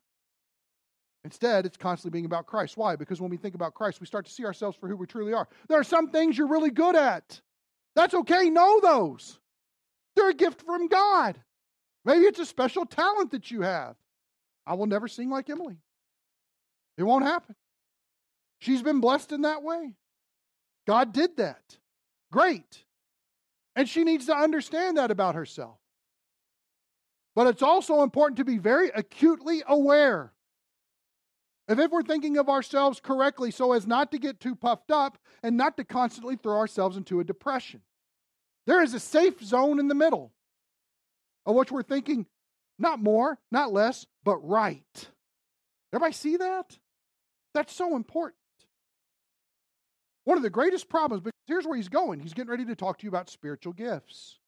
Instead, 1.23 1.65
it's 1.65 1.77
constantly 1.77 2.15
being 2.15 2.25
about 2.25 2.45
Christ. 2.45 2.77
Why? 2.77 2.95
Because 2.95 3.19
when 3.19 3.29
we 3.29 3.37
think 3.37 3.53
about 3.53 3.73
Christ, 3.73 3.99
we 3.99 4.07
start 4.07 4.25
to 4.25 4.31
see 4.31 4.45
ourselves 4.45 4.77
for 4.77 4.87
who 4.87 4.95
we 4.95 5.05
truly 5.05 5.33
are. 5.33 5.47
There 5.67 5.79
are 5.79 5.83
some 5.83 6.09
things 6.09 6.37
you're 6.37 6.47
really 6.47 6.69
good 6.69 6.95
at. 6.95 7.41
That's 7.95 8.13
okay. 8.13 8.49
Know 8.49 8.79
those. 8.79 9.39
They're 10.15 10.29
a 10.29 10.33
gift 10.33 10.61
from 10.61 10.87
God. 10.87 11.37
Maybe 12.05 12.25
it's 12.25 12.39
a 12.39 12.45
special 12.45 12.85
talent 12.85 13.31
that 13.31 13.51
you 13.51 13.61
have. 13.61 13.95
I 14.65 14.75
will 14.75 14.85
never 14.85 15.07
sing 15.07 15.29
like 15.29 15.49
Emily. 15.49 15.77
It 16.97 17.03
won't 17.03 17.25
happen. 17.25 17.55
She's 18.59 18.81
been 18.81 19.01
blessed 19.01 19.31
in 19.31 19.41
that 19.41 19.61
way. 19.61 19.93
God 20.87 21.13
did 21.13 21.37
that. 21.37 21.77
Great. 22.31 22.83
And 23.75 23.87
she 23.87 24.03
needs 24.03 24.25
to 24.27 24.35
understand 24.35 24.97
that 24.97 25.11
about 25.11 25.35
herself. 25.35 25.77
But 27.38 27.45
it's 27.45 27.61
also 27.61 28.01
important 28.01 28.38
to 28.38 28.43
be 28.43 28.57
very 28.57 28.89
acutely 28.89 29.61
aware 29.67 30.33
of 31.67 31.79
if 31.79 31.91
we're 31.91 32.01
thinking 32.01 32.35
of 32.35 32.49
ourselves 32.49 32.99
correctly 32.99 33.51
so 33.51 33.73
as 33.73 33.85
not 33.85 34.11
to 34.13 34.17
get 34.17 34.39
too 34.39 34.55
puffed 34.55 34.89
up 34.89 35.19
and 35.43 35.55
not 35.55 35.77
to 35.77 35.83
constantly 35.83 36.35
throw 36.35 36.57
ourselves 36.57 36.97
into 36.97 37.19
a 37.19 37.23
depression. 37.23 37.81
There 38.65 38.81
is 38.81 38.95
a 38.95 38.99
safe 38.99 39.39
zone 39.43 39.79
in 39.79 39.88
the 39.88 39.93
middle 39.93 40.33
of 41.45 41.53
which 41.53 41.71
we're 41.71 41.83
thinking 41.83 42.25
not 42.79 43.03
more, 43.03 43.38
not 43.51 43.71
less, 43.71 44.07
but 44.23 44.38
right. 44.38 45.07
Everybody 45.93 46.13
see 46.13 46.38
that? 46.38 46.79
That's 47.53 47.75
so 47.75 47.95
important. 47.95 48.39
One 50.23 50.38
of 50.38 50.43
the 50.43 50.49
greatest 50.49 50.89
problems, 50.89 51.21
because 51.21 51.38
here's 51.45 51.67
where 51.67 51.77
he's 51.77 51.88
going. 51.88 52.19
He's 52.19 52.33
getting 52.33 52.49
ready 52.49 52.65
to 52.65 52.75
talk 52.75 52.97
to 52.97 53.03
you 53.03 53.09
about 53.09 53.29
spiritual 53.29 53.73
gifts. 53.73 54.39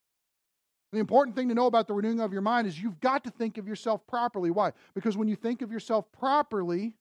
The 0.92 1.00
important 1.00 1.36
thing 1.36 1.50
to 1.50 1.56
know 1.56 1.68
about 1.68 1.88
the 1.88 1.94
renewing 1.94 2.20
of 2.20 2.34
your 2.34 2.42
mind 2.42 2.68
is 2.68 2.82
you've 2.82 3.00
got 3.00 3.24
to 3.26 3.30
think 3.30 3.58
of 3.58 3.68
yourself 3.68 4.06
properly. 4.08 4.50
Why? 4.50 4.72
Because 4.96 5.16
when 5.16 5.28
you 5.28 5.36
think 5.36 5.62
of 5.62 5.72
yourself 5.72 6.06
properly, 6.12 6.96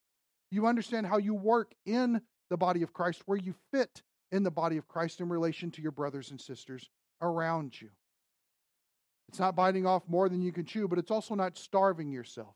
you 0.50 0.66
understand 0.66 1.06
how 1.06 1.18
you 1.18 1.34
work 1.34 1.72
in 1.86 2.20
the 2.50 2.56
body 2.56 2.82
of 2.82 2.92
Christ, 2.92 3.22
where 3.26 3.38
you 3.38 3.54
fit 3.72 4.02
in 4.30 4.42
the 4.42 4.50
body 4.50 4.76
of 4.76 4.88
Christ 4.88 5.20
in 5.20 5.28
relation 5.28 5.70
to 5.72 5.82
your 5.82 5.92
brothers 5.92 6.30
and 6.30 6.40
sisters 6.40 6.90
around 7.22 7.80
you. 7.80 7.88
It's 9.28 9.38
not 9.38 9.56
biting 9.56 9.86
off 9.86 10.02
more 10.06 10.28
than 10.28 10.42
you 10.42 10.52
can 10.52 10.64
chew, 10.64 10.88
but 10.88 10.98
it's 10.98 11.10
also 11.10 11.34
not 11.34 11.58
starving 11.58 12.10
yourself. 12.10 12.54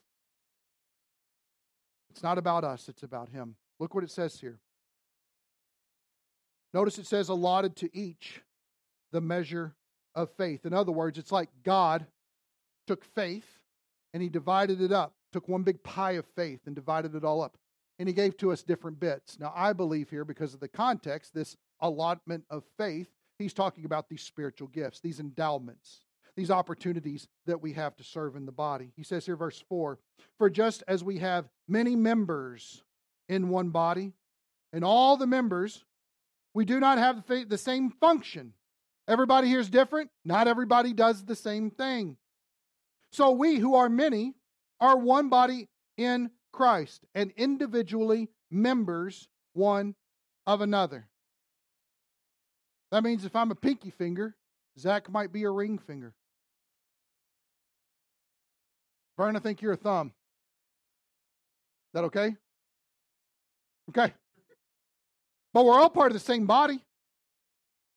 It's 2.11 2.23
not 2.23 2.39
about 2.39 2.65
us, 2.65 2.89
it's 2.89 3.03
about 3.03 3.31
Him. 3.31 3.57
Look 3.79 3.95
what 3.95 4.05
it 4.05 4.11
says 4.11 4.39
here. 4.39 4.59
Notice 6.75 6.99
it 6.99 7.07
says 7.07 7.29
allotted 7.29 7.77
to 7.77 7.97
each 7.97 8.43
the 9.13 9.21
measure 9.21 9.75
of 10.15 10.31
faith. 10.37 10.67
In 10.67 10.73
other 10.73 10.93
words, 10.93 11.19
it's 11.19 11.33
like 11.33 11.49
God 11.65 12.07
took 12.87 13.05
faith 13.05 13.47
and 14.13 14.23
he 14.23 14.29
divided 14.29 14.81
it 14.81 14.93
up, 14.93 15.15
took 15.33 15.49
one 15.49 15.63
big 15.63 15.83
pie 15.83 16.13
of 16.13 16.27
faith 16.37 16.61
and 16.67 16.75
divided 16.75 17.15
it 17.15 17.25
all 17.25 17.43
up. 17.43 17.57
And 17.99 18.09
he 18.09 18.15
gave 18.15 18.37
to 18.39 18.53
us 18.53 18.63
different 18.63 18.99
bits. 18.99 19.39
Now, 19.39 19.53
I 19.55 19.73
believe 19.73 20.11
here, 20.11 20.25
because 20.25 20.55
of 20.55 20.61
the 20.61 20.69
context, 20.69 21.35
this 21.35 21.57
allotment 21.81 22.45
of 22.51 22.65
faith, 22.77 23.09
he's 23.39 23.55
talking 23.55 23.85
about 23.85 24.09
these 24.09 24.23
spiritual 24.23 24.69
gifts, 24.69 25.01
these 25.01 25.21
endowments, 25.21 26.01
these 26.37 26.51
opportunities 26.51 27.29
that 27.47 27.63
we 27.63 27.73
have 27.75 27.97
to 27.97 28.05
serve 28.05 28.35
in 28.35 28.47
the 28.47 28.53
body. 28.53 28.93
He 28.97 29.03
says 29.03 29.27
here, 29.27 29.37
verse 29.37 29.63
4 29.69 29.99
For 30.39 30.51
just 30.51 30.83
as 30.89 31.05
we 31.05 31.19
have 31.19 31.49
many 31.69 31.95
members 31.95 32.83
in 33.29 33.51
one 33.51 33.69
body, 33.71 34.13
and 34.73 34.85
all 34.85 35.17
the 35.17 35.27
members 35.27 35.85
we 36.55 36.65
do 36.65 36.81
not 36.81 36.99
have 36.99 37.25
the 37.27 37.59
same 37.59 37.91
function. 37.91 38.53
Everybody 39.13 39.47
here 39.47 39.61
is 39.61 39.69
different. 39.69 40.09
Not 40.25 40.49
everybody 40.49 40.95
does 40.95 41.23
the 41.23 41.37
same 41.37 41.71
thing. 41.71 42.17
So 43.13 43.33
we, 43.33 43.59
who 43.59 43.75
are 43.75 43.91
many, 43.91 44.33
are 44.81 44.97
one 44.97 45.29
body 45.29 45.69
in 45.99 46.31
Christ 46.51 47.05
and 47.15 47.31
individually 47.37 48.31
members 48.51 49.29
one 49.53 49.97
of 50.47 50.63
another. 50.63 51.11
That 52.91 53.05
means 53.05 53.27
if 53.27 53.37
I'm 53.37 53.51
a 53.51 53.55
pinky 53.55 53.91
finger, 53.91 54.35
Zach 54.79 55.11
might 55.11 55.31
be 55.31 55.43
a 55.43 55.51
ring 55.51 55.77
finger. 55.77 56.15
Vern, 59.19 59.37
I 59.37 59.41
think 59.41 59.61
you're 59.61 59.75
a 59.75 59.77
thumb. 59.77 60.07
Is 60.07 61.93
that 61.93 62.05
okay? 62.05 62.35
Okay. 63.91 64.15
But 65.53 65.67
we're 65.67 65.79
all 65.79 65.91
part 65.91 66.13
of 66.13 66.15
the 66.15 66.21
same 66.21 66.47
body. 66.47 66.83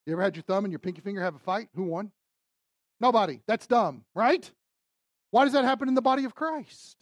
You 0.06 0.14
ever 0.14 0.22
had 0.22 0.36
your 0.36 0.44
thumb 0.44 0.66
and 0.66 0.72
your 0.72 0.80
pinky 0.80 1.02
finger 1.02 1.22
have 1.22 1.36
a 1.36 1.40
fight? 1.40 1.70
Who 1.76 1.84
won? 1.84 2.12
Nobody. 3.00 3.42
That's 3.48 3.68
dumb, 3.68 4.04
right? 4.14 4.50
Why 5.32 5.44
does 5.44 5.54
that 5.54 5.66
happen 5.66 5.88
in 5.88 5.96
the 5.96 6.02
body 6.02 6.26
of 6.26 6.36
Christ? 6.36 6.98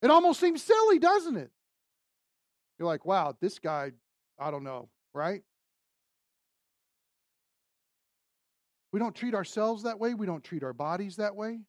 It 0.00 0.10
almost 0.10 0.40
seems 0.40 0.62
silly, 0.62 0.98
doesn't 0.98 1.36
it? 1.36 1.50
You're 2.78 2.88
like, 2.88 3.04
wow, 3.04 3.36
this 3.40 3.58
guy, 3.58 3.92
I 4.38 4.50
don't 4.50 4.64
know, 4.64 4.88
right? 5.14 5.42
We 8.92 8.98
don't 8.98 9.14
treat 9.14 9.34
ourselves 9.34 9.84
that 9.84 9.98
way. 9.98 10.14
We 10.14 10.26
don't 10.26 10.42
treat 10.42 10.62
our 10.62 10.72
bodies 10.72 11.16
that 11.16 11.36
way. 11.36 11.60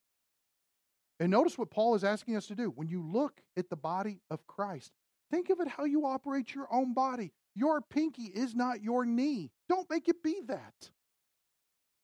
And 1.19 1.32
notice 1.32 1.57
what 1.57 1.69
Paul 1.69 1.95
is 1.95 2.03
asking 2.03 2.36
us 2.36 2.47
to 2.47 2.55
do. 2.55 2.69
When 2.69 2.88
you 2.88 3.01
look 3.01 3.41
at 3.55 3.69
the 3.69 3.76
body 3.76 4.19
of 4.30 4.45
Christ, 4.47 4.91
Think 5.34 5.49
of 5.49 5.59
it 5.61 5.67
how 5.67 5.86
you 5.86 6.05
operate 6.05 6.53
your 6.53 6.67
own 6.71 6.93
body. 6.93 7.32
Your 7.56 7.82
pinky 7.82 8.24
is 8.24 8.56
not 8.56 8.84
your 8.84 9.06
knee. 9.06 9.51
Don't 9.70 9.89
make 9.89 10.08
it 10.08 10.24
be 10.24 10.41
that. 10.47 10.89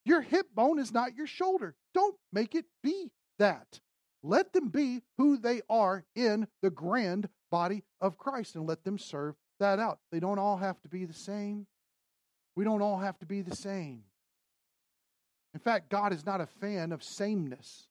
Your 0.05 0.21
hip 0.21 0.47
bone 0.55 0.79
is 0.79 0.91
not 0.91 1.15
your 1.15 1.27
shoulder. 1.27 1.75
Don't 1.93 2.15
make 2.31 2.55
it 2.55 2.65
be 2.83 3.11
that. 3.37 3.79
Let 4.21 4.53
them 4.53 4.69
be 4.69 5.01
who 5.17 5.37
they 5.37 5.61
are 5.69 6.03
in 6.15 6.47
the 6.61 6.69
grand 6.69 7.29
body 7.51 7.83
of 8.01 8.17
Christ 8.17 8.55
and 8.55 8.67
let 8.67 8.83
them 8.83 8.97
serve 8.97 9.35
that 9.59 9.79
out. 9.79 9.99
They 10.11 10.19
don't 10.19 10.39
all 10.39 10.57
have 10.57 10.81
to 10.81 10.89
be 10.89 11.05
the 11.05 11.13
same. 11.13 11.67
We 12.55 12.63
don't 12.63 12.81
all 12.81 12.97
have 12.97 13.17
to 13.19 13.25
be 13.25 13.41
the 13.41 13.55
same. 13.55 14.03
In 15.53 15.59
fact, 15.59 15.89
God 15.89 16.13
is 16.13 16.25
not 16.25 16.41
a 16.41 16.45
fan 16.45 16.91
of 16.91 17.03
sameness. 17.03 17.87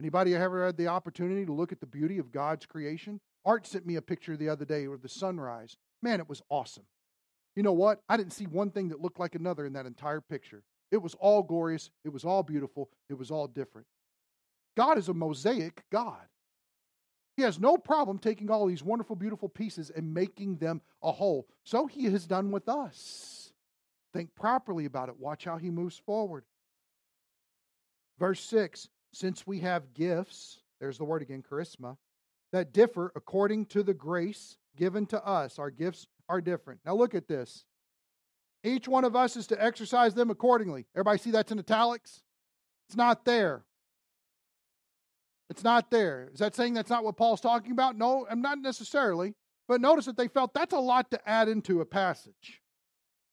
Anybody 0.00 0.34
ever 0.34 0.66
had 0.66 0.76
the 0.76 0.88
opportunity 0.88 1.44
to 1.44 1.52
look 1.52 1.72
at 1.72 1.80
the 1.80 1.86
beauty 1.86 2.18
of 2.18 2.32
God's 2.32 2.66
creation? 2.66 3.20
Art 3.44 3.66
sent 3.66 3.86
me 3.86 3.96
a 3.96 4.02
picture 4.02 4.36
the 4.36 4.48
other 4.48 4.64
day 4.64 4.86
of 4.86 5.02
the 5.02 5.08
sunrise. 5.08 5.76
Man, 6.02 6.20
it 6.20 6.28
was 6.28 6.42
awesome. 6.48 6.84
You 7.56 7.62
know 7.62 7.72
what? 7.72 8.00
I 8.08 8.16
didn't 8.16 8.32
see 8.32 8.46
one 8.46 8.70
thing 8.70 8.88
that 8.88 9.00
looked 9.00 9.20
like 9.20 9.34
another 9.34 9.66
in 9.66 9.72
that 9.74 9.86
entire 9.86 10.20
picture. 10.20 10.62
It 10.90 11.02
was 11.02 11.14
all 11.14 11.42
glorious, 11.42 11.90
it 12.04 12.12
was 12.12 12.24
all 12.24 12.42
beautiful, 12.42 12.90
it 13.08 13.14
was 13.14 13.30
all 13.30 13.46
different. 13.46 13.86
God 14.76 14.98
is 14.98 15.08
a 15.08 15.14
mosaic 15.14 15.82
God. 15.90 16.22
He 17.36 17.42
has 17.42 17.58
no 17.58 17.76
problem 17.76 18.18
taking 18.18 18.50
all 18.50 18.66
these 18.66 18.82
wonderful, 18.82 19.16
beautiful 19.16 19.48
pieces 19.48 19.90
and 19.90 20.14
making 20.14 20.56
them 20.56 20.80
a 21.02 21.10
whole. 21.10 21.48
So 21.64 21.86
he 21.86 22.04
has 22.04 22.26
done 22.26 22.50
with 22.50 22.68
us. 22.68 23.52
Think 24.12 24.34
properly 24.36 24.84
about 24.84 25.08
it. 25.08 25.18
Watch 25.18 25.44
how 25.44 25.56
he 25.56 25.70
moves 25.70 25.98
forward. 25.98 26.44
Verse 28.18 28.40
6 28.40 28.88
Since 29.12 29.46
we 29.46 29.60
have 29.60 29.94
gifts, 29.94 30.60
there's 30.80 30.98
the 30.98 31.04
word 31.04 31.22
again, 31.22 31.42
charisma, 31.42 31.96
that 32.52 32.72
differ 32.72 33.10
according 33.16 33.66
to 33.66 33.82
the 33.82 33.94
grace 33.94 34.56
given 34.76 35.06
to 35.06 35.24
us. 35.26 35.58
Our 35.58 35.70
gifts 35.70 36.06
are 36.28 36.40
different. 36.40 36.80
Now 36.84 36.94
look 36.94 37.14
at 37.14 37.28
this. 37.28 37.64
Each 38.62 38.88
one 38.88 39.04
of 39.04 39.14
us 39.14 39.36
is 39.36 39.46
to 39.48 39.62
exercise 39.62 40.14
them 40.14 40.30
accordingly. 40.30 40.86
Everybody 40.94 41.18
see 41.18 41.30
that's 41.30 41.52
in 41.52 41.58
italics? 41.58 42.22
It's 42.88 42.96
not 42.96 43.24
there. 43.24 43.64
It's 45.50 45.62
not 45.62 45.90
there. 45.90 46.30
Is 46.32 46.40
that 46.40 46.54
saying 46.54 46.74
that's 46.74 46.90
not 46.90 47.04
what 47.04 47.16
Paul's 47.16 47.40
talking 47.40 47.72
about? 47.72 47.96
No, 47.96 48.26
I'm 48.30 48.40
not 48.40 48.58
necessarily. 48.58 49.34
But 49.68 49.80
notice 49.80 50.06
that 50.06 50.16
they 50.16 50.28
felt 50.28 50.54
that's 50.54 50.74
a 50.74 50.78
lot 50.78 51.10
to 51.10 51.28
add 51.28 51.48
into 51.48 51.80
a 51.80 51.86
passage. 51.86 52.60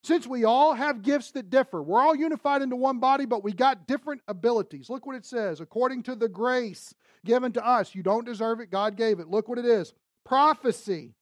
Since 0.03 0.25
we 0.25 0.45
all 0.45 0.73
have 0.73 1.03
gifts 1.03 1.31
that 1.31 1.49
differ, 1.49 1.81
we're 1.81 2.01
all 2.01 2.15
unified 2.15 2.61
into 2.61 2.75
one 2.75 2.99
body, 2.99 3.25
but 3.25 3.43
we 3.43 3.53
got 3.53 3.87
different 3.87 4.21
abilities. 4.27 4.89
Look 4.89 5.05
what 5.05 5.15
it 5.15 5.25
says 5.25 5.61
according 5.61 6.03
to 6.03 6.15
the 6.15 6.27
grace 6.27 6.95
given 7.23 7.51
to 7.53 7.65
us. 7.65 7.93
You 7.93 8.01
don't 8.01 8.25
deserve 8.25 8.59
it, 8.61 8.71
God 8.71 8.97
gave 8.97 9.19
it. 9.19 9.27
Look 9.27 9.47
what 9.47 9.59
it 9.59 9.65
is 9.65 9.93
prophecy, 10.25 11.13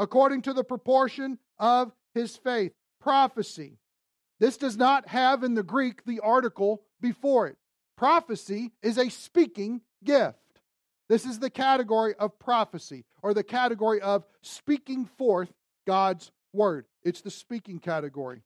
according 0.00 0.40
to 0.40 0.54
the 0.54 0.64
proportion 0.64 1.38
of 1.58 1.92
his 2.14 2.36
faith. 2.36 2.72
Prophecy. 3.00 3.78
This 4.40 4.56
does 4.56 4.76
not 4.76 5.06
have 5.08 5.44
in 5.44 5.54
the 5.54 5.62
Greek 5.62 6.04
the 6.04 6.20
article 6.20 6.82
before 7.00 7.46
it. 7.46 7.56
Prophecy 7.96 8.72
is 8.82 8.96
a 8.96 9.10
speaking 9.10 9.82
gift. 10.02 10.38
This 11.10 11.26
is 11.26 11.38
the 11.38 11.50
category 11.50 12.14
of 12.14 12.38
prophecy, 12.38 13.04
or 13.22 13.34
the 13.34 13.42
category 13.42 14.00
of 14.00 14.24
speaking 14.42 15.04
forth 15.04 15.52
God's 15.86 16.30
word. 16.52 16.86
It's 17.02 17.20
the 17.20 17.30
speaking 17.30 17.78
category. 17.78 18.42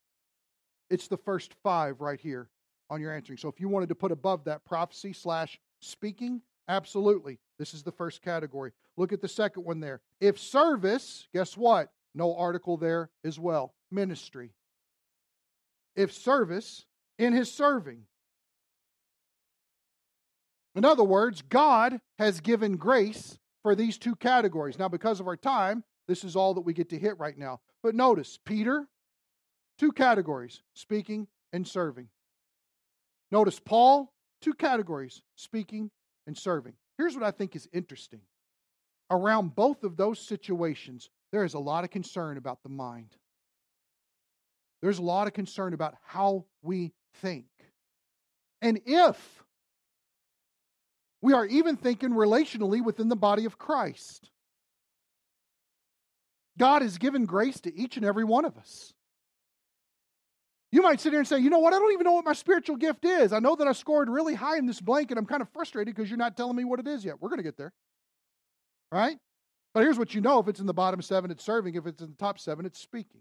It's 0.90 1.08
the 1.08 1.16
first 1.16 1.54
five 1.62 2.00
right 2.00 2.20
here 2.20 2.48
on 2.90 3.00
your 3.00 3.14
answering. 3.14 3.38
So 3.38 3.48
if 3.48 3.60
you 3.60 3.68
wanted 3.68 3.90
to 3.90 3.94
put 3.94 4.12
above 4.12 4.44
that 4.44 4.64
prophecy 4.64 5.12
slash 5.12 5.60
speaking, 5.80 6.42
absolutely. 6.68 7.38
This 7.58 7.74
is 7.74 7.82
the 7.82 7.92
first 7.92 8.22
category. 8.22 8.72
Look 8.96 9.12
at 9.12 9.20
the 9.20 9.28
second 9.28 9.64
one 9.64 9.80
there. 9.80 10.00
If 10.20 10.38
service, 10.38 11.28
guess 11.32 11.56
what? 11.56 11.90
No 12.14 12.36
article 12.36 12.76
there 12.76 13.10
as 13.24 13.38
well. 13.38 13.74
Ministry. 13.90 14.50
If 15.96 16.12
service, 16.12 16.84
in 17.18 17.32
his 17.32 17.52
serving. 17.52 18.02
In 20.74 20.84
other 20.84 21.04
words, 21.04 21.42
God 21.42 22.00
has 22.18 22.40
given 22.40 22.76
grace 22.76 23.38
for 23.62 23.74
these 23.74 23.96
two 23.96 24.16
categories. 24.16 24.78
Now, 24.78 24.88
because 24.88 25.20
of 25.20 25.28
our 25.28 25.36
time, 25.36 25.84
this 26.08 26.24
is 26.24 26.36
all 26.36 26.54
that 26.54 26.62
we 26.62 26.74
get 26.74 26.90
to 26.90 26.98
hit 26.98 27.18
right 27.18 27.38
now. 27.38 27.60
But 27.82 27.94
notice, 27.94 28.38
Peter, 28.44 28.88
two 29.78 29.92
categories 29.92 30.62
speaking 30.74 31.28
and 31.52 31.66
serving. 31.66 32.08
Notice, 33.30 33.60
Paul, 33.60 34.12
two 34.40 34.54
categories 34.54 35.22
speaking 35.36 35.90
and 36.26 36.36
serving. 36.36 36.74
Here's 36.98 37.14
what 37.14 37.24
I 37.24 37.30
think 37.30 37.56
is 37.56 37.68
interesting. 37.72 38.20
Around 39.10 39.54
both 39.54 39.84
of 39.84 39.96
those 39.96 40.18
situations, 40.18 41.10
there 41.32 41.44
is 41.44 41.54
a 41.54 41.58
lot 41.58 41.84
of 41.84 41.90
concern 41.90 42.36
about 42.36 42.62
the 42.62 42.68
mind. 42.68 43.16
There's 44.80 44.98
a 44.98 45.02
lot 45.02 45.26
of 45.26 45.32
concern 45.32 45.74
about 45.74 45.94
how 46.04 46.44
we 46.62 46.92
think. 47.22 47.46
And 48.62 48.80
if 48.86 49.42
we 51.20 51.32
are 51.32 51.46
even 51.46 51.76
thinking 51.76 52.10
relationally 52.10 52.84
within 52.84 53.08
the 53.08 53.16
body 53.16 53.46
of 53.46 53.58
Christ, 53.58 54.30
God 56.58 56.82
has 56.82 56.98
given 56.98 57.24
grace 57.24 57.60
to 57.62 57.74
each 57.74 57.96
and 57.96 58.04
every 58.06 58.24
one 58.24 58.44
of 58.44 58.56
us. 58.56 58.92
You 60.74 60.82
might 60.82 61.00
sit 61.00 61.12
here 61.12 61.20
and 61.20 61.28
say, 61.28 61.38
you 61.38 61.50
know 61.50 61.60
what? 61.60 61.72
I 61.72 61.78
don't 61.78 61.92
even 61.92 62.02
know 62.02 62.14
what 62.14 62.24
my 62.24 62.32
spiritual 62.32 62.74
gift 62.74 63.04
is. 63.04 63.32
I 63.32 63.38
know 63.38 63.54
that 63.54 63.68
I 63.68 63.70
scored 63.70 64.10
really 64.10 64.34
high 64.34 64.58
in 64.58 64.66
this 64.66 64.80
blank 64.80 65.12
and 65.12 65.18
I'm 65.20 65.24
kind 65.24 65.40
of 65.40 65.48
frustrated 65.50 65.94
because 65.94 66.10
you're 66.10 66.18
not 66.18 66.36
telling 66.36 66.56
me 66.56 66.64
what 66.64 66.80
it 66.80 66.88
is 66.88 67.04
yet. 67.04 67.22
We're 67.22 67.28
going 67.28 67.38
to 67.38 67.44
get 67.44 67.56
there. 67.56 67.72
Right? 68.90 69.16
But 69.72 69.84
here's 69.84 70.00
what 70.00 70.16
you 70.16 70.20
know 70.20 70.40
if 70.40 70.48
it's 70.48 70.58
in 70.58 70.66
the 70.66 70.74
bottom 70.74 71.00
seven, 71.00 71.30
it's 71.30 71.44
serving. 71.44 71.76
If 71.76 71.86
it's 71.86 72.02
in 72.02 72.10
the 72.10 72.16
top 72.16 72.40
seven, 72.40 72.66
it's 72.66 72.80
speaking. 72.80 73.20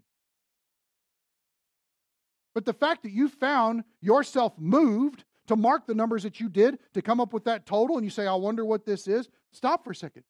But 2.56 2.64
the 2.64 2.72
fact 2.72 3.04
that 3.04 3.12
you 3.12 3.28
found 3.28 3.84
yourself 4.00 4.54
moved 4.58 5.22
to 5.46 5.54
mark 5.54 5.86
the 5.86 5.94
numbers 5.94 6.24
that 6.24 6.40
you 6.40 6.48
did 6.48 6.80
to 6.94 7.02
come 7.02 7.20
up 7.20 7.32
with 7.32 7.44
that 7.44 7.66
total 7.66 7.98
and 7.98 8.04
you 8.04 8.10
say, 8.10 8.26
I 8.26 8.34
wonder 8.34 8.64
what 8.64 8.84
this 8.84 9.06
is, 9.06 9.28
stop 9.52 9.84
for 9.84 9.92
a 9.92 9.94
second. 9.94 10.24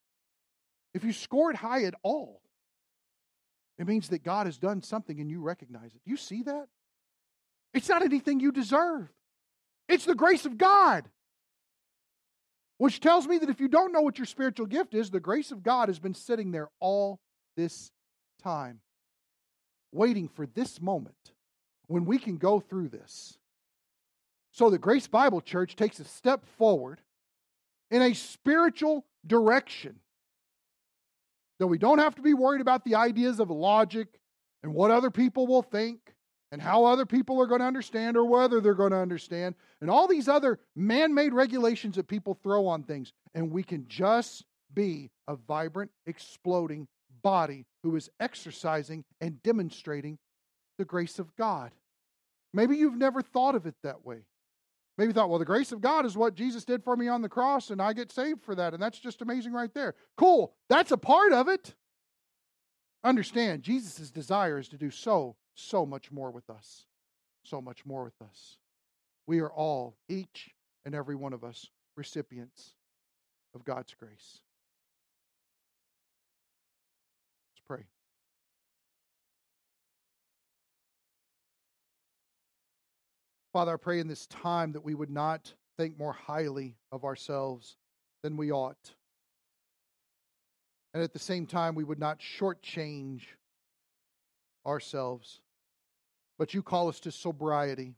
If 0.92 1.04
you 1.04 1.14
scored 1.14 1.56
high 1.56 1.84
at 1.84 1.94
all, 2.02 2.42
it 3.78 3.86
means 3.86 4.10
that 4.10 4.22
God 4.22 4.44
has 4.44 4.58
done 4.58 4.82
something 4.82 5.18
and 5.20 5.30
you 5.30 5.40
recognize 5.40 5.94
it. 5.94 6.02
Do 6.04 6.10
you 6.10 6.18
see 6.18 6.42
that? 6.42 6.66
It's 7.74 7.88
not 7.88 8.02
anything 8.02 8.40
you 8.40 8.52
deserve, 8.52 9.08
it's 9.88 10.04
the 10.04 10.14
grace 10.14 10.46
of 10.46 10.56
God. 10.56 11.08
Which 12.78 12.98
tells 12.98 13.28
me 13.28 13.38
that 13.38 13.48
if 13.48 13.60
you 13.60 13.68
don't 13.68 13.92
know 13.92 14.00
what 14.00 14.18
your 14.18 14.26
spiritual 14.26 14.66
gift 14.66 14.94
is, 14.94 15.08
the 15.08 15.20
grace 15.20 15.52
of 15.52 15.62
God 15.62 15.88
has 15.88 16.00
been 16.00 16.12
sitting 16.12 16.50
there 16.50 16.68
all 16.80 17.20
this 17.56 17.92
time, 18.42 18.80
waiting 19.92 20.26
for 20.26 20.44
this 20.44 20.80
moment 20.80 21.32
when 21.86 22.04
we 22.04 22.18
can 22.18 22.36
go 22.36 22.58
through 22.58 22.88
this. 22.88 23.38
So 24.50 24.70
the 24.70 24.78
Grace 24.78 25.06
Bible 25.06 25.40
Church 25.40 25.76
takes 25.76 26.00
a 26.00 26.04
step 26.04 26.44
forward 26.58 27.00
in 27.90 28.02
a 28.02 28.14
spiritual 28.14 29.04
direction 29.26 29.96
that 31.58 31.66
we 31.66 31.78
don't 31.78 31.98
have 31.98 32.16
to 32.16 32.22
be 32.22 32.34
worried 32.34 32.60
about 32.60 32.84
the 32.84 32.96
ideas 32.96 33.40
of 33.40 33.50
logic 33.50 34.20
and 34.62 34.74
what 34.74 34.90
other 34.90 35.10
people 35.10 35.46
will 35.46 35.62
think 35.62 36.13
and 36.52 36.62
how 36.62 36.84
other 36.84 37.06
people 37.06 37.40
are 37.40 37.46
going 37.46 37.60
to 37.60 37.66
understand 37.66 38.16
or 38.16 38.24
whether 38.24 38.60
they're 38.60 38.74
going 38.74 38.92
to 38.92 38.96
understand 38.96 39.54
and 39.80 39.90
all 39.90 40.06
these 40.06 40.28
other 40.28 40.58
man 40.76 41.12
made 41.12 41.32
regulations 41.32 41.96
that 41.96 42.08
people 42.08 42.38
throw 42.42 42.66
on 42.66 42.82
things. 42.82 43.12
And 43.34 43.50
we 43.50 43.62
can 43.62 43.86
just 43.88 44.44
be 44.72 45.10
a 45.28 45.36
vibrant, 45.36 45.90
exploding 46.06 46.86
body 47.22 47.66
who 47.82 47.96
is 47.96 48.10
exercising 48.20 49.04
and 49.20 49.42
demonstrating 49.42 50.18
the 50.78 50.84
grace 50.84 51.18
of 51.18 51.34
God. 51.36 51.72
Maybe 52.52 52.76
you've 52.76 52.96
never 52.96 53.22
thought 53.22 53.54
of 53.54 53.66
it 53.66 53.74
that 53.82 54.04
way. 54.04 54.24
Maybe 54.96 55.12
thought, 55.12 55.28
well, 55.28 55.40
the 55.40 55.44
grace 55.44 55.72
of 55.72 55.80
God 55.80 56.06
is 56.06 56.16
what 56.16 56.36
Jesus 56.36 56.64
did 56.64 56.84
for 56.84 56.96
me 56.96 57.08
on 57.08 57.20
the 57.20 57.28
cross, 57.28 57.70
and 57.70 57.82
I 57.82 57.92
get 57.92 58.12
saved 58.12 58.42
for 58.42 58.54
that. 58.54 58.74
And 58.74 58.82
that's 58.82 59.00
just 59.00 59.22
amazing 59.22 59.52
right 59.52 59.74
there. 59.74 59.94
Cool. 60.16 60.54
That's 60.68 60.92
a 60.92 60.96
part 60.96 61.32
of 61.32 61.48
it. 61.48 61.74
Understand, 63.02 63.64
Jesus' 63.64 64.10
desire 64.10 64.58
is 64.58 64.68
to 64.68 64.78
do 64.78 64.90
so, 64.90 65.34
so 65.54 65.86
much 65.86 66.10
more 66.10 66.30
with 66.30 66.50
us. 66.50 66.86
So 67.44 67.60
much 67.60 67.84
more 67.84 68.04
with 68.04 68.20
us. 68.22 68.58
We 69.26 69.40
are 69.40 69.52
all, 69.52 69.96
each 70.08 70.50
and 70.84 70.94
every 70.94 71.14
one 71.14 71.32
of 71.32 71.44
us, 71.44 71.68
recipients 71.96 72.74
of 73.54 73.64
God's 73.64 73.94
grace. 73.94 74.40
Let's 77.52 77.62
pray. 77.66 77.86
Father, 83.52 83.74
I 83.74 83.76
pray 83.76 84.00
in 84.00 84.08
this 84.08 84.26
time 84.26 84.72
that 84.72 84.84
we 84.84 84.94
would 84.94 85.10
not 85.10 85.52
think 85.76 85.98
more 85.98 86.12
highly 86.12 86.76
of 86.90 87.04
ourselves 87.04 87.76
than 88.22 88.36
we 88.36 88.50
ought. 88.50 88.94
And 90.92 91.02
at 91.02 91.12
the 91.12 91.18
same 91.18 91.46
time, 91.46 91.74
we 91.74 91.84
would 91.84 91.98
not 91.98 92.20
shortchange 92.20 93.22
ourselves. 94.66 95.40
But 96.38 96.54
you 96.54 96.62
call 96.62 96.88
us 96.88 97.00
to 97.00 97.12
sobriety. 97.12 97.94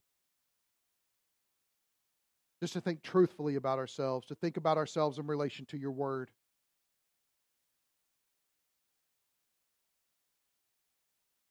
Just 2.60 2.72
to 2.74 2.80
think 2.80 3.02
truthfully 3.02 3.56
about 3.56 3.78
ourselves, 3.78 4.26
to 4.28 4.34
think 4.34 4.56
about 4.56 4.78
ourselves 4.78 5.18
in 5.18 5.26
relation 5.26 5.66
to 5.66 5.78
your 5.78 5.92
word. 5.92 6.30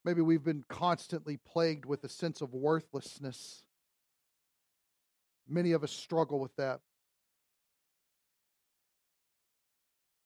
Maybe 0.04 0.22
we've 0.22 0.44
been 0.44 0.64
constantly 0.70 1.38
plagued 1.38 1.86
with 1.86 2.04
a 2.04 2.10
sense 2.10 2.42
of 2.42 2.54
worthlessness 2.54 3.64
Many 5.48 5.74
of 5.74 5.84
us 5.84 5.92
struggle 5.92 6.40
with 6.40 6.56
that. 6.56 6.80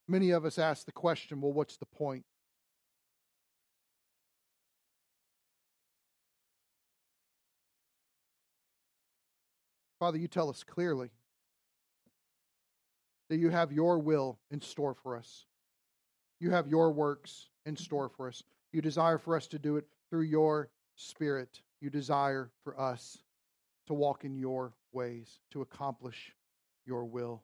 Many 0.08 0.32
of 0.32 0.46
us 0.46 0.58
ask 0.58 0.86
the 0.86 0.92
question 0.92 1.42
well, 1.42 1.52
what's 1.52 1.78
the 1.78 1.86
point? 1.86 2.26
Father, 10.00 10.18
you 10.18 10.28
tell 10.28 10.50
us 10.50 10.64
clearly 10.64 11.10
that 13.30 13.38
you 13.38 13.50
have 13.50 13.72
your 13.72 14.00
will 14.00 14.40
in 14.50 14.62
store 14.62 14.96
for 14.96 15.18
us. 15.18 15.46
You 16.40 16.52
have 16.52 16.68
your 16.68 16.92
works 16.92 17.50
in 17.66 17.76
store 17.76 18.10
for 18.10 18.28
us. 18.28 18.44
You 18.72 18.82
desire 18.82 19.18
for 19.18 19.36
us 19.36 19.48
to 19.48 19.60
do 19.60 19.76
it 19.78 19.86
through 20.10 20.24
your 20.24 20.70
Spirit. 20.96 21.62
You 21.82 21.90
desire 21.90 22.50
for 22.64 22.80
us 22.80 23.20
to 23.88 23.94
walk 23.94 24.24
in 24.24 24.38
your 24.38 24.74
ways, 24.94 25.40
to 25.52 25.62
accomplish 25.62 26.34
your 26.86 27.06
will. 27.06 27.44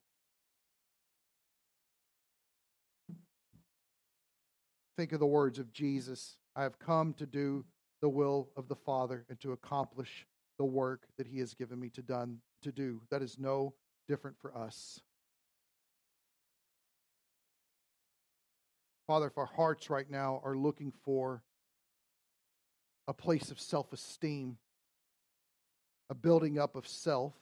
think 4.95 5.11
of 5.11 5.19
the 5.19 5.25
words 5.25 5.59
of 5.59 5.71
Jesus 5.73 6.37
I 6.55 6.63
have 6.63 6.79
come 6.79 7.13
to 7.15 7.25
do 7.25 7.65
the 8.01 8.09
will 8.09 8.49
of 8.55 8.67
the 8.67 8.75
Father 8.75 9.25
and 9.29 9.39
to 9.41 9.51
accomplish 9.51 10.25
the 10.57 10.65
work 10.65 11.07
that 11.17 11.27
He 11.27 11.39
has 11.39 11.53
given 11.53 11.79
me 11.79 11.89
to, 11.89 12.01
done, 12.01 12.39
to 12.63 12.71
do. 12.71 13.01
That 13.11 13.21
is 13.21 13.37
no 13.39 13.73
different 14.07 14.37
for 14.39 14.55
us. 14.57 14.99
Father, 19.07 19.27
if 19.27 19.37
our 19.37 19.45
hearts 19.45 19.89
right 19.89 20.09
now 20.09 20.41
are 20.43 20.55
looking 20.55 20.91
for 21.03 21.43
a 23.07 23.13
place 23.13 23.51
of 23.51 23.59
self 23.59 23.93
esteem, 23.93 24.57
a 26.09 26.15
building 26.15 26.57
up 26.57 26.75
of 26.75 26.87
self, 26.87 27.33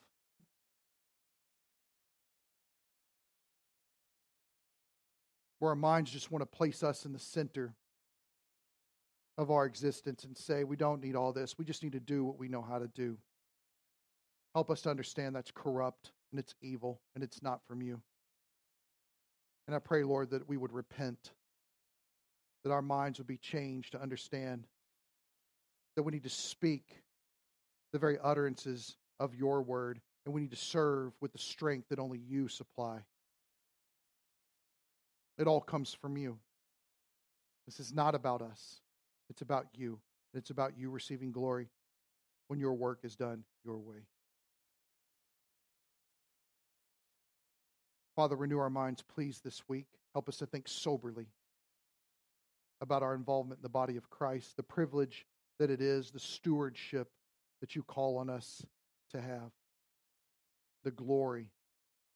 where 5.59 5.70
our 5.70 5.76
minds 5.76 6.11
just 6.11 6.32
want 6.32 6.41
to 6.41 6.57
place 6.57 6.84
us 6.84 7.05
in 7.05 7.14
the 7.14 7.20
center 7.20 7.74
of 9.38 9.52
our 9.52 9.66
existence 9.66 10.24
and 10.24 10.38
say, 10.38 10.64
we 10.64 10.76
don't 10.76 11.02
need 11.02 11.16
all 11.16 11.34
this. 11.34 11.58
We 11.58 11.66
just 11.66 11.84
need 11.84 11.94
to 11.94 12.00
do 12.00 12.24
what 12.24 12.38
we 12.38 12.48
know 12.48 12.62
how 12.62 12.80
to 12.80 12.88
do. 12.88 13.18
Help 14.54 14.70
us 14.70 14.82
to 14.82 14.90
understand 14.90 15.36
that's 15.36 15.52
corrupt 15.52 16.12
and 16.32 16.40
it's 16.40 16.54
evil 16.62 17.02
and 17.16 17.24
it's 17.24 17.42
not 17.42 17.62
from 17.68 17.82
you. 17.82 18.00
And 19.68 19.76
I 19.76 19.80
pray, 19.80 20.04
Lord, 20.04 20.30
that 20.32 20.48
we 20.48 20.58
would 20.58 20.74
repent, 20.74 21.32
that 22.64 22.72
our 22.72 22.82
minds 22.82 23.18
would 23.18 23.28
be 23.28 23.38
changed 23.38 23.94
to 23.94 24.02
understand 24.02 24.68
that 25.96 26.04
we 26.04 26.12
need 26.12 26.24
to 26.24 26.30
speak 26.30 26.84
the 27.92 28.00
very 28.00 28.18
utterances 28.22 28.98
of 29.20 29.36
your 29.36 29.62
word 29.62 30.02
and 30.26 30.34
we 30.34 30.42
need 30.42 30.52
to 30.52 30.58
serve 30.58 31.14
with 31.22 31.32
the 31.32 31.38
strength 31.38 31.90
that 31.90 32.00
only 32.00 32.20
you 32.20 32.48
supply. 32.48 33.00
It 35.38 35.48
all 35.48 35.62
comes 35.62 35.94
from 35.94 36.18
you. 36.18 36.38
This 37.66 37.80
is 37.80 37.94
not 37.94 38.16
about 38.16 38.42
us, 38.42 38.82
it's 39.34 39.42
about 39.42 39.66
you. 39.74 39.98
It's 40.36 40.52
about 40.52 40.78
you 40.78 40.92
receiving 40.92 41.32
glory 41.32 41.68
when 42.50 42.60
your 42.60 42.76
work 42.76 43.00
is 43.02 43.16
done 43.16 43.44
your 43.66 43.80
way. 43.80 44.06
Father, 48.16 48.36
renew 48.36 48.60
our 48.60 48.70
minds, 48.70 49.02
please, 49.02 49.42
this 49.44 49.64
week. 49.68 49.88
Help 50.14 50.30
us 50.30 50.38
to 50.38 50.46
think 50.46 50.68
soberly 50.68 51.26
about 52.80 53.02
our 53.02 53.16
involvement 53.16 53.58
in 53.58 53.64
the 53.64 53.70
body 53.70 53.98
of 53.98 54.08
Christ, 54.12 54.56
the 54.56 54.62
privilege 54.62 55.26
that 55.58 55.72
it 55.72 55.82
is, 55.82 56.12
the 56.12 56.20
stewardship 56.20 57.08
that 57.60 57.76
you 57.76 57.82
call 57.82 58.18
on 58.20 58.30
us 58.30 58.64
to 59.14 59.20
have, 59.20 59.50
the 60.84 60.92
glory 60.92 61.48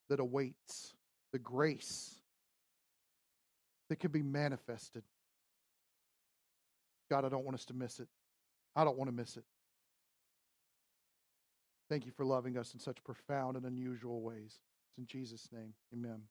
that 0.10 0.20
awaits, 0.20 0.94
the 1.34 1.40
grace 1.40 2.14
that 3.90 4.00
can 4.00 4.12
be 4.12 4.22
manifested. 4.22 5.02
God, 7.10 7.26
I 7.26 7.30
don't 7.30 7.46
want 7.46 7.56
us 7.56 7.66
to 7.66 7.74
miss 7.74 8.00
it. 8.00 8.08
I 8.76 8.84
don't 8.84 8.98
want 8.98 9.10
to 9.10 9.16
miss 9.16 9.38
it. 9.38 9.44
Thank 11.90 12.06
you 12.06 12.12
for 12.12 12.26
loving 12.26 12.58
us 12.58 12.74
in 12.74 12.80
such 12.80 13.04
profound 13.04 13.56
and 13.56 13.66
unusual 13.66 14.22
ways. 14.22 14.60
It's 14.90 14.98
in 14.98 15.06
Jesus' 15.06 15.50
name. 15.52 15.74
Amen. 15.94 16.22